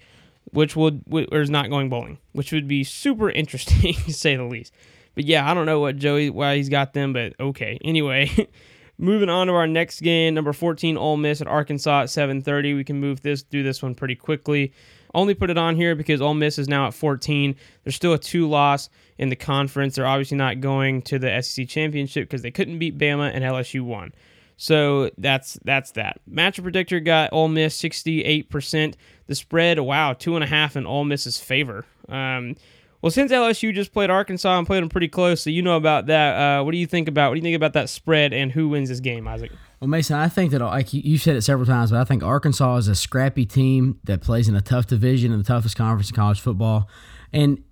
which 0.53 0.77
would 0.77 1.03
or 1.11 1.41
is 1.41 1.51
not 1.51 1.69
going 1.69 1.89
bowling, 1.89 2.19
which 2.33 2.53
would 2.53 2.67
be 2.67 2.85
super 2.85 3.31
interesting 3.43 3.95
to 3.95 4.13
say 4.13 4.37
the 4.37 4.45
least. 4.45 4.73
But 5.15 5.25
yeah, 5.25 5.49
I 5.49 5.53
don't 5.53 5.67
know 5.67 5.81
what 5.81 5.97
Joey 5.97 6.31
why 6.31 6.57
he's 6.57 6.69
got 6.69 6.95
them, 6.95 7.13
but 7.13 7.35
okay. 7.39 7.79
Anyway, 7.85 8.49
moving 8.97 9.29
on 9.29 9.49
to 9.49 9.53
our 9.53 9.67
next 9.67 10.01
game, 10.01 10.35
number 10.35 10.53
14 10.53 10.97
Ole 10.97 11.19
Miss 11.19 11.41
at 11.41 11.47
Arkansas 11.47 12.03
at 12.03 12.09
7:30. 12.09 12.75
We 12.75 12.85
can 12.85 12.99
move 12.99 13.21
this 13.21 13.43
through 13.43 13.65
this 13.65 13.83
one 13.83 13.95
pretty 13.95 14.15
quickly. 14.15 14.73
Only 15.14 15.35
put 15.35 15.51
it 15.51 15.59
on 15.59 15.77
here 15.77 15.94
because 15.94 16.20
Ole 16.20 16.35
Miss 16.35 16.59
is 16.59 16.68
now 16.68 16.87
at 16.87 16.94
14. 16.94 17.55
There's 17.85 17.96
still 17.96 18.14
a 18.14 18.18
two 18.18 18.48
loss 18.48 18.88
in 19.18 19.29
the 19.29 19.37
conference. 19.37 19.96
They're 19.96 20.07
obviously 20.07 20.37
not 20.37 20.61
going 20.61 21.03
to 21.03 21.18
the 21.18 21.42
SEC 21.42 21.68
championship 21.68 22.29
because 22.29 22.42
they 22.42 22.51
couldn't 22.51 22.79
beat 22.79 22.98
Bama 22.98 23.31
and 23.33 23.44
LSU 23.44 23.83
won. 23.83 24.12
So 24.57 25.11
that's 25.18 25.59
that's 25.64 25.92
that. 25.92 26.20
Matchup 26.31 26.62
predictor 26.62 27.01
got 27.01 27.33
Ole 27.33 27.48
Miss 27.48 27.81
68%. 27.81 28.94
The 29.27 29.35
spread, 29.35 29.79
wow, 29.81 30.12
two 30.12 30.35
and 30.35 30.44
a 30.44 30.46
half 30.46 30.77
in 30.77 30.87
Ole 30.87 31.05
Miss's 31.05 31.38
favor. 31.38 31.85
Um, 32.09 32.57
well, 33.03 33.11
since 33.11 33.33
LSU 33.33 33.75
just 33.75 33.93
played 33.93 34.11
Arkansas 34.11 34.57
and 34.57 34.67
played 34.67 34.83
them 34.83 34.88
pretty 34.88 35.09
close, 35.09 35.43
so 35.43 35.51
you 35.51 35.61
know 35.61 35.77
about 35.77 36.07
that. 36.07 36.61
Uh, 36.61 36.65
what 36.65 36.71
do 36.71 36.79
you 36.79 36.87
think 36.87 37.09
about 37.09 37.31
what 37.31 37.35
do 37.35 37.38
you 37.38 37.43
think 37.43 37.57
about 37.57 37.73
that 37.73 37.88
spread 37.91 38.33
and 38.33 38.53
who 38.53 38.69
wins 38.69 38.88
this 38.88 39.01
game, 39.01 39.27
Isaac? 39.27 39.51
Well, 39.81 39.88
Mason, 39.88 40.17
I 40.17 40.29
think 40.29 40.53
that 40.53 40.61
like 40.61 40.95
you 40.95 41.19
said 41.19 41.35
it 41.35 41.43
several 41.43 41.67
times, 41.67 41.91
but 41.91 42.01
I 42.01 42.05
think 42.05 42.23
Arkansas 42.23 42.77
is 42.77 42.88
a 42.88 42.95
scrappy 42.95 43.45
team 43.45 43.99
that 44.05 44.23
plays 44.23 44.49
in 44.49 44.55
a 44.55 44.61
tough 44.61 44.87
division 44.87 45.33
in 45.33 45.38
the 45.38 45.45
toughest 45.45 45.77
conference 45.77 46.11
in 46.11 46.17
college 46.17 46.41
football, 46.41 46.88
and 47.33 47.62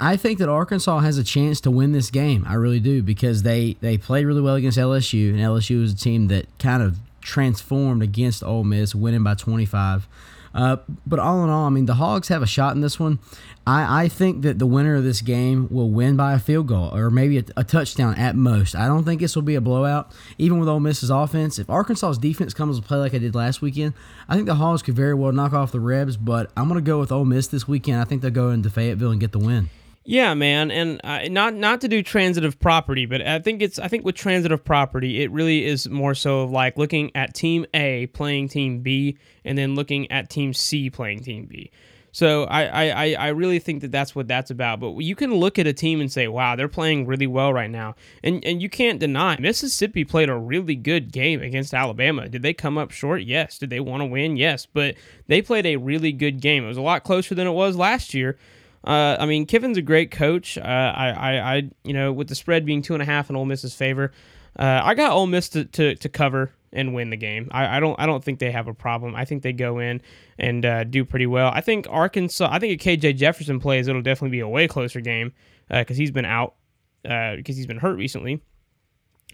I 0.00 0.16
think 0.16 0.40
that 0.40 0.48
Arkansas 0.48 0.98
has 0.98 1.18
a 1.18 1.24
chance 1.24 1.60
to 1.60 1.70
win 1.70 1.92
this 1.92 2.10
game. 2.10 2.44
I 2.46 2.54
really 2.54 2.80
do 2.80 3.02
because 3.02 3.44
they 3.44 3.76
they 3.80 3.96
played 3.96 4.26
really 4.26 4.42
well 4.42 4.56
against 4.56 4.76
LSU, 4.76 5.30
and 5.30 5.38
LSU 5.38 5.84
is 5.84 5.92
a 5.92 5.96
team 5.96 6.26
that 6.28 6.46
kind 6.58 6.82
of 6.82 6.98
transformed 7.20 8.02
against 8.02 8.42
Ole 8.42 8.64
Miss, 8.64 8.94
winning 8.94 9.22
by 9.22 9.34
25. 9.34 10.08
Uh, 10.54 10.76
but 11.04 11.18
all 11.18 11.42
in 11.42 11.50
all, 11.50 11.66
I 11.66 11.70
mean, 11.70 11.86
the 11.86 11.94
Hogs 11.94 12.28
have 12.28 12.42
a 12.42 12.46
shot 12.46 12.74
in 12.74 12.80
this 12.80 13.00
one. 13.00 13.18
I, 13.66 14.04
I 14.04 14.08
think 14.08 14.42
that 14.42 14.58
the 14.58 14.66
winner 14.66 14.94
of 14.94 15.04
this 15.04 15.20
game 15.20 15.68
will 15.70 15.90
win 15.90 16.16
by 16.16 16.34
a 16.34 16.38
field 16.38 16.68
goal 16.68 16.94
or 16.94 17.10
maybe 17.10 17.38
a, 17.38 17.44
a 17.56 17.64
touchdown 17.64 18.14
at 18.16 18.36
most. 18.36 18.76
I 18.76 18.86
don't 18.86 19.04
think 19.04 19.20
this 19.20 19.34
will 19.34 19.42
be 19.42 19.54
a 19.54 19.60
blowout, 19.60 20.12
even 20.38 20.60
with 20.60 20.68
Ole 20.68 20.80
Miss's 20.80 21.10
offense. 21.10 21.58
If 21.58 21.68
Arkansas's 21.68 22.18
defense 22.18 22.54
comes 22.54 22.78
to 22.78 22.86
play 22.86 22.98
like 22.98 23.14
I 23.14 23.18
did 23.18 23.34
last 23.34 23.62
weekend, 23.62 23.94
I 24.28 24.34
think 24.34 24.46
the 24.46 24.54
Hogs 24.54 24.82
could 24.82 24.94
very 24.94 25.14
well 25.14 25.32
knock 25.32 25.52
off 25.52 25.72
the 25.72 25.80
Rebs. 25.80 26.16
But 26.16 26.52
I'm 26.56 26.68
going 26.68 26.82
to 26.82 26.86
go 26.86 27.00
with 27.00 27.10
Ole 27.10 27.24
Miss 27.24 27.46
this 27.46 27.66
weekend. 27.66 28.00
I 28.00 28.04
think 28.04 28.22
they'll 28.22 28.30
go 28.30 28.50
into 28.50 28.70
Fayetteville 28.70 29.10
and 29.10 29.20
get 29.20 29.32
the 29.32 29.38
win. 29.38 29.70
Yeah, 30.06 30.34
man, 30.34 30.70
and 30.70 31.00
uh, 31.02 31.28
not 31.30 31.54
not 31.54 31.80
to 31.80 31.88
do 31.88 32.02
transitive 32.02 32.60
property, 32.60 33.06
but 33.06 33.22
I 33.22 33.38
think 33.38 33.62
it's 33.62 33.78
I 33.78 33.88
think 33.88 34.04
with 34.04 34.14
transitive 34.14 34.62
property, 34.62 35.22
it 35.22 35.30
really 35.30 35.64
is 35.64 35.88
more 35.88 36.14
so 36.14 36.40
of 36.42 36.50
like 36.50 36.76
looking 36.76 37.10
at 37.14 37.34
Team 37.34 37.64
A 37.72 38.06
playing 38.08 38.48
Team 38.48 38.80
B, 38.80 39.16
and 39.46 39.56
then 39.56 39.74
looking 39.74 40.10
at 40.10 40.28
Team 40.28 40.52
C 40.52 40.90
playing 40.90 41.20
Team 41.20 41.46
B. 41.46 41.70
So 42.14 42.44
I, 42.44 42.90
I, 42.90 43.14
I 43.14 43.28
really 43.30 43.58
think 43.58 43.80
that 43.80 43.90
that's 43.90 44.14
what 44.14 44.28
that's 44.28 44.48
about. 44.52 44.78
But 44.78 44.98
you 44.98 45.16
can 45.16 45.34
look 45.34 45.58
at 45.58 45.66
a 45.66 45.72
team 45.72 46.00
and 46.00 46.12
say, 46.12 46.28
wow, 46.28 46.54
they're 46.54 46.68
playing 46.68 47.08
really 47.08 47.26
well 47.26 47.52
right 47.52 47.70
now. 47.70 47.96
And 48.22 48.44
and 48.44 48.62
you 48.62 48.68
can't 48.68 49.00
deny 49.00 49.36
Mississippi 49.40 50.04
played 50.04 50.28
a 50.28 50.36
really 50.36 50.76
good 50.76 51.10
game 51.10 51.42
against 51.42 51.74
Alabama. 51.74 52.28
Did 52.28 52.42
they 52.42 52.54
come 52.54 52.78
up 52.78 52.92
short? 52.92 53.22
Yes. 53.22 53.58
Did 53.58 53.70
they 53.70 53.80
want 53.80 54.02
to 54.02 54.04
win? 54.04 54.36
Yes. 54.36 54.64
But 54.64 54.94
they 55.26 55.42
played 55.42 55.66
a 55.66 55.74
really 55.76 56.12
good 56.12 56.40
game. 56.40 56.62
It 56.62 56.68
was 56.68 56.76
a 56.76 56.82
lot 56.82 57.02
closer 57.02 57.34
than 57.34 57.48
it 57.48 57.52
was 57.52 57.74
last 57.74 58.14
year. 58.14 58.38
Uh, 58.84 59.16
I 59.18 59.26
mean, 59.26 59.46
Kiffin's 59.46 59.78
a 59.78 59.82
great 59.82 60.10
coach. 60.10 60.58
Uh, 60.58 60.60
I, 60.62 61.10
I, 61.10 61.54
I, 61.54 61.70
you 61.84 61.94
know, 61.94 62.12
with 62.12 62.28
the 62.28 62.34
spread 62.34 62.66
being 62.66 62.82
two 62.82 62.92
and 62.92 63.02
a 63.02 63.06
half 63.06 63.30
in 63.30 63.36
Ole 63.36 63.46
Miss's 63.46 63.74
favor, 63.74 64.12
Uh, 64.58 64.80
I 64.84 64.94
got 64.94 65.12
Ole 65.12 65.26
Miss 65.26 65.48
to, 65.50 65.64
to, 65.64 65.94
to 65.96 66.08
cover 66.08 66.52
and 66.72 66.94
win 66.94 67.10
the 67.10 67.16
game. 67.16 67.48
I, 67.50 67.76
I, 67.76 67.80
don't 67.80 67.98
I 67.98 68.06
don't 68.06 68.22
think 68.22 68.40
they 68.40 68.50
have 68.50 68.68
a 68.68 68.74
problem. 68.74 69.14
I 69.14 69.24
think 69.24 69.42
they 69.42 69.52
go 69.52 69.78
in 69.78 70.02
and 70.38 70.64
uh, 70.66 70.84
do 70.84 71.04
pretty 71.04 71.26
well. 71.26 71.50
I 71.54 71.60
think 71.60 71.86
Arkansas. 71.88 72.48
I 72.50 72.58
think 72.58 72.74
if 72.74 72.80
KJ 72.80 73.16
Jefferson 73.16 73.58
plays, 73.58 73.88
it'll 73.88 74.02
definitely 74.02 74.36
be 74.36 74.40
a 74.40 74.48
way 74.48 74.68
closer 74.68 75.00
game 75.00 75.32
because 75.68 75.96
uh, 75.96 76.00
he's 76.00 76.10
been 76.10 76.24
out 76.26 76.54
because 77.02 77.38
uh, 77.38 77.56
he's 77.56 77.66
been 77.66 77.78
hurt 77.78 77.96
recently. 77.96 78.42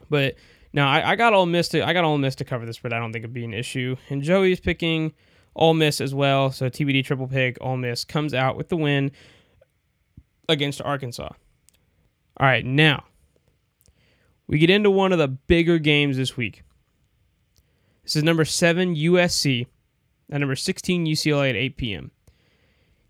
But 0.09 0.37
now 0.73 0.89
I, 0.89 1.13
I 1.13 1.17
got 1.17 1.33
Ole 1.35 1.47
Miss 1.47 1.69
to 1.69 1.87
I 1.87 1.93
got 1.93 2.05
Ole 2.05 2.19
Miss 2.19 2.35
to 2.37 2.45
cover 2.45 2.67
the 2.67 2.73
spread. 2.73 2.93
I 2.93 2.99
don't 2.99 3.13
think 3.13 3.25
it'd 3.25 3.35
be 3.35 3.45
an 3.45 3.55
issue. 3.55 3.97
And 4.09 4.23
Joey's 4.23 4.61
picking 4.61 5.13
Ole 5.57 5.75
Miss 5.75 6.01
as 6.01 6.15
well. 6.15 6.51
So 6.53 6.69
TBD 6.69 7.05
triple 7.05 7.27
pick. 7.29 7.59
Ole 7.61 7.77
Miss 7.77 8.05
comes 8.05 8.35
out 8.35 8.57
with 8.57 8.69
the 8.69 8.77
win 8.77 9.11
against 10.51 10.83
Arkansas. 10.83 11.31
All 12.37 12.47
right, 12.47 12.65
now 12.65 13.05
we 14.47 14.59
get 14.59 14.71
into 14.71 14.91
one 14.91 15.13
of 15.13 15.19
the 15.19 15.29
bigger 15.29 15.79
games 15.79 16.17
this 16.17 16.37
week. 16.37 16.63
This 18.03 18.17
is 18.17 18.25
number 18.25 18.45
seven 18.45 18.97
USC 18.97 19.67
and 20.31 20.41
number 20.41 20.57
16 20.57 21.07
UCLA 21.07 21.51
at 21.51 21.57
8 21.57 21.77
p.m. 21.77 22.11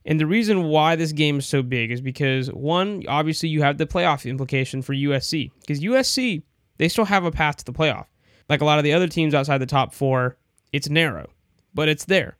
And 0.04 0.18
the 0.18 0.26
reason 0.26 0.64
why 0.64 0.96
this 0.96 1.12
game 1.12 1.38
is 1.38 1.46
so 1.46 1.62
big 1.62 1.90
is 1.90 2.00
because 2.00 2.48
one, 2.52 3.04
obviously 3.08 3.48
you 3.48 3.62
have 3.62 3.78
the 3.78 3.86
playoff 3.86 4.28
implication 4.28 4.82
for 4.82 4.94
USC 4.94 5.50
because 5.60 5.80
USC 5.80 6.42
they 6.78 6.88
still 6.88 7.04
have 7.04 7.24
a 7.24 7.30
path 7.30 7.58
to 7.58 7.64
the 7.64 7.72
playoff. 7.72 8.06
Like 8.48 8.62
a 8.62 8.64
lot 8.64 8.78
of 8.78 8.84
the 8.84 8.92
other 8.92 9.06
teams 9.06 9.34
outside 9.34 9.58
the 9.58 9.66
top 9.66 9.92
four, 9.92 10.36
it's 10.72 10.88
narrow, 10.88 11.30
but 11.74 11.88
it's 11.88 12.06
there. 12.06 12.36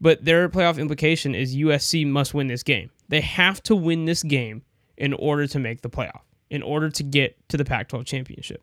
But 0.00 0.24
their 0.24 0.48
playoff 0.48 0.78
implication 0.78 1.34
is 1.34 1.56
USC 1.56 2.06
must 2.06 2.34
win 2.34 2.48
this 2.48 2.62
game. 2.62 2.90
They 3.08 3.20
have 3.20 3.62
to 3.64 3.76
win 3.76 4.04
this 4.04 4.22
game 4.22 4.62
in 4.96 5.12
order 5.14 5.46
to 5.46 5.58
make 5.58 5.82
the 5.82 5.90
playoff, 5.90 6.22
in 6.50 6.62
order 6.62 6.90
to 6.90 7.02
get 7.02 7.36
to 7.48 7.56
the 7.56 7.64
Pac-12 7.64 8.04
championship. 8.04 8.62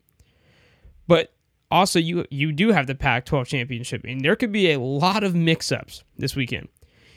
But 1.07 1.33
also 1.71 1.99
you 1.99 2.25
you 2.29 2.51
do 2.51 2.71
have 2.71 2.87
the 2.87 2.95
Pac-12 2.95 3.47
championship 3.47 4.01
and 4.05 4.21
there 4.21 4.35
could 4.35 4.51
be 4.51 4.71
a 4.71 4.79
lot 4.79 5.23
of 5.23 5.35
mix-ups 5.35 6.03
this 6.17 6.35
weekend. 6.35 6.67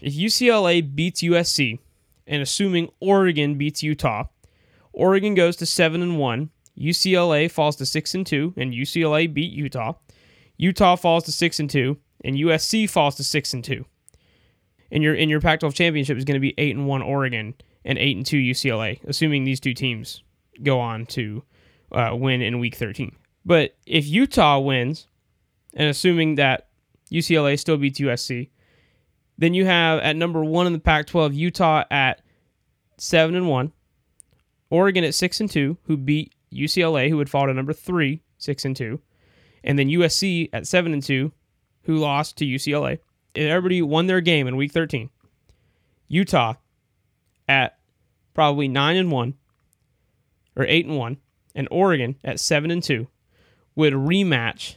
If 0.00 0.14
UCLA 0.14 0.94
beats 0.94 1.22
USC 1.22 1.78
and 2.26 2.42
assuming 2.42 2.90
Oregon 3.00 3.56
beats 3.56 3.82
Utah, 3.82 4.24
Oregon 4.92 5.34
goes 5.34 5.56
to 5.56 5.66
7 5.66 6.02
and 6.02 6.18
1, 6.18 6.50
UCLA 6.78 7.50
falls 7.50 7.76
to 7.76 7.86
6 7.86 8.14
and 8.14 8.26
2 8.26 8.54
and 8.56 8.72
UCLA 8.72 9.32
beat 9.32 9.52
Utah. 9.52 9.94
Utah 10.56 10.96
falls 10.96 11.24
to 11.24 11.32
6 11.32 11.60
and 11.60 11.70
2 11.70 11.96
and 12.24 12.36
USC 12.36 12.88
falls 12.88 13.16
to 13.16 13.24
6 13.24 13.54
and 13.54 13.64
2 13.64 13.84
in 14.90 15.02
your 15.02 15.14
in 15.14 15.28
your 15.28 15.40
Pac-12 15.40 15.74
championship 15.74 16.16
is 16.16 16.24
going 16.24 16.34
to 16.34 16.40
be 16.40 16.54
eight 16.58 16.74
and 16.74 16.86
one 16.86 17.02
Oregon 17.02 17.54
and 17.84 17.98
eight 17.98 18.16
and 18.16 18.26
two 18.26 18.38
UCLA, 18.38 19.02
assuming 19.04 19.44
these 19.44 19.60
two 19.60 19.74
teams 19.74 20.22
go 20.62 20.80
on 20.80 21.06
to 21.06 21.42
uh, 21.92 22.10
win 22.14 22.42
in 22.42 22.58
Week 22.58 22.74
13. 22.74 23.14
But 23.44 23.76
if 23.86 24.06
Utah 24.06 24.58
wins, 24.58 25.06
and 25.74 25.88
assuming 25.88 26.34
that 26.34 26.68
UCLA 27.10 27.58
still 27.58 27.76
beats 27.76 28.00
USC, 28.00 28.50
then 29.38 29.54
you 29.54 29.64
have 29.64 30.00
at 30.00 30.16
number 30.16 30.44
one 30.44 30.66
in 30.66 30.72
the 30.72 30.78
Pac-12 30.78 31.34
Utah 31.34 31.84
at 31.90 32.22
seven 32.98 33.34
and 33.34 33.48
one, 33.48 33.72
Oregon 34.70 35.04
at 35.04 35.14
six 35.14 35.40
and 35.40 35.50
two, 35.50 35.78
who 35.84 35.96
beat 35.96 36.34
UCLA, 36.52 37.08
who 37.08 37.16
would 37.16 37.30
fall 37.30 37.46
to 37.46 37.54
number 37.54 37.72
three, 37.72 38.22
six 38.38 38.64
and 38.64 38.76
two, 38.76 39.00
and 39.64 39.78
then 39.78 39.88
USC 39.88 40.50
at 40.52 40.66
seven 40.66 40.92
and 40.92 41.02
two, 41.02 41.32
who 41.82 41.96
lost 41.96 42.36
to 42.38 42.44
UCLA. 42.44 42.98
Everybody 43.34 43.82
won 43.82 44.06
their 44.06 44.20
game 44.20 44.46
in 44.46 44.56
Week 44.56 44.72
13. 44.72 45.10
Utah 46.08 46.54
at 47.46 47.78
probably 48.34 48.68
nine 48.68 48.96
and 48.96 49.10
one 49.10 49.34
or 50.56 50.64
eight 50.66 50.86
and 50.86 50.96
one, 50.96 51.18
and 51.54 51.68
Oregon 51.70 52.16
at 52.24 52.40
seven 52.40 52.70
and 52.70 52.82
two 52.82 53.08
would 53.76 53.92
rematch 53.92 54.76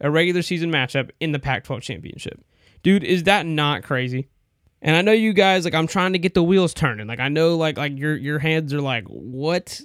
a 0.00 0.10
regular 0.10 0.42
season 0.42 0.70
matchup 0.70 1.10
in 1.18 1.32
the 1.32 1.38
Pac-12 1.38 1.82
championship. 1.82 2.44
Dude, 2.82 3.02
is 3.02 3.24
that 3.24 3.46
not 3.46 3.82
crazy? 3.82 4.28
And 4.80 4.94
I 4.94 5.02
know 5.02 5.12
you 5.12 5.32
guys 5.32 5.64
like 5.64 5.74
I'm 5.74 5.88
trying 5.88 6.12
to 6.12 6.20
get 6.20 6.34
the 6.34 6.42
wheels 6.42 6.72
turning. 6.72 7.08
Like 7.08 7.18
I 7.18 7.28
know 7.28 7.56
like 7.56 7.76
like 7.76 7.98
your 7.98 8.16
your 8.16 8.38
hands 8.38 8.72
are 8.72 8.80
like 8.80 9.04
what? 9.08 9.80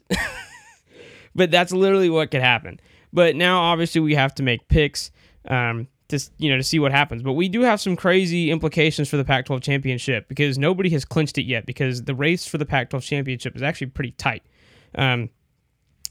but 1.35 1.49
that's 1.49 1.71
literally 1.71 2.11
what 2.11 2.29
could 2.29 2.41
happen. 2.41 2.79
But 3.11 3.35
now 3.35 3.61
obviously 3.61 4.01
we 4.01 4.13
have 4.13 4.35
to 4.35 4.43
make 4.43 4.67
picks 4.67 5.09
um 5.47 5.87
to 6.09 6.19
you 6.37 6.49
know 6.49 6.57
to 6.57 6.63
see 6.63 6.79
what 6.79 6.91
happens. 6.91 7.23
But 7.23 7.33
we 7.33 7.49
do 7.49 7.61
have 7.61 7.81
some 7.81 7.95
crazy 7.95 8.51
implications 8.51 9.09
for 9.09 9.17
the 9.17 9.25
Pac-12 9.25 9.61
championship 9.61 10.27
because 10.27 10.57
nobody 10.57 10.89
has 10.91 11.05
clinched 11.05 11.37
it 11.37 11.43
yet 11.43 11.65
because 11.65 12.03
the 12.03 12.15
race 12.15 12.45
for 12.45 12.57
the 12.57 12.65
Pac-12 12.65 13.01
championship 13.03 13.55
is 13.55 13.61
actually 13.61 13.87
pretty 13.87 14.11
tight. 14.11 14.43
Um 14.95 15.29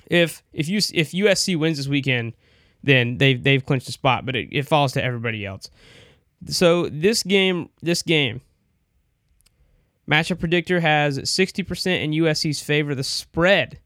if 0.07 0.43
if 0.53 0.69
you 0.69 0.79
if 0.93 1.13
USC 1.13 1.59
wins 1.59 1.79
this 1.79 1.89
weekend, 1.89 2.35
then 2.83 3.19
they've 3.19 3.43
they've 3.43 3.65
clinched 3.65 3.89
a 3.89 3.93
spot, 3.93 4.27
but 4.27 4.37
it, 4.37 4.49
it 4.53 4.67
falls 4.67 4.93
to 4.93 5.03
everybody 5.03 5.47
else. 5.47 5.71
So 6.47 6.89
this 6.89 7.23
game, 7.23 7.71
this 7.83 8.03
game, 8.03 8.41
matchup 10.11 10.41
predictor 10.41 10.81
has 10.81 11.19
60% 11.19 12.03
in 12.03 12.11
USC's 12.11 12.61
favor. 12.61 12.95
The 12.95 13.05
spread, 13.05 13.79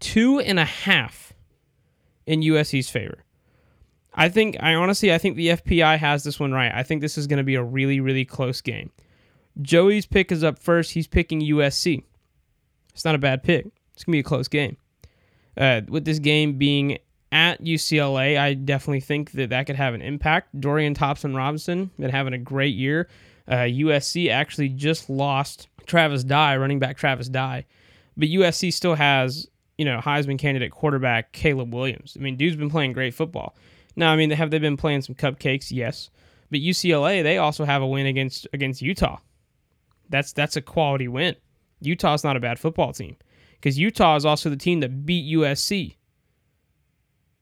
two 0.00 0.40
and 0.40 0.58
a 0.58 0.64
half 0.64 1.32
in 2.26 2.40
USC's 2.40 2.90
favor. 2.90 3.23
I 4.14 4.28
think, 4.28 4.56
I 4.60 4.74
honestly, 4.74 5.12
I 5.12 5.18
think 5.18 5.36
the 5.36 5.48
FPI 5.48 5.98
has 5.98 6.22
this 6.24 6.38
one 6.38 6.52
right. 6.52 6.72
I 6.72 6.82
think 6.82 7.00
this 7.00 7.18
is 7.18 7.26
going 7.26 7.38
to 7.38 7.44
be 7.44 7.56
a 7.56 7.62
really, 7.62 8.00
really 8.00 8.24
close 8.24 8.60
game. 8.60 8.90
Joey's 9.60 10.06
pick 10.06 10.30
is 10.32 10.44
up 10.44 10.58
first. 10.58 10.92
He's 10.92 11.06
picking 11.06 11.40
USC. 11.40 12.02
It's 12.92 13.04
not 13.04 13.14
a 13.14 13.18
bad 13.18 13.42
pick. 13.42 13.66
It's 13.94 14.04
going 14.04 14.12
to 14.12 14.16
be 14.16 14.20
a 14.20 14.22
close 14.24 14.48
game. 14.48 14.76
Uh, 15.56 15.82
with 15.88 16.04
this 16.04 16.18
game 16.18 16.58
being 16.58 16.98
at 17.32 17.62
UCLA, 17.62 18.38
I 18.38 18.54
definitely 18.54 19.00
think 19.00 19.32
that 19.32 19.50
that 19.50 19.66
could 19.66 19.76
have 19.76 19.94
an 19.94 20.02
impact. 20.02 20.60
Dorian 20.60 20.94
Thompson 20.94 21.34
Robinson 21.34 21.90
been 21.98 22.10
having 22.10 22.32
a 22.32 22.38
great 22.38 22.74
year. 22.74 23.08
Uh, 23.46 23.66
USC 23.66 24.30
actually 24.30 24.68
just 24.70 25.10
lost 25.10 25.68
Travis 25.86 26.24
Dye, 26.24 26.56
running 26.56 26.78
back 26.78 26.96
Travis 26.96 27.28
Dye, 27.28 27.66
but 28.16 28.28
USC 28.28 28.72
still 28.72 28.94
has 28.94 29.48
you 29.76 29.84
know 29.84 30.00
Heisman 30.00 30.38
candidate 30.38 30.70
quarterback 30.70 31.32
Caleb 31.32 31.74
Williams. 31.74 32.16
I 32.18 32.22
mean, 32.22 32.36
dude's 32.36 32.56
been 32.56 32.70
playing 32.70 32.92
great 32.92 33.14
football. 33.14 33.54
Now, 33.96 34.12
I 34.12 34.16
mean, 34.16 34.30
have 34.30 34.50
they 34.50 34.58
been 34.58 34.76
playing 34.76 35.02
some 35.02 35.14
cupcakes? 35.14 35.70
Yes, 35.70 36.10
but 36.50 36.60
UCLA 36.60 37.22
they 37.22 37.38
also 37.38 37.64
have 37.64 37.82
a 37.82 37.86
win 37.86 38.06
against 38.06 38.46
against 38.52 38.82
Utah. 38.82 39.18
That's 40.08 40.32
that's 40.32 40.56
a 40.56 40.62
quality 40.62 41.08
win. 41.08 41.36
Utah's 41.80 42.24
not 42.24 42.36
a 42.36 42.40
bad 42.40 42.58
football 42.58 42.92
team 42.92 43.16
because 43.52 43.78
Utah 43.78 44.16
is 44.16 44.24
also 44.24 44.50
the 44.50 44.56
team 44.56 44.80
that 44.80 45.06
beat 45.06 45.32
USC. 45.36 45.96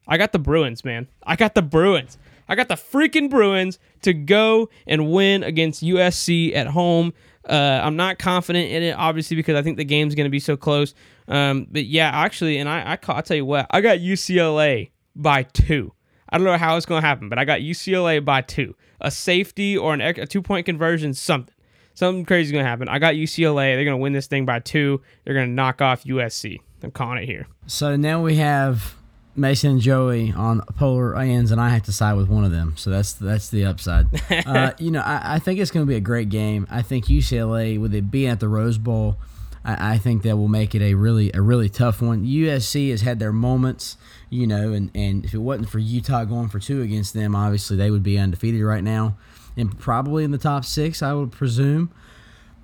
I 0.07 0.19
got 0.19 0.33
the 0.33 0.39
Bruins, 0.39 0.85
man. 0.85 1.09
I 1.25 1.37
got 1.37 1.55
the 1.55 1.63
Bruins. 1.63 2.19
I 2.49 2.55
got 2.55 2.69
the 2.69 2.75
freaking 2.75 3.31
Bruins 3.31 3.79
to 4.03 4.13
go 4.13 4.69
and 4.87 5.11
win 5.11 5.43
against 5.43 5.83
USC 5.83 6.55
at 6.55 6.67
home. 6.67 7.13
Uh, 7.49 7.81
I'm 7.83 7.97
not 7.97 8.19
confident 8.19 8.71
in 8.71 8.83
it, 8.83 8.93
obviously, 8.93 9.37
because 9.37 9.57
I 9.57 9.63
think 9.63 9.77
the 9.77 9.85
game's 9.85 10.15
going 10.15 10.27
to 10.27 10.31
be 10.31 10.41
so 10.41 10.57
close. 10.57 10.95
Um, 11.29 11.67
but 11.71 11.85
yeah, 11.87 12.11
actually, 12.13 12.59
and 12.59 12.69
I, 12.69 12.93
I 12.93 13.13
I'll 13.13 13.23
tell 13.23 13.37
you 13.37 13.47
what, 13.47 13.67
I 13.71 13.81
got 13.81 13.99
UCLA 13.99 14.91
by 15.15 15.45
two. 15.45 15.93
I 16.33 16.39
don't 16.39 16.47
know 16.47 16.57
how 16.57 16.77
it's 16.77 16.87
going 16.87 17.03
to 17.03 17.07
happen, 17.07 17.29
but 17.29 17.39
I 17.39 17.45
got 17.45 17.61
UCLA 17.61 18.25
by 18.25 18.41
two. 18.41 18.75
A 19.01 19.11
safety 19.11 19.77
or 19.77 19.93
an, 19.93 20.01
a 20.01 20.27
two 20.27 20.43
point 20.43 20.67
conversion, 20.67 21.15
something. 21.15 21.55
Something 21.95 22.25
crazy 22.25 22.49
is 22.49 22.53
going 22.53 22.65
to 22.65 22.69
happen. 22.69 22.89
I 22.89 22.99
got 22.99 23.15
UCLA. 23.15 23.75
They're 23.75 23.85
going 23.85 23.99
to 23.99 24.03
win 24.03 24.15
this 24.15 24.27
thing 24.27 24.47
by 24.47 24.61
two. 24.61 25.03
They're 25.25 25.35
going 25.35 25.49
to 25.49 25.53
knock 25.53 25.83
off 25.83 26.05
USC. 26.05 26.61
I'm 26.83 26.91
calling 26.91 27.23
it 27.23 27.27
here. 27.27 27.47
So 27.67 27.97
now 27.97 28.23
we 28.23 28.37
have 28.37 28.97
Mason 29.37 29.73
and 29.73 29.81
Joey 29.81 30.33
on 30.33 30.61
polar 30.77 31.17
ends, 31.17 31.51
and 31.51 31.61
I 31.61 31.69
have 31.69 31.83
to 31.85 31.93
side 31.93 32.15
with 32.15 32.29
one 32.29 32.45
of 32.45 32.51
them. 32.51 32.75
So 32.77 32.91
that's 32.91 33.13
that's 33.13 33.51
the 33.51 33.67
upside. 33.67 34.07
uh, 34.47 34.73
you 34.79 34.91
know, 34.91 35.01
I, 35.01 35.35
I 35.35 35.39
think 35.39 35.61
it's 35.61 35.71
going 35.71 35.85
to 35.85 35.89
be 35.89 35.97
a 35.97 36.01
great 36.01 36.31
game. 36.31 36.67
I 36.71 36.83
think 36.83 37.07
UCLA, 37.07 37.79
with 37.79 37.95
it 37.95 38.11
being 38.11 38.31
at 38.31 38.41
the 38.41 38.49
Rose 38.49 38.79
Bowl, 38.79 39.19
I, 39.65 39.95
I, 39.95 39.99
think 39.99 40.23
that 40.23 40.37
will 40.37 40.49
make 40.49 40.75
it 40.75 40.83
a 40.83 40.95
really 40.95 41.31
a 41.33 41.41
really 41.41 41.69
tough 41.69 42.03
one. 42.03 42.25
USC 42.25 42.91
has 42.91 43.03
had 43.03 43.19
their 43.19 43.33
moments, 43.33 43.97
you 44.33 44.47
know, 44.47 44.73
and, 44.73 44.91
and 44.95 45.27
if 45.27 45.35
it 45.35 45.39
wasn't 45.39 45.69
for 45.69 45.79
Utah 45.79 46.25
going 46.25 46.49
for 46.49 46.59
two 46.59 46.81
against 46.81 47.13
them, 47.13 47.37
obviously 47.37 47.77
they 47.77 47.91
would 47.91 48.03
be 48.03 48.19
undefeated 48.19 48.63
right 48.63 48.83
now, 48.83 49.15
and 49.59 49.79
probably 49.79 50.25
in 50.25 50.31
the 50.31 50.39
top 50.39 50.65
six, 50.65 51.03
I 51.03 51.13
would 51.13 51.31
presume. 51.31 51.93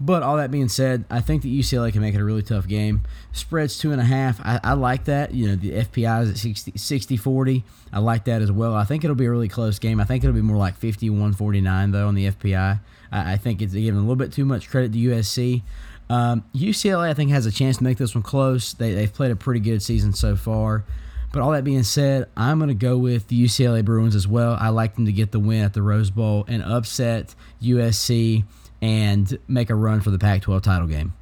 But 0.00 0.22
all 0.22 0.38
that 0.38 0.50
being 0.50 0.68
said, 0.68 1.04
I 1.11 1.20
think 1.20 1.42
that 1.42 1.48
UCLA 1.48 1.92
can 1.92 2.00
make 2.00 2.14
it 2.14 2.20
a 2.20 2.24
really 2.24 2.42
tough 2.42 2.66
game. 2.66 3.02
Spreads 3.33 3.78
two 3.78 3.92
and 3.92 4.00
a 4.00 4.04
half. 4.04 4.40
I, 4.40 4.61
I 4.64 4.72
like 4.74 5.04
that. 5.07 5.35
You 5.35 5.48
know, 5.48 5.57
the 5.57 5.72
FPI 5.72 6.22
is 6.22 6.31
at 6.31 6.38
60, 6.38 6.72
60 6.76 7.16
40. 7.18 7.64
I 7.92 7.98
like 7.98 8.25
that 8.25 8.40
as 8.40 8.50
well. 8.50 8.75
I 8.75 8.85
think 8.85 9.04
it'll 9.04 9.16
be 9.16 9.27
a 9.27 9.31
really 9.31 9.48
close 9.48 9.79
game. 9.79 10.00
I 10.00 10.04
think 10.04 10.25
it'll 10.25 10.35
be 10.35 10.40
more 10.40 10.56
like 10.56 10.77
51 10.77 11.35
49, 11.35 11.90
though, 11.90 12.08
on 12.08 12.14
the 12.14 12.31
FPI. 12.31 12.81
I, 13.12 13.33
I 13.33 13.37
think 13.37 13.60
it's 13.60 13.75
giving 13.75 13.98
a 13.98 14.00
little 14.00 14.16
bit 14.16 14.33
too 14.33 14.46
much 14.46 14.71
credit 14.71 14.92
to 14.92 14.98
USC. 14.98 15.62
Um, 16.08 16.44
UCLA, 16.54 17.10
I 17.10 17.14
think, 17.14 17.31
has 17.33 17.44
a 17.44 17.52
chance 17.52 17.77
to 17.79 17.85
make 17.85 17.98
this 17.98 18.14
one 18.14 18.23
close. 18.23 18.73
They, 18.73 18.94
they've 18.94 19.12
played 19.12 19.33
a 19.33 19.37
pretty 19.37 19.60
good 19.60 19.83
season 19.83 20.14
so 20.14 20.35
far. 20.35 20.85
But 21.33 21.42
all 21.42 21.50
that 21.52 21.64
being 21.64 21.83
said, 21.83 22.26
I'm 22.37 22.58
going 22.58 22.68
to 22.68 22.74
go 22.74 22.96
with 22.96 23.29
the 23.29 23.44
UCLA 23.44 23.85
Bruins 23.85 24.14
as 24.14 24.26
well. 24.26 24.56
I 24.58 24.70
like 24.70 24.94
them 24.94 25.06
to 25.06 25.12
get 25.12 25.31
the 25.31 25.38
win 25.38 25.62
at 25.62 25.74
the 25.74 25.83
Rose 25.83 26.10
Bowl 26.10 26.44
and 26.48 26.62
upset 26.62 27.35
USC 27.62 28.44
and 28.81 29.38
make 29.46 29.70
a 29.70 29.74
run 29.74 30.00
for 30.00 30.10
the 30.10 30.18
Pac 30.18 30.42
12 30.42 30.62
title 30.62 30.87
game. 30.87 31.12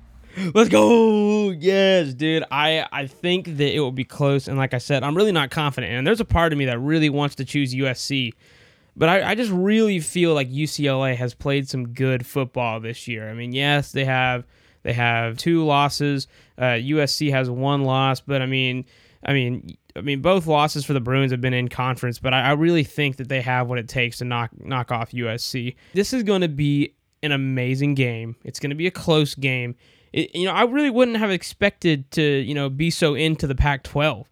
Let's 0.55 0.69
go. 0.69 1.51
Yes, 1.51 2.13
dude. 2.13 2.45
I 2.51 2.87
I 2.93 3.07
think 3.07 3.57
that 3.57 3.75
it 3.75 3.81
will 3.81 3.91
be 3.91 4.05
close. 4.05 4.49
And 4.49 4.59
like 4.59 4.75
I 4.75 4.79
said, 4.79 5.03
I'm 5.03 5.17
really 5.17 5.33
not 5.33 5.51
confident. 5.51 5.95
And 5.95 6.07
there's 6.07 6.21
a 6.21 6.27
part 6.27 6.53
of 6.53 6.59
me 6.59 6.67
that 6.67 6.79
really 6.79 7.09
wants 7.09 7.37
to 7.37 7.45
choose 7.45 7.75
USC. 7.75 8.35
But 8.97 9.09
I, 9.09 9.31
I 9.31 9.35
just 9.35 9.51
really 9.51 9.99
feel 10.01 10.35
like 10.35 10.51
UCLA 10.51 11.17
has 11.17 11.35
played 11.35 11.69
some 11.69 11.89
good 11.89 12.27
football 12.27 12.81
this 12.81 13.09
year. 13.09 13.31
I 13.31 13.35
mean, 13.35 13.53
yes, 13.53 13.93
they 13.93 14.05
have 14.05 14.45
they 14.83 14.93
have 14.93 15.39
two 15.39 15.65
losses. 15.65 16.29
Uh, 16.59 16.77
USC 16.77 17.31
has 17.31 17.49
one 17.49 17.85
loss, 17.85 18.21
but 18.21 18.43
I 18.43 18.47
mean, 18.47 18.85
I 19.25 19.33
mean, 19.33 19.77
I 19.97 20.01
mean, 20.01 20.21
both 20.21 20.47
losses 20.47 20.85
for 20.85 20.93
the 20.93 21.01
Bruins 21.01 21.33
have 21.33 21.41
been 21.41 21.55
in 21.55 21.69
conference, 21.69 22.19
but 22.19 22.35
I, 22.35 22.43
I 22.43 22.53
really 22.53 22.85
think 22.85 23.17
that 23.17 23.29
they 23.29 23.41
have 23.41 23.69
what 23.69 23.79
it 23.79 23.89
takes 23.89 24.19
to 24.19 24.25
knock 24.25 24.51
knock 24.59 24.93
off 24.93 25.13
USC. 25.13 25.75
This 25.95 26.13
is 26.13 26.23
going 26.23 26.43
to 26.43 26.49
be 26.49 26.95
an 27.23 27.33
amazing 27.33 27.95
game. 27.95 28.37
It's 28.45 28.61
going 28.61 28.71
to 28.71 28.77
be 28.77 28.87
a 28.87 28.91
close 28.91 29.35
game. 29.35 29.75
It, 30.13 30.35
you 30.35 30.45
know, 30.45 30.53
I 30.53 30.65
really 30.65 30.91
wouldn't 30.91 31.17
have 31.17 31.31
expected 31.31 32.11
to, 32.13 32.23
you 32.23 32.55
know, 32.55 32.69
be 32.69 32.91
so 32.91 33.15
into 33.15 33.47
the 33.47 33.55
Pac-12. 33.55 34.25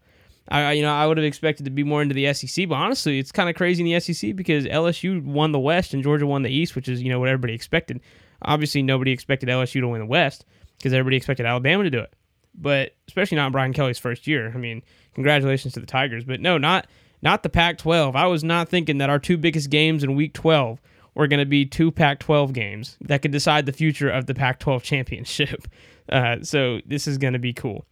I, 0.48 0.72
you 0.72 0.82
know, 0.82 0.92
I 0.92 1.06
would 1.06 1.16
have 1.16 1.24
expected 1.24 1.64
to 1.64 1.70
be 1.70 1.84
more 1.84 2.02
into 2.02 2.14
the 2.14 2.32
SEC, 2.34 2.68
but 2.68 2.74
honestly, 2.74 3.18
it's 3.18 3.32
kind 3.32 3.48
of 3.48 3.56
crazy 3.56 3.82
in 3.82 3.90
the 3.90 3.98
SEC 4.00 4.36
because 4.36 4.66
LSU 4.66 5.24
won 5.24 5.52
the 5.52 5.58
West 5.58 5.94
and 5.94 6.02
Georgia 6.02 6.26
won 6.26 6.42
the 6.42 6.50
East, 6.50 6.76
which 6.76 6.88
is 6.88 7.02
you 7.02 7.08
know 7.08 7.18
what 7.18 7.30
everybody 7.30 7.54
expected. 7.54 8.00
Obviously, 8.42 8.82
nobody 8.82 9.10
expected 9.10 9.48
LSU 9.48 9.80
to 9.80 9.88
win 9.88 10.00
the 10.00 10.06
West 10.06 10.44
because 10.76 10.92
everybody 10.92 11.16
expected 11.16 11.46
Alabama 11.46 11.84
to 11.84 11.90
do 11.90 12.00
it, 12.00 12.12
but 12.54 12.94
especially 13.08 13.36
not 13.36 13.52
Brian 13.52 13.72
Kelly's 13.72 13.98
first 13.98 14.26
year. 14.26 14.52
I 14.54 14.58
mean, 14.58 14.82
congratulations 15.14 15.74
to 15.74 15.80
the 15.80 15.86
Tigers, 15.86 16.24
but 16.24 16.40
no, 16.40 16.58
not 16.58 16.86
not 17.22 17.42
the 17.42 17.48
Pac-12. 17.48 18.14
I 18.14 18.26
was 18.26 18.44
not 18.44 18.68
thinking 18.68 18.98
that 18.98 19.08
our 19.08 19.18
two 19.18 19.38
biggest 19.38 19.70
games 19.70 20.04
in 20.04 20.14
Week 20.14 20.34
12 20.34 20.80
were 21.14 21.26
going 21.26 21.40
to 21.40 21.46
be 21.46 21.64
two 21.64 21.90
Pac-12 21.90 22.52
games 22.52 22.98
that 23.00 23.22
could 23.22 23.30
decide 23.30 23.64
the 23.64 23.72
future 23.72 24.10
of 24.10 24.26
the 24.26 24.34
Pac-12 24.34 24.82
championship. 24.82 25.66
Uh, 26.06 26.36
so 26.42 26.80
this 26.84 27.08
is 27.08 27.16
going 27.16 27.32
to 27.32 27.38
be 27.38 27.54
cool. 27.54 27.86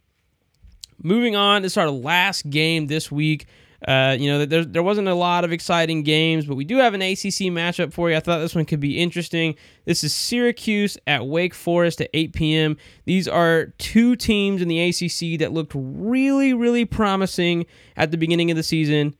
Moving 1.01 1.35
on, 1.35 1.63
this 1.63 1.73
is 1.73 1.77
our 1.79 1.89
last 1.89 2.47
game 2.47 2.85
this 2.85 3.11
week. 3.11 3.47
Uh, 3.87 4.15
you 4.17 4.31
know, 4.31 4.45
there, 4.45 4.63
there 4.63 4.83
wasn't 4.83 5.07
a 5.07 5.13
lot 5.13 5.43
of 5.43 5.51
exciting 5.51 6.03
games, 6.03 6.45
but 6.45 6.55
we 6.55 6.63
do 6.63 6.77
have 6.77 6.93
an 6.93 7.01
ACC 7.01 7.51
matchup 7.51 7.91
for 7.91 8.09
you. 8.09 8.15
I 8.15 8.21
thought 8.21 8.39
this 8.39 8.55
one 8.55 8.65
could 8.65 8.79
be 8.79 8.97
interesting. 8.97 9.55
This 9.85 10.03
is 10.03 10.13
Syracuse 10.13 10.97
at 11.05 11.27
Wake 11.27 11.53
Forest 11.53 11.99
at 11.99 12.09
8 12.13 12.33
p.m. 12.33 12.77
These 13.05 13.27
are 13.27 13.73
two 13.77 14.15
teams 14.15 14.61
in 14.61 14.69
the 14.69 14.81
ACC 14.81 15.39
that 15.39 15.51
looked 15.51 15.73
really, 15.75 16.53
really 16.53 16.85
promising 16.85 17.65
at 17.97 18.11
the 18.11 18.17
beginning 18.17 18.51
of 18.51 18.57
the 18.57 18.63
season. 18.63 19.15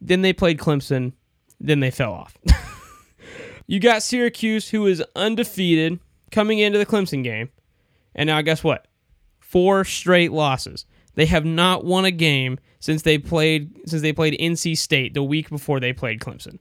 Then 0.00 0.20
they 0.20 0.34
played 0.34 0.58
Clemson. 0.58 1.12
Then 1.58 1.80
they 1.80 1.90
fell 1.90 2.12
off. 2.12 2.36
you 3.66 3.80
got 3.80 4.02
Syracuse, 4.02 4.68
who 4.68 4.86
is 4.86 5.02
undefeated 5.16 5.98
coming 6.30 6.58
into 6.58 6.78
the 6.78 6.86
Clemson 6.86 7.24
game. 7.24 7.48
And 8.14 8.26
now, 8.26 8.42
guess 8.42 8.62
what? 8.62 8.86
Four 9.40 9.84
straight 9.84 10.32
losses. 10.32 10.84
They 11.14 11.26
have 11.26 11.44
not 11.44 11.84
won 11.84 12.04
a 12.04 12.10
game 12.10 12.58
since 12.80 13.02
they 13.02 13.18
played 13.18 13.70
since 13.86 14.02
they 14.02 14.12
played 14.12 14.38
NC 14.38 14.76
State 14.76 15.14
the 15.14 15.22
week 15.22 15.50
before 15.50 15.80
they 15.80 15.92
played 15.92 16.20
Clemson. 16.20 16.58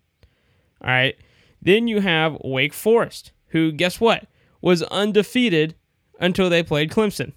All 0.82 0.89
right. 0.89 1.16
Then 1.62 1.88
you 1.88 2.02
have 2.02 2.38
Wake 2.43 2.74
Forest, 2.74 3.32
who 3.47 3.72
guess 3.72 4.02
what? 4.02 4.28
Was 4.62 4.84
undefeated 4.84 5.76
until 6.20 6.49
they 6.49 6.64
played 6.64 6.91
Clemson. 6.91 7.34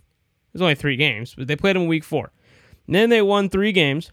There's 0.53 0.63
only 0.63 0.75
3 0.75 0.97
games, 0.97 1.35
but 1.35 1.47
they 1.47 1.57
played 1.57 1.77
them 1.77 1.87
week 1.87 2.05
4. 2.05 2.31
And 2.87 2.95
then 2.95 3.11
they 3.11 3.23
won 3.23 3.49
3 3.49 3.73
games, 3.73 4.13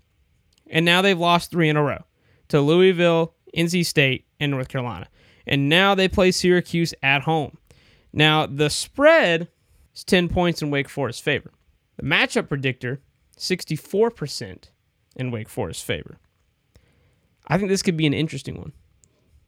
and 0.68 0.86
now 0.86 1.02
they've 1.02 1.20
lost 1.20 1.52
3 1.52 1.70
in 1.70 1.78
a 1.78 1.84
row 1.84 2.04
to 2.49 2.62
Louisville, 2.62 3.36
NC 3.56 3.86
State, 3.86 4.26
and 4.39 4.52
North 4.52 4.68
Carolina. 4.68 5.08
And 5.45 5.70
now 5.70 5.95
they 5.95 6.08
play 6.08 6.32
Syracuse 6.32 6.93
at 7.02 7.24
home. 7.24 7.58
Now, 8.14 8.45
the 8.45 8.70
spread 8.70 9.49
is 9.93 10.04
10 10.04 10.30
points 10.30 10.62
in 10.62 10.72
Wake 10.72 10.89
Forest's 10.89 11.22
favor. 11.22 11.52
Matchup 12.02 12.47
predictor 12.47 13.02
64% 13.38 14.66
in 15.16 15.32
Wake 15.32 15.49
Forest's 15.49 15.84
favor. 15.84 16.18
I 17.47 17.58
think 17.58 17.70
this 17.70 17.82
could 17.82 17.97
be 17.97 18.06
an 18.06 18.14
interesting 18.14 18.58
one. 18.58 18.74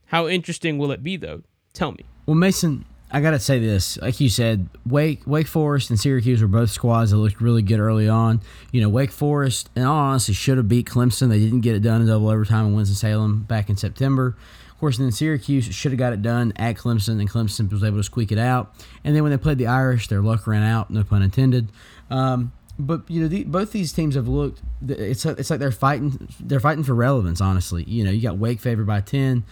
How 0.07 0.27
interesting 0.27 0.77
will 0.77 0.91
it 0.91 1.03
be, 1.03 1.17
though? 1.17 1.43
Tell 1.73 1.91
me. 1.91 2.05
Well, 2.25 2.35
Mason, 2.35 2.85
I 3.11 3.21
gotta 3.21 3.39
say 3.39 3.59
this. 3.59 3.97
Like 3.97 4.19
you 4.19 4.29
said, 4.29 4.67
Wake 4.85 5.21
Wake 5.25 5.47
Forest 5.47 5.89
and 5.89 5.99
Syracuse 5.99 6.41
were 6.41 6.47
both 6.47 6.71
squads 6.71 7.11
that 7.11 7.17
looked 7.17 7.39
really 7.39 7.61
good 7.61 7.79
early 7.79 8.09
on. 8.09 8.41
You 8.71 8.81
know, 8.81 8.89
Wake 8.89 9.11
Forest, 9.11 9.69
in 9.75 9.83
all 9.83 9.97
honesty, 9.97 10.33
should 10.33 10.57
have 10.57 10.67
beat 10.67 10.87
Clemson. 10.87 11.29
They 11.29 11.39
didn't 11.39 11.61
get 11.61 11.75
it 11.75 11.81
done 11.81 12.01
in 12.01 12.07
double 12.07 12.29
overtime 12.29 12.67
in 12.67 12.75
Winston 12.75 12.95
Salem 12.95 13.43
back 13.43 13.69
in 13.69 13.77
September. 13.77 14.35
Course, 14.83 14.97
then 14.97 15.13
Syracuse 15.13 15.73
should 15.73 15.93
have 15.93 15.99
got 15.99 16.11
it 16.11 16.21
done 16.21 16.51
at 16.57 16.75
Clemson, 16.75 17.21
and 17.21 17.29
Clemson 17.29 17.71
was 17.71 17.85
able 17.85 17.95
to 17.95 18.03
squeak 18.03 18.33
it 18.33 18.37
out. 18.37 18.75
And 19.05 19.15
then 19.15 19.23
when 19.23 19.31
they 19.31 19.37
played 19.37 19.57
the 19.57 19.67
Irish, 19.67 20.09
their 20.09 20.21
luck 20.21 20.45
ran 20.45 20.61
out. 20.61 20.89
No 20.89 21.05
pun 21.05 21.21
intended. 21.21 21.69
Um, 22.09 22.51
but 22.77 23.09
you 23.09 23.21
know, 23.21 23.29
the, 23.29 23.45
both 23.45 23.71
these 23.71 23.93
teams 23.93 24.15
have 24.15 24.27
looked. 24.27 24.61
It's 24.85 25.25
it's 25.25 25.49
like 25.49 25.61
they're 25.61 25.71
fighting. 25.71 26.27
They're 26.37 26.59
fighting 26.59 26.83
for 26.83 26.93
relevance. 26.93 27.39
Honestly, 27.39 27.85
you 27.85 28.03
know, 28.03 28.11
you 28.11 28.21
got 28.21 28.37
Wake 28.37 28.59
favored 28.59 28.85
by 28.85 28.99
ten. 28.99 29.45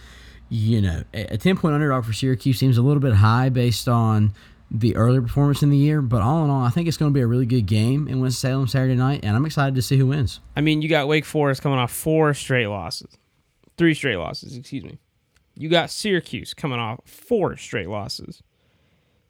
You 0.50 0.82
know, 0.82 1.02
a 1.14 1.38
ten 1.38 1.56
point 1.56 1.72
underdog 1.72 2.04
for 2.04 2.12
Syracuse 2.12 2.58
seems 2.58 2.76
a 2.76 2.82
little 2.82 3.00
bit 3.00 3.14
high 3.14 3.48
based 3.48 3.88
on 3.88 4.34
the 4.70 4.94
earlier 4.96 5.22
performance 5.22 5.62
in 5.62 5.70
the 5.70 5.78
year. 5.78 6.02
But 6.02 6.20
all 6.20 6.44
in 6.44 6.50
all, 6.50 6.62
I 6.62 6.68
think 6.68 6.88
it's 6.88 6.98
going 6.98 7.10
to 7.10 7.14
be 7.14 7.22
a 7.22 7.26
really 7.26 7.46
good 7.46 7.64
game 7.64 8.06
in 8.06 8.20
Winston 8.20 8.50
Salem 8.50 8.68
Saturday 8.68 8.96
night, 8.96 9.20
and 9.22 9.34
I'm 9.34 9.46
excited 9.46 9.76
to 9.76 9.82
see 9.82 9.96
who 9.96 10.08
wins. 10.08 10.40
I 10.54 10.60
mean, 10.60 10.82
you 10.82 10.90
got 10.90 11.08
Wake 11.08 11.24
Forest 11.24 11.62
coming 11.62 11.78
off 11.78 11.90
four 11.90 12.34
straight 12.34 12.66
losses, 12.66 13.16
three 13.78 13.94
straight 13.94 14.16
losses. 14.16 14.58
Excuse 14.58 14.84
me. 14.84 14.98
You 15.54 15.68
got 15.68 15.90
Syracuse 15.90 16.54
coming 16.54 16.78
off 16.78 17.00
four 17.04 17.56
straight 17.56 17.88
losses. 17.88 18.42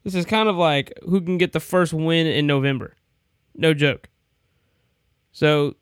This 0.05 0.15
is 0.15 0.25
kind 0.25 0.49
of 0.49 0.57
like 0.57 0.93
who 1.05 1.21
can 1.21 1.39
get 1.39 1.53
the 1.53 1.61
first 1.61 1.93
win 1.93 2.27
in 2.27 2.47
November. 2.47 2.97
No 3.55 3.75
joke. 3.75 4.09
So, 5.33 5.77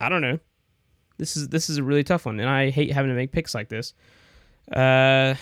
I 0.00 0.08
don't 0.08 0.22
know. 0.22 0.38
This 1.18 1.36
is 1.36 1.48
this 1.48 1.68
is 1.68 1.78
a 1.78 1.82
really 1.82 2.04
tough 2.04 2.26
one, 2.26 2.38
and 2.40 2.48
I 2.48 2.70
hate 2.70 2.92
having 2.92 3.10
to 3.10 3.14
make 3.14 3.32
picks 3.32 3.54
like 3.54 3.68
this. 3.68 3.92
Uh, 4.70 5.34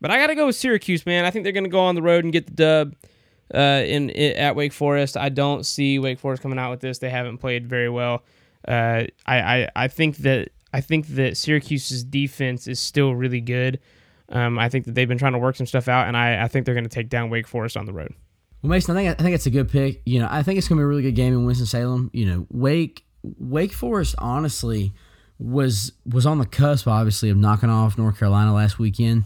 but 0.00 0.10
I 0.10 0.18
got 0.18 0.28
to 0.28 0.34
go 0.34 0.46
with 0.46 0.56
Syracuse, 0.56 1.06
man. 1.06 1.24
I 1.24 1.30
think 1.30 1.44
they're 1.44 1.52
going 1.52 1.64
to 1.64 1.70
go 1.70 1.80
on 1.80 1.94
the 1.94 2.02
road 2.02 2.24
and 2.24 2.32
get 2.32 2.46
the 2.46 2.52
dub 2.52 2.94
uh, 3.54 3.82
in, 3.84 4.10
in, 4.10 4.36
at 4.36 4.56
Wake 4.56 4.72
Forest. 4.72 5.16
I 5.16 5.28
don't 5.28 5.64
see 5.64 5.98
Wake 5.98 6.18
Forest 6.18 6.42
coming 6.42 6.58
out 6.58 6.70
with 6.70 6.80
this. 6.80 6.98
They 6.98 7.10
haven't 7.10 7.38
played 7.38 7.68
very 7.68 7.88
well. 7.88 8.24
Uh, 8.66 9.04
I, 9.26 9.40
I 9.40 9.68
I 9.76 9.88
think 9.88 10.18
that 10.18 10.50
I 10.78 10.80
think 10.80 11.08
that 11.08 11.36
Syracuse's 11.36 12.04
defense 12.04 12.68
is 12.68 12.78
still 12.78 13.12
really 13.12 13.40
good. 13.40 13.80
Um, 14.28 14.60
I 14.60 14.68
think 14.68 14.84
that 14.84 14.94
they've 14.94 15.08
been 15.08 15.18
trying 15.18 15.32
to 15.32 15.38
work 15.38 15.56
some 15.56 15.66
stuff 15.66 15.88
out, 15.88 16.06
and 16.06 16.16
I, 16.16 16.44
I 16.44 16.46
think 16.46 16.66
they're 16.66 16.74
going 16.76 16.84
to 16.84 16.88
take 16.88 17.08
down 17.08 17.30
Wake 17.30 17.48
Forest 17.48 17.76
on 17.76 17.84
the 17.84 17.92
road. 17.92 18.14
Well, 18.62 18.70
Mason, 18.70 18.96
I 18.96 19.00
think 19.00 19.20
I 19.20 19.22
think 19.24 19.34
it's 19.34 19.46
a 19.46 19.50
good 19.50 19.68
pick. 19.68 20.02
You 20.06 20.20
know, 20.20 20.28
I 20.30 20.44
think 20.44 20.56
it's 20.56 20.68
going 20.68 20.76
to 20.76 20.82
be 20.82 20.84
a 20.84 20.86
really 20.86 21.02
good 21.02 21.16
game 21.16 21.32
in 21.32 21.44
Winston 21.44 21.66
Salem. 21.66 22.10
You 22.12 22.26
know, 22.26 22.46
Wake 22.48 23.04
Wake 23.24 23.72
Forest 23.72 24.14
honestly 24.18 24.92
was 25.40 25.94
was 26.06 26.26
on 26.26 26.38
the 26.38 26.46
cusp, 26.46 26.86
obviously, 26.86 27.28
of 27.28 27.36
knocking 27.36 27.70
off 27.70 27.98
North 27.98 28.16
Carolina 28.16 28.54
last 28.54 28.78
weekend, 28.78 29.24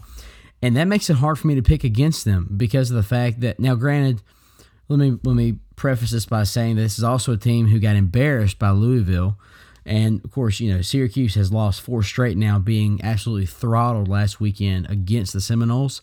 and 0.63 0.75
that 0.75 0.85
makes 0.85 1.07
it 1.11 1.17
hard 1.17 1.37
for 1.37 1.45
me 1.45 1.53
to 1.53 1.61
pick 1.61 1.83
against 1.83 2.25
them 2.25 2.49
because 2.57 2.89
of 2.89 2.95
the 2.95 3.03
fact 3.03 3.41
that 3.41 3.59
now, 3.59 3.75
granted, 3.75 4.23
let 4.89 4.97
me 4.97 5.19
let 5.23 5.35
me 5.35 5.59
preface 5.75 6.09
this 6.09 6.25
by 6.25 6.45
saying 6.45 6.77
this 6.77 6.97
is 6.97 7.03
also 7.03 7.33
a 7.33 7.37
team 7.37 7.67
who 7.67 7.79
got 7.79 7.95
embarrassed 7.95 8.57
by 8.57 8.71
Louisville. 8.71 9.37
And 9.85 10.23
of 10.23 10.31
course, 10.31 10.59
you 10.59 10.73
know, 10.73 10.81
Syracuse 10.81 11.35
has 11.35 11.51
lost 11.51 11.81
four 11.81 12.03
straight 12.03 12.37
now, 12.37 12.59
being 12.59 12.99
absolutely 13.03 13.45
throttled 13.45 14.07
last 14.07 14.39
weekend 14.39 14.89
against 14.89 15.33
the 15.33 15.41
Seminoles. 15.41 16.01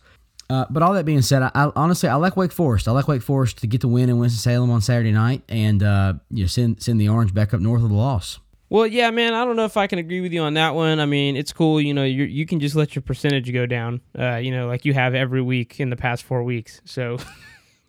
Uh, 0.50 0.66
but 0.68 0.82
all 0.82 0.92
that 0.94 1.04
being 1.04 1.22
said, 1.22 1.42
I, 1.42 1.50
I, 1.54 1.72
honestly 1.76 2.08
I 2.08 2.16
like 2.16 2.36
Wake 2.36 2.50
Forest. 2.50 2.88
I 2.88 2.90
like 2.90 3.06
Wake 3.06 3.22
Forest 3.22 3.58
to 3.58 3.68
get 3.68 3.82
the 3.82 3.88
win 3.88 4.10
in 4.10 4.18
Winston 4.18 4.40
Salem 4.40 4.70
on 4.70 4.80
Saturday 4.80 5.12
night, 5.12 5.42
and 5.48 5.80
uh, 5.80 6.14
you 6.28 6.42
know 6.42 6.48
send 6.48 6.82
send 6.82 7.00
the 7.00 7.08
Orange 7.08 7.32
back 7.32 7.54
up 7.54 7.60
north 7.60 7.84
of 7.84 7.88
the 7.88 7.94
loss. 7.94 8.40
Well, 8.68 8.86
yeah, 8.86 9.10
man. 9.10 9.32
I 9.32 9.44
don't 9.44 9.56
know 9.56 9.64
if 9.64 9.76
I 9.76 9.86
can 9.86 10.00
agree 10.00 10.20
with 10.20 10.32
you 10.32 10.42
on 10.42 10.54
that 10.54 10.74
one. 10.74 10.98
I 10.98 11.06
mean, 11.06 11.36
it's 11.36 11.52
cool. 11.52 11.80
You 11.80 11.94
know, 11.94 12.04
you 12.04 12.24
you 12.24 12.46
can 12.46 12.58
just 12.58 12.74
let 12.74 12.96
your 12.96 13.02
percentage 13.02 13.52
go 13.52 13.64
down. 13.64 14.00
Uh, 14.18 14.36
you 14.36 14.50
know, 14.50 14.66
like 14.66 14.84
you 14.84 14.92
have 14.92 15.14
every 15.14 15.40
week 15.40 15.78
in 15.78 15.88
the 15.90 15.96
past 15.96 16.24
four 16.24 16.42
weeks. 16.42 16.80
So. 16.84 17.18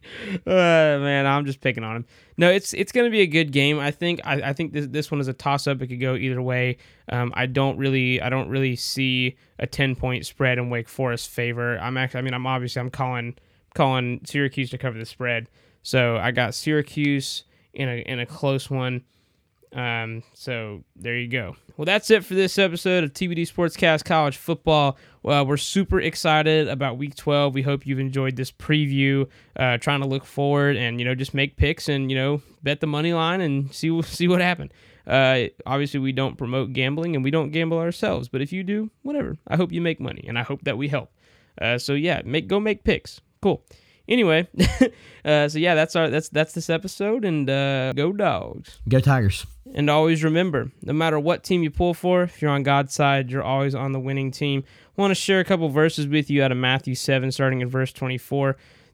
uh, 0.34 0.40
man, 0.46 1.26
I'm 1.26 1.46
just 1.46 1.62
picking 1.62 1.84
on 1.84 1.98
him. 1.98 2.06
No, 2.38 2.50
it's 2.50 2.74
it's 2.74 2.92
going 2.92 3.06
to 3.06 3.12
be 3.12 3.22
a 3.22 3.28
good 3.28 3.52
game. 3.52 3.80
I 3.80 3.92
think 3.92 4.20
I, 4.24 4.50
I 4.50 4.54
think 4.54 4.74
this 4.74 4.88
this 4.88 5.12
one 5.12 5.22
is 5.22 5.28
a 5.28 5.34
toss 5.34 5.68
up. 5.68 5.82
It 5.82 5.88
could 5.88 6.00
go 6.00 6.16
either 6.16 6.42
way. 6.42 6.78
Um, 7.10 7.32
I 7.36 7.46
don't 7.46 7.78
really 7.78 8.22
I 8.22 8.30
don't 8.30 8.50
really 8.50 8.76
see 8.76 9.38
a 9.60 9.68
ten 9.68 9.96
point 9.96 10.26
spread 10.26 10.58
in 10.58 10.70
Wake 10.70 10.90
Forest 10.90 11.30
favor. 11.30 11.78
I'm 11.80 11.98
actually 11.98 12.20
I 12.20 12.22
mean 12.24 12.34
I'm 12.34 12.48
obviously 12.48 12.80
I'm 12.80 12.90
calling 12.90 13.36
calling 13.74 14.22
Syracuse 14.26 14.70
to 14.72 14.78
cover 14.78 14.98
the 14.98 15.06
spread. 15.06 15.50
So 15.84 16.18
I 16.18 16.32
got 16.32 16.54
Syracuse 16.54 17.44
in 17.74 17.90
a 17.90 17.98
in 18.02 18.20
a 18.20 18.26
close 18.26 18.70
one. 18.70 19.04
Um, 19.74 20.24
so 20.34 20.84
there 20.96 21.18
you 21.18 21.28
go. 21.28 21.56
Well, 21.78 21.86
that's 21.86 22.12
it 22.12 22.26
for 22.26 22.34
this 22.34 22.58
episode 22.58 23.04
of 23.04 23.14
TBD 23.14 23.42
Sportscast 23.50 24.04
College 24.04 24.36
Football. 24.36 24.98
Well, 25.24 25.46
we're 25.46 25.58
super 25.58 26.02
excited 26.02 26.68
about 26.68 26.98
Week 26.98 27.16
12. 27.16 27.54
We 27.54 27.62
hope 27.62 27.86
you've 27.86 28.00
enjoyed 28.00 28.36
this 28.36 28.52
preview. 28.52 29.28
Uh, 29.56 29.78
trying 29.78 30.02
to 30.02 30.08
look 30.08 30.26
forward 30.26 30.76
and 30.76 31.00
you 31.00 31.06
know 31.06 31.16
just 31.16 31.34
make 31.34 31.56
picks 31.56 31.88
and 31.88 32.12
you 32.12 32.18
know 32.18 32.42
bet 32.64 32.82
the 32.82 32.88
money 32.88 33.14
line 33.14 33.40
and 33.42 33.74
see 33.74 34.02
see 34.02 34.28
what 34.28 34.42
happened. 34.42 34.74
Uh, 35.08 35.46
obviously, 35.66 36.00
we 36.00 36.12
don't 36.12 36.38
promote 36.38 36.74
gambling 36.74 37.16
and 37.16 37.24
we 37.24 37.32
don't 37.32 37.52
gamble 37.52 37.80
ourselves. 37.80 38.28
But 38.28 38.42
if 38.42 38.52
you 38.52 38.64
do, 38.64 38.92
whatever. 39.04 39.38
I 39.48 39.56
hope 39.56 39.72
you 39.72 39.82
make 39.82 40.00
money 40.00 40.26
and 40.28 40.38
I 40.38 40.44
hope 40.44 40.64
that 40.64 40.78
we 40.78 40.90
help. 40.90 41.12
Uh, 41.60 41.78
so 41.78 41.94
yeah, 41.94 42.22
make 42.26 42.48
go 42.48 42.60
make 42.60 42.84
picks. 42.84 43.22
Cool. 43.42 43.64
Anyway, 44.12 44.46
uh, 45.26 45.48
so 45.48 45.58
yeah, 45.58 45.74
that's 45.74 45.96
our 45.96 46.10
that's 46.10 46.28
that's 46.28 46.52
this 46.52 46.70
episode, 46.70 47.24
and 47.24 47.50
uh, 47.50 47.94
go 47.94 48.12
dogs. 48.12 48.80
Go 48.90 49.00
Tigers. 49.00 49.46
And 49.74 49.90
always 49.90 50.22
remember, 50.22 50.70
no 50.84 50.92
matter 50.92 51.18
what 51.18 51.46
team 51.46 51.64
you 51.64 51.72
pull 51.72 51.94
for, 51.94 52.24
if 52.24 52.42
you're 52.42 52.52
on 52.52 52.64
God's 52.64 52.94
side, 52.94 53.32
you're 53.32 53.42
always 53.42 53.74
on 53.74 53.94
the 53.94 54.02
winning 54.02 54.30
team. 54.30 54.66
I 54.98 55.02
want 55.02 55.12
to 55.12 55.16
share 55.16 55.40
a 55.40 55.46
couple 55.46 55.70
verses 55.70 56.08
with 56.08 56.30
you 56.30 56.44
out 56.44 56.52
of 56.52 56.58
Matthew 56.58 56.94
7, 56.94 57.32
starting 57.32 57.62
in 57.62 57.70
verse 57.70 57.94
24. 57.94 58.58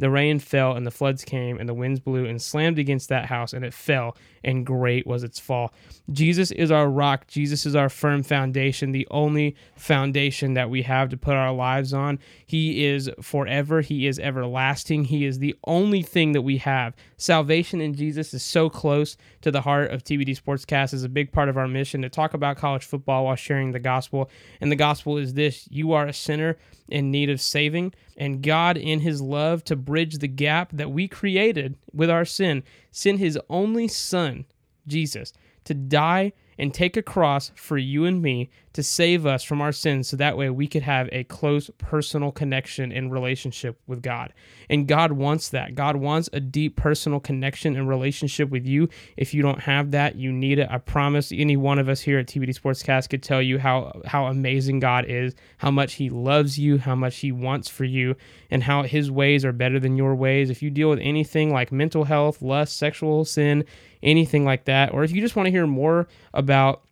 The 0.00 0.10
rain 0.10 0.38
fell, 0.38 0.72
and 0.72 0.86
the 0.86 0.90
floods 0.90 1.26
came, 1.26 1.58
and 1.58 1.68
the 1.68 1.74
winds 1.74 2.00
blew 2.00 2.24
and 2.24 2.40
slammed 2.40 2.78
against 2.78 3.10
that 3.10 3.26
house, 3.26 3.52
and 3.52 3.66
it 3.66 3.74
fell, 3.74 4.16
and 4.42 4.64
great 4.64 5.06
was 5.06 5.22
its 5.22 5.38
fall. 5.38 5.74
Jesus 6.10 6.50
is 6.52 6.70
our 6.70 6.88
rock. 6.88 7.26
Jesus 7.26 7.66
is 7.66 7.76
our 7.76 7.90
firm 7.90 8.22
foundation, 8.22 8.92
the 8.92 9.06
only 9.10 9.54
foundation 9.76 10.54
that 10.54 10.70
we 10.70 10.80
have 10.82 11.10
to 11.10 11.18
put 11.18 11.34
our 11.34 11.52
lives 11.52 11.92
on. 11.92 12.18
He 12.46 12.86
is 12.86 13.10
forever, 13.20 13.82
He 13.82 14.06
is 14.06 14.18
everlasting. 14.18 15.04
He 15.04 15.26
is 15.26 15.38
the 15.38 15.54
only 15.64 16.02
thing 16.02 16.32
that 16.32 16.42
we 16.42 16.56
have. 16.56 16.94
Salvation 17.18 17.82
in 17.82 17.92
Jesus 17.92 18.32
is 18.32 18.42
so 18.42 18.70
close 18.70 19.18
to 19.42 19.50
the 19.50 19.60
heart 19.60 19.90
of 19.90 20.02
TBD 20.02 20.40
Sportscast, 20.40 20.94
is 20.94 21.04
a 21.04 21.10
big 21.10 21.30
part 21.30 21.50
of 21.50 21.58
our 21.58 21.68
mission 21.68 22.00
to 22.00 22.08
talk 22.08 22.32
about 22.32 22.56
college 22.56 22.86
football 22.86 23.26
while 23.26 23.36
sharing 23.36 23.72
the 23.72 23.78
gospel. 23.78 24.30
And 24.62 24.72
the 24.72 24.76
gospel 24.76 25.18
is 25.18 25.34
this 25.34 25.68
you 25.70 25.92
are 25.92 26.06
a 26.06 26.14
sinner 26.14 26.56
in 26.88 27.10
need 27.10 27.30
of 27.30 27.40
saving, 27.40 27.94
and 28.16 28.42
God, 28.42 28.76
in 28.76 29.00
His 29.00 29.20
love 29.20 29.62
to 29.64 29.76
bridge 29.90 30.18
the 30.18 30.28
gap 30.28 30.70
that 30.72 30.92
we 30.92 31.08
created 31.08 31.76
with 31.92 32.08
our 32.08 32.24
sin, 32.24 32.62
sent 32.92 33.18
His 33.18 33.36
only 33.48 33.88
Son, 33.88 34.44
Jesus, 34.86 35.32
to 35.64 35.74
die 35.74 36.32
and 36.60 36.74
take 36.74 36.96
a 36.96 37.02
cross 37.02 37.50
for 37.54 37.78
you 37.78 38.04
and 38.04 38.20
me 38.20 38.50
to 38.72 38.82
save 38.82 39.26
us 39.26 39.42
from 39.42 39.60
our 39.60 39.72
sins 39.72 40.08
so 40.08 40.16
that 40.16 40.36
way 40.36 40.48
we 40.48 40.68
could 40.68 40.82
have 40.82 41.08
a 41.10 41.24
close 41.24 41.70
personal 41.78 42.30
connection 42.30 42.92
and 42.92 43.10
relationship 43.10 43.80
with 43.86 44.02
God. 44.02 44.32
And 44.68 44.86
God 44.86 45.12
wants 45.12 45.48
that. 45.48 45.74
God 45.74 45.96
wants 45.96 46.28
a 46.32 46.38
deep 46.38 46.76
personal 46.76 47.18
connection 47.18 47.76
and 47.76 47.88
relationship 47.88 48.50
with 48.50 48.66
you. 48.66 48.88
If 49.16 49.34
you 49.34 49.42
don't 49.42 49.60
have 49.60 49.90
that, 49.92 50.16
you 50.16 50.32
need 50.32 50.58
it. 50.58 50.68
I 50.70 50.78
promise 50.78 51.32
any 51.32 51.56
one 51.56 51.78
of 51.78 51.88
us 51.88 52.00
here 52.02 52.18
at 52.18 52.26
TBD 52.26 52.50
Sportscast 52.50 53.08
could 53.08 53.22
tell 53.22 53.42
you 53.42 53.58
how 53.58 54.00
how 54.04 54.26
amazing 54.26 54.80
God 54.80 55.06
is, 55.08 55.34
how 55.58 55.70
much 55.70 55.94
he 55.94 56.10
loves 56.10 56.58
you, 56.58 56.78
how 56.78 56.94
much 56.94 57.18
he 57.18 57.32
wants 57.32 57.68
for 57.68 57.84
you, 57.84 58.14
and 58.50 58.62
how 58.62 58.82
his 58.82 59.10
ways 59.10 59.44
are 59.44 59.52
better 59.52 59.80
than 59.80 59.96
your 59.96 60.14
ways. 60.14 60.50
If 60.50 60.62
you 60.62 60.70
deal 60.70 60.90
with 60.90 61.00
anything 61.00 61.52
like 61.52 61.72
mental 61.72 62.04
health, 62.04 62.42
lust, 62.42 62.76
sexual 62.76 63.24
sin, 63.24 63.64
anything 64.02 64.44
like 64.44 64.64
that, 64.64 64.92
or 64.92 65.04
if 65.04 65.12
you 65.12 65.20
just 65.20 65.36
want 65.36 65.46
to 65.46 65.50
hear 65.50 65.66
more 65.66 66.08
about 66.34 66.82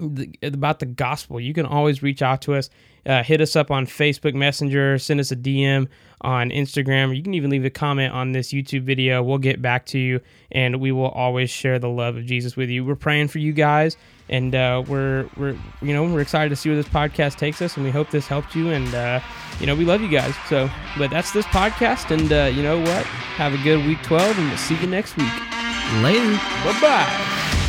the, 0.00 0.32
about 0.42 0.80
the 0.80 0.86
gospel, 0.86 1.40
you 1.40 1.54
can 1.54 1.66
always 1.66 2.02
reach 2.02 2.22
out 2.22 2.42
to 2.42 2.54
us. 2.54 2.70
Uh, 3.06 3.22
hit 3.22 3.40
us 3.40 3.54
up 3.54 3.70
on 3.70 3.86
Facebook 3.86 4.34
Messenger, 4.34 4.98
send 4.98 5.20
us 5.20 5.30
a 5.30 5.36
DM 5.36 5.88
on 6.22 6.48
Instagram. 6.48 7.14
You 7.14 7.22
can 7.22 7.34
even 7.34 7.50
leave 7.50 7.64
a 7.64 7.70
comment 7.70 8.14
on 8.14 8.32
this 8.32 8.48
YouTube 8.48 8.82
video. 8.82 9.22
We'll 9.22 9.38
get 9.38 9.60
back 9.60 9.84
to 9.86 9.98
you, 9.98 10.20
and 10.50 10.80
we 10.80 10.90
will 10.90 11.10
always 11.10 11.50
share 11.50 11.78
the 11.78 11.88
love 11.88 12.16
of 12.16 12.24
Jesus 12.24 12.56
with 12.56 12.70
you. 12.70 12.82
We're 12.82 12.96
praying 12.96 13.28
for 13.28 13.40
you 13.40 13.52
guys, 13.52 13.98
and 14.30 14.54
uh, 14.54 14.82
we're 14.88 15.28
we're 15.36 15.56
you 15.82 15.92
know 15.92 16.04
we're 16.04 16.22
excited 16.22 16.48
to 16.48 16.56
see 16.56 16.70
where 16.70 16.76
this 16.76 16.88
podcast 16.88 17.36
takes 17.36 17.60
us, 17.60 17.76
and 17.76 17.84
we 17.84 17.90
hope 17.90 18.10
this 18.10 18.26
helped 18.26 18.54
you. 18.54 18.70
And 18.70 18.92
uh, 18.94 19.20
you 19.60 19.66
know 19.66 19.74
we 19.74 19.84
love 19.84 20.00
you 20.00 20.08
guys. 20.08 20.34
So, 20.48 20.70
but 20.96 21.10
that's 21.10 21.32
this 21.32 21.46
podcast, 21.46 22.10
and 22.10 22.32
uh, 22.32 22.56
you 22.56 22.62
know 22.62 22.80
what? 22.80 23.04
Have 23.36 23.52
a 23.52 23.58
good 23.58 23.84
week 23.86 24.02
twelve, 24.02 24.36
and 24.38 24.48
we'll 24.48 24.56
see 24.56 24.76
you 24.80 24.86
next 24.86 25.14
week. 25.18 25.63
Later. 25.92 26.38
Bye 26.64 26.80
bye. 26.80 27.60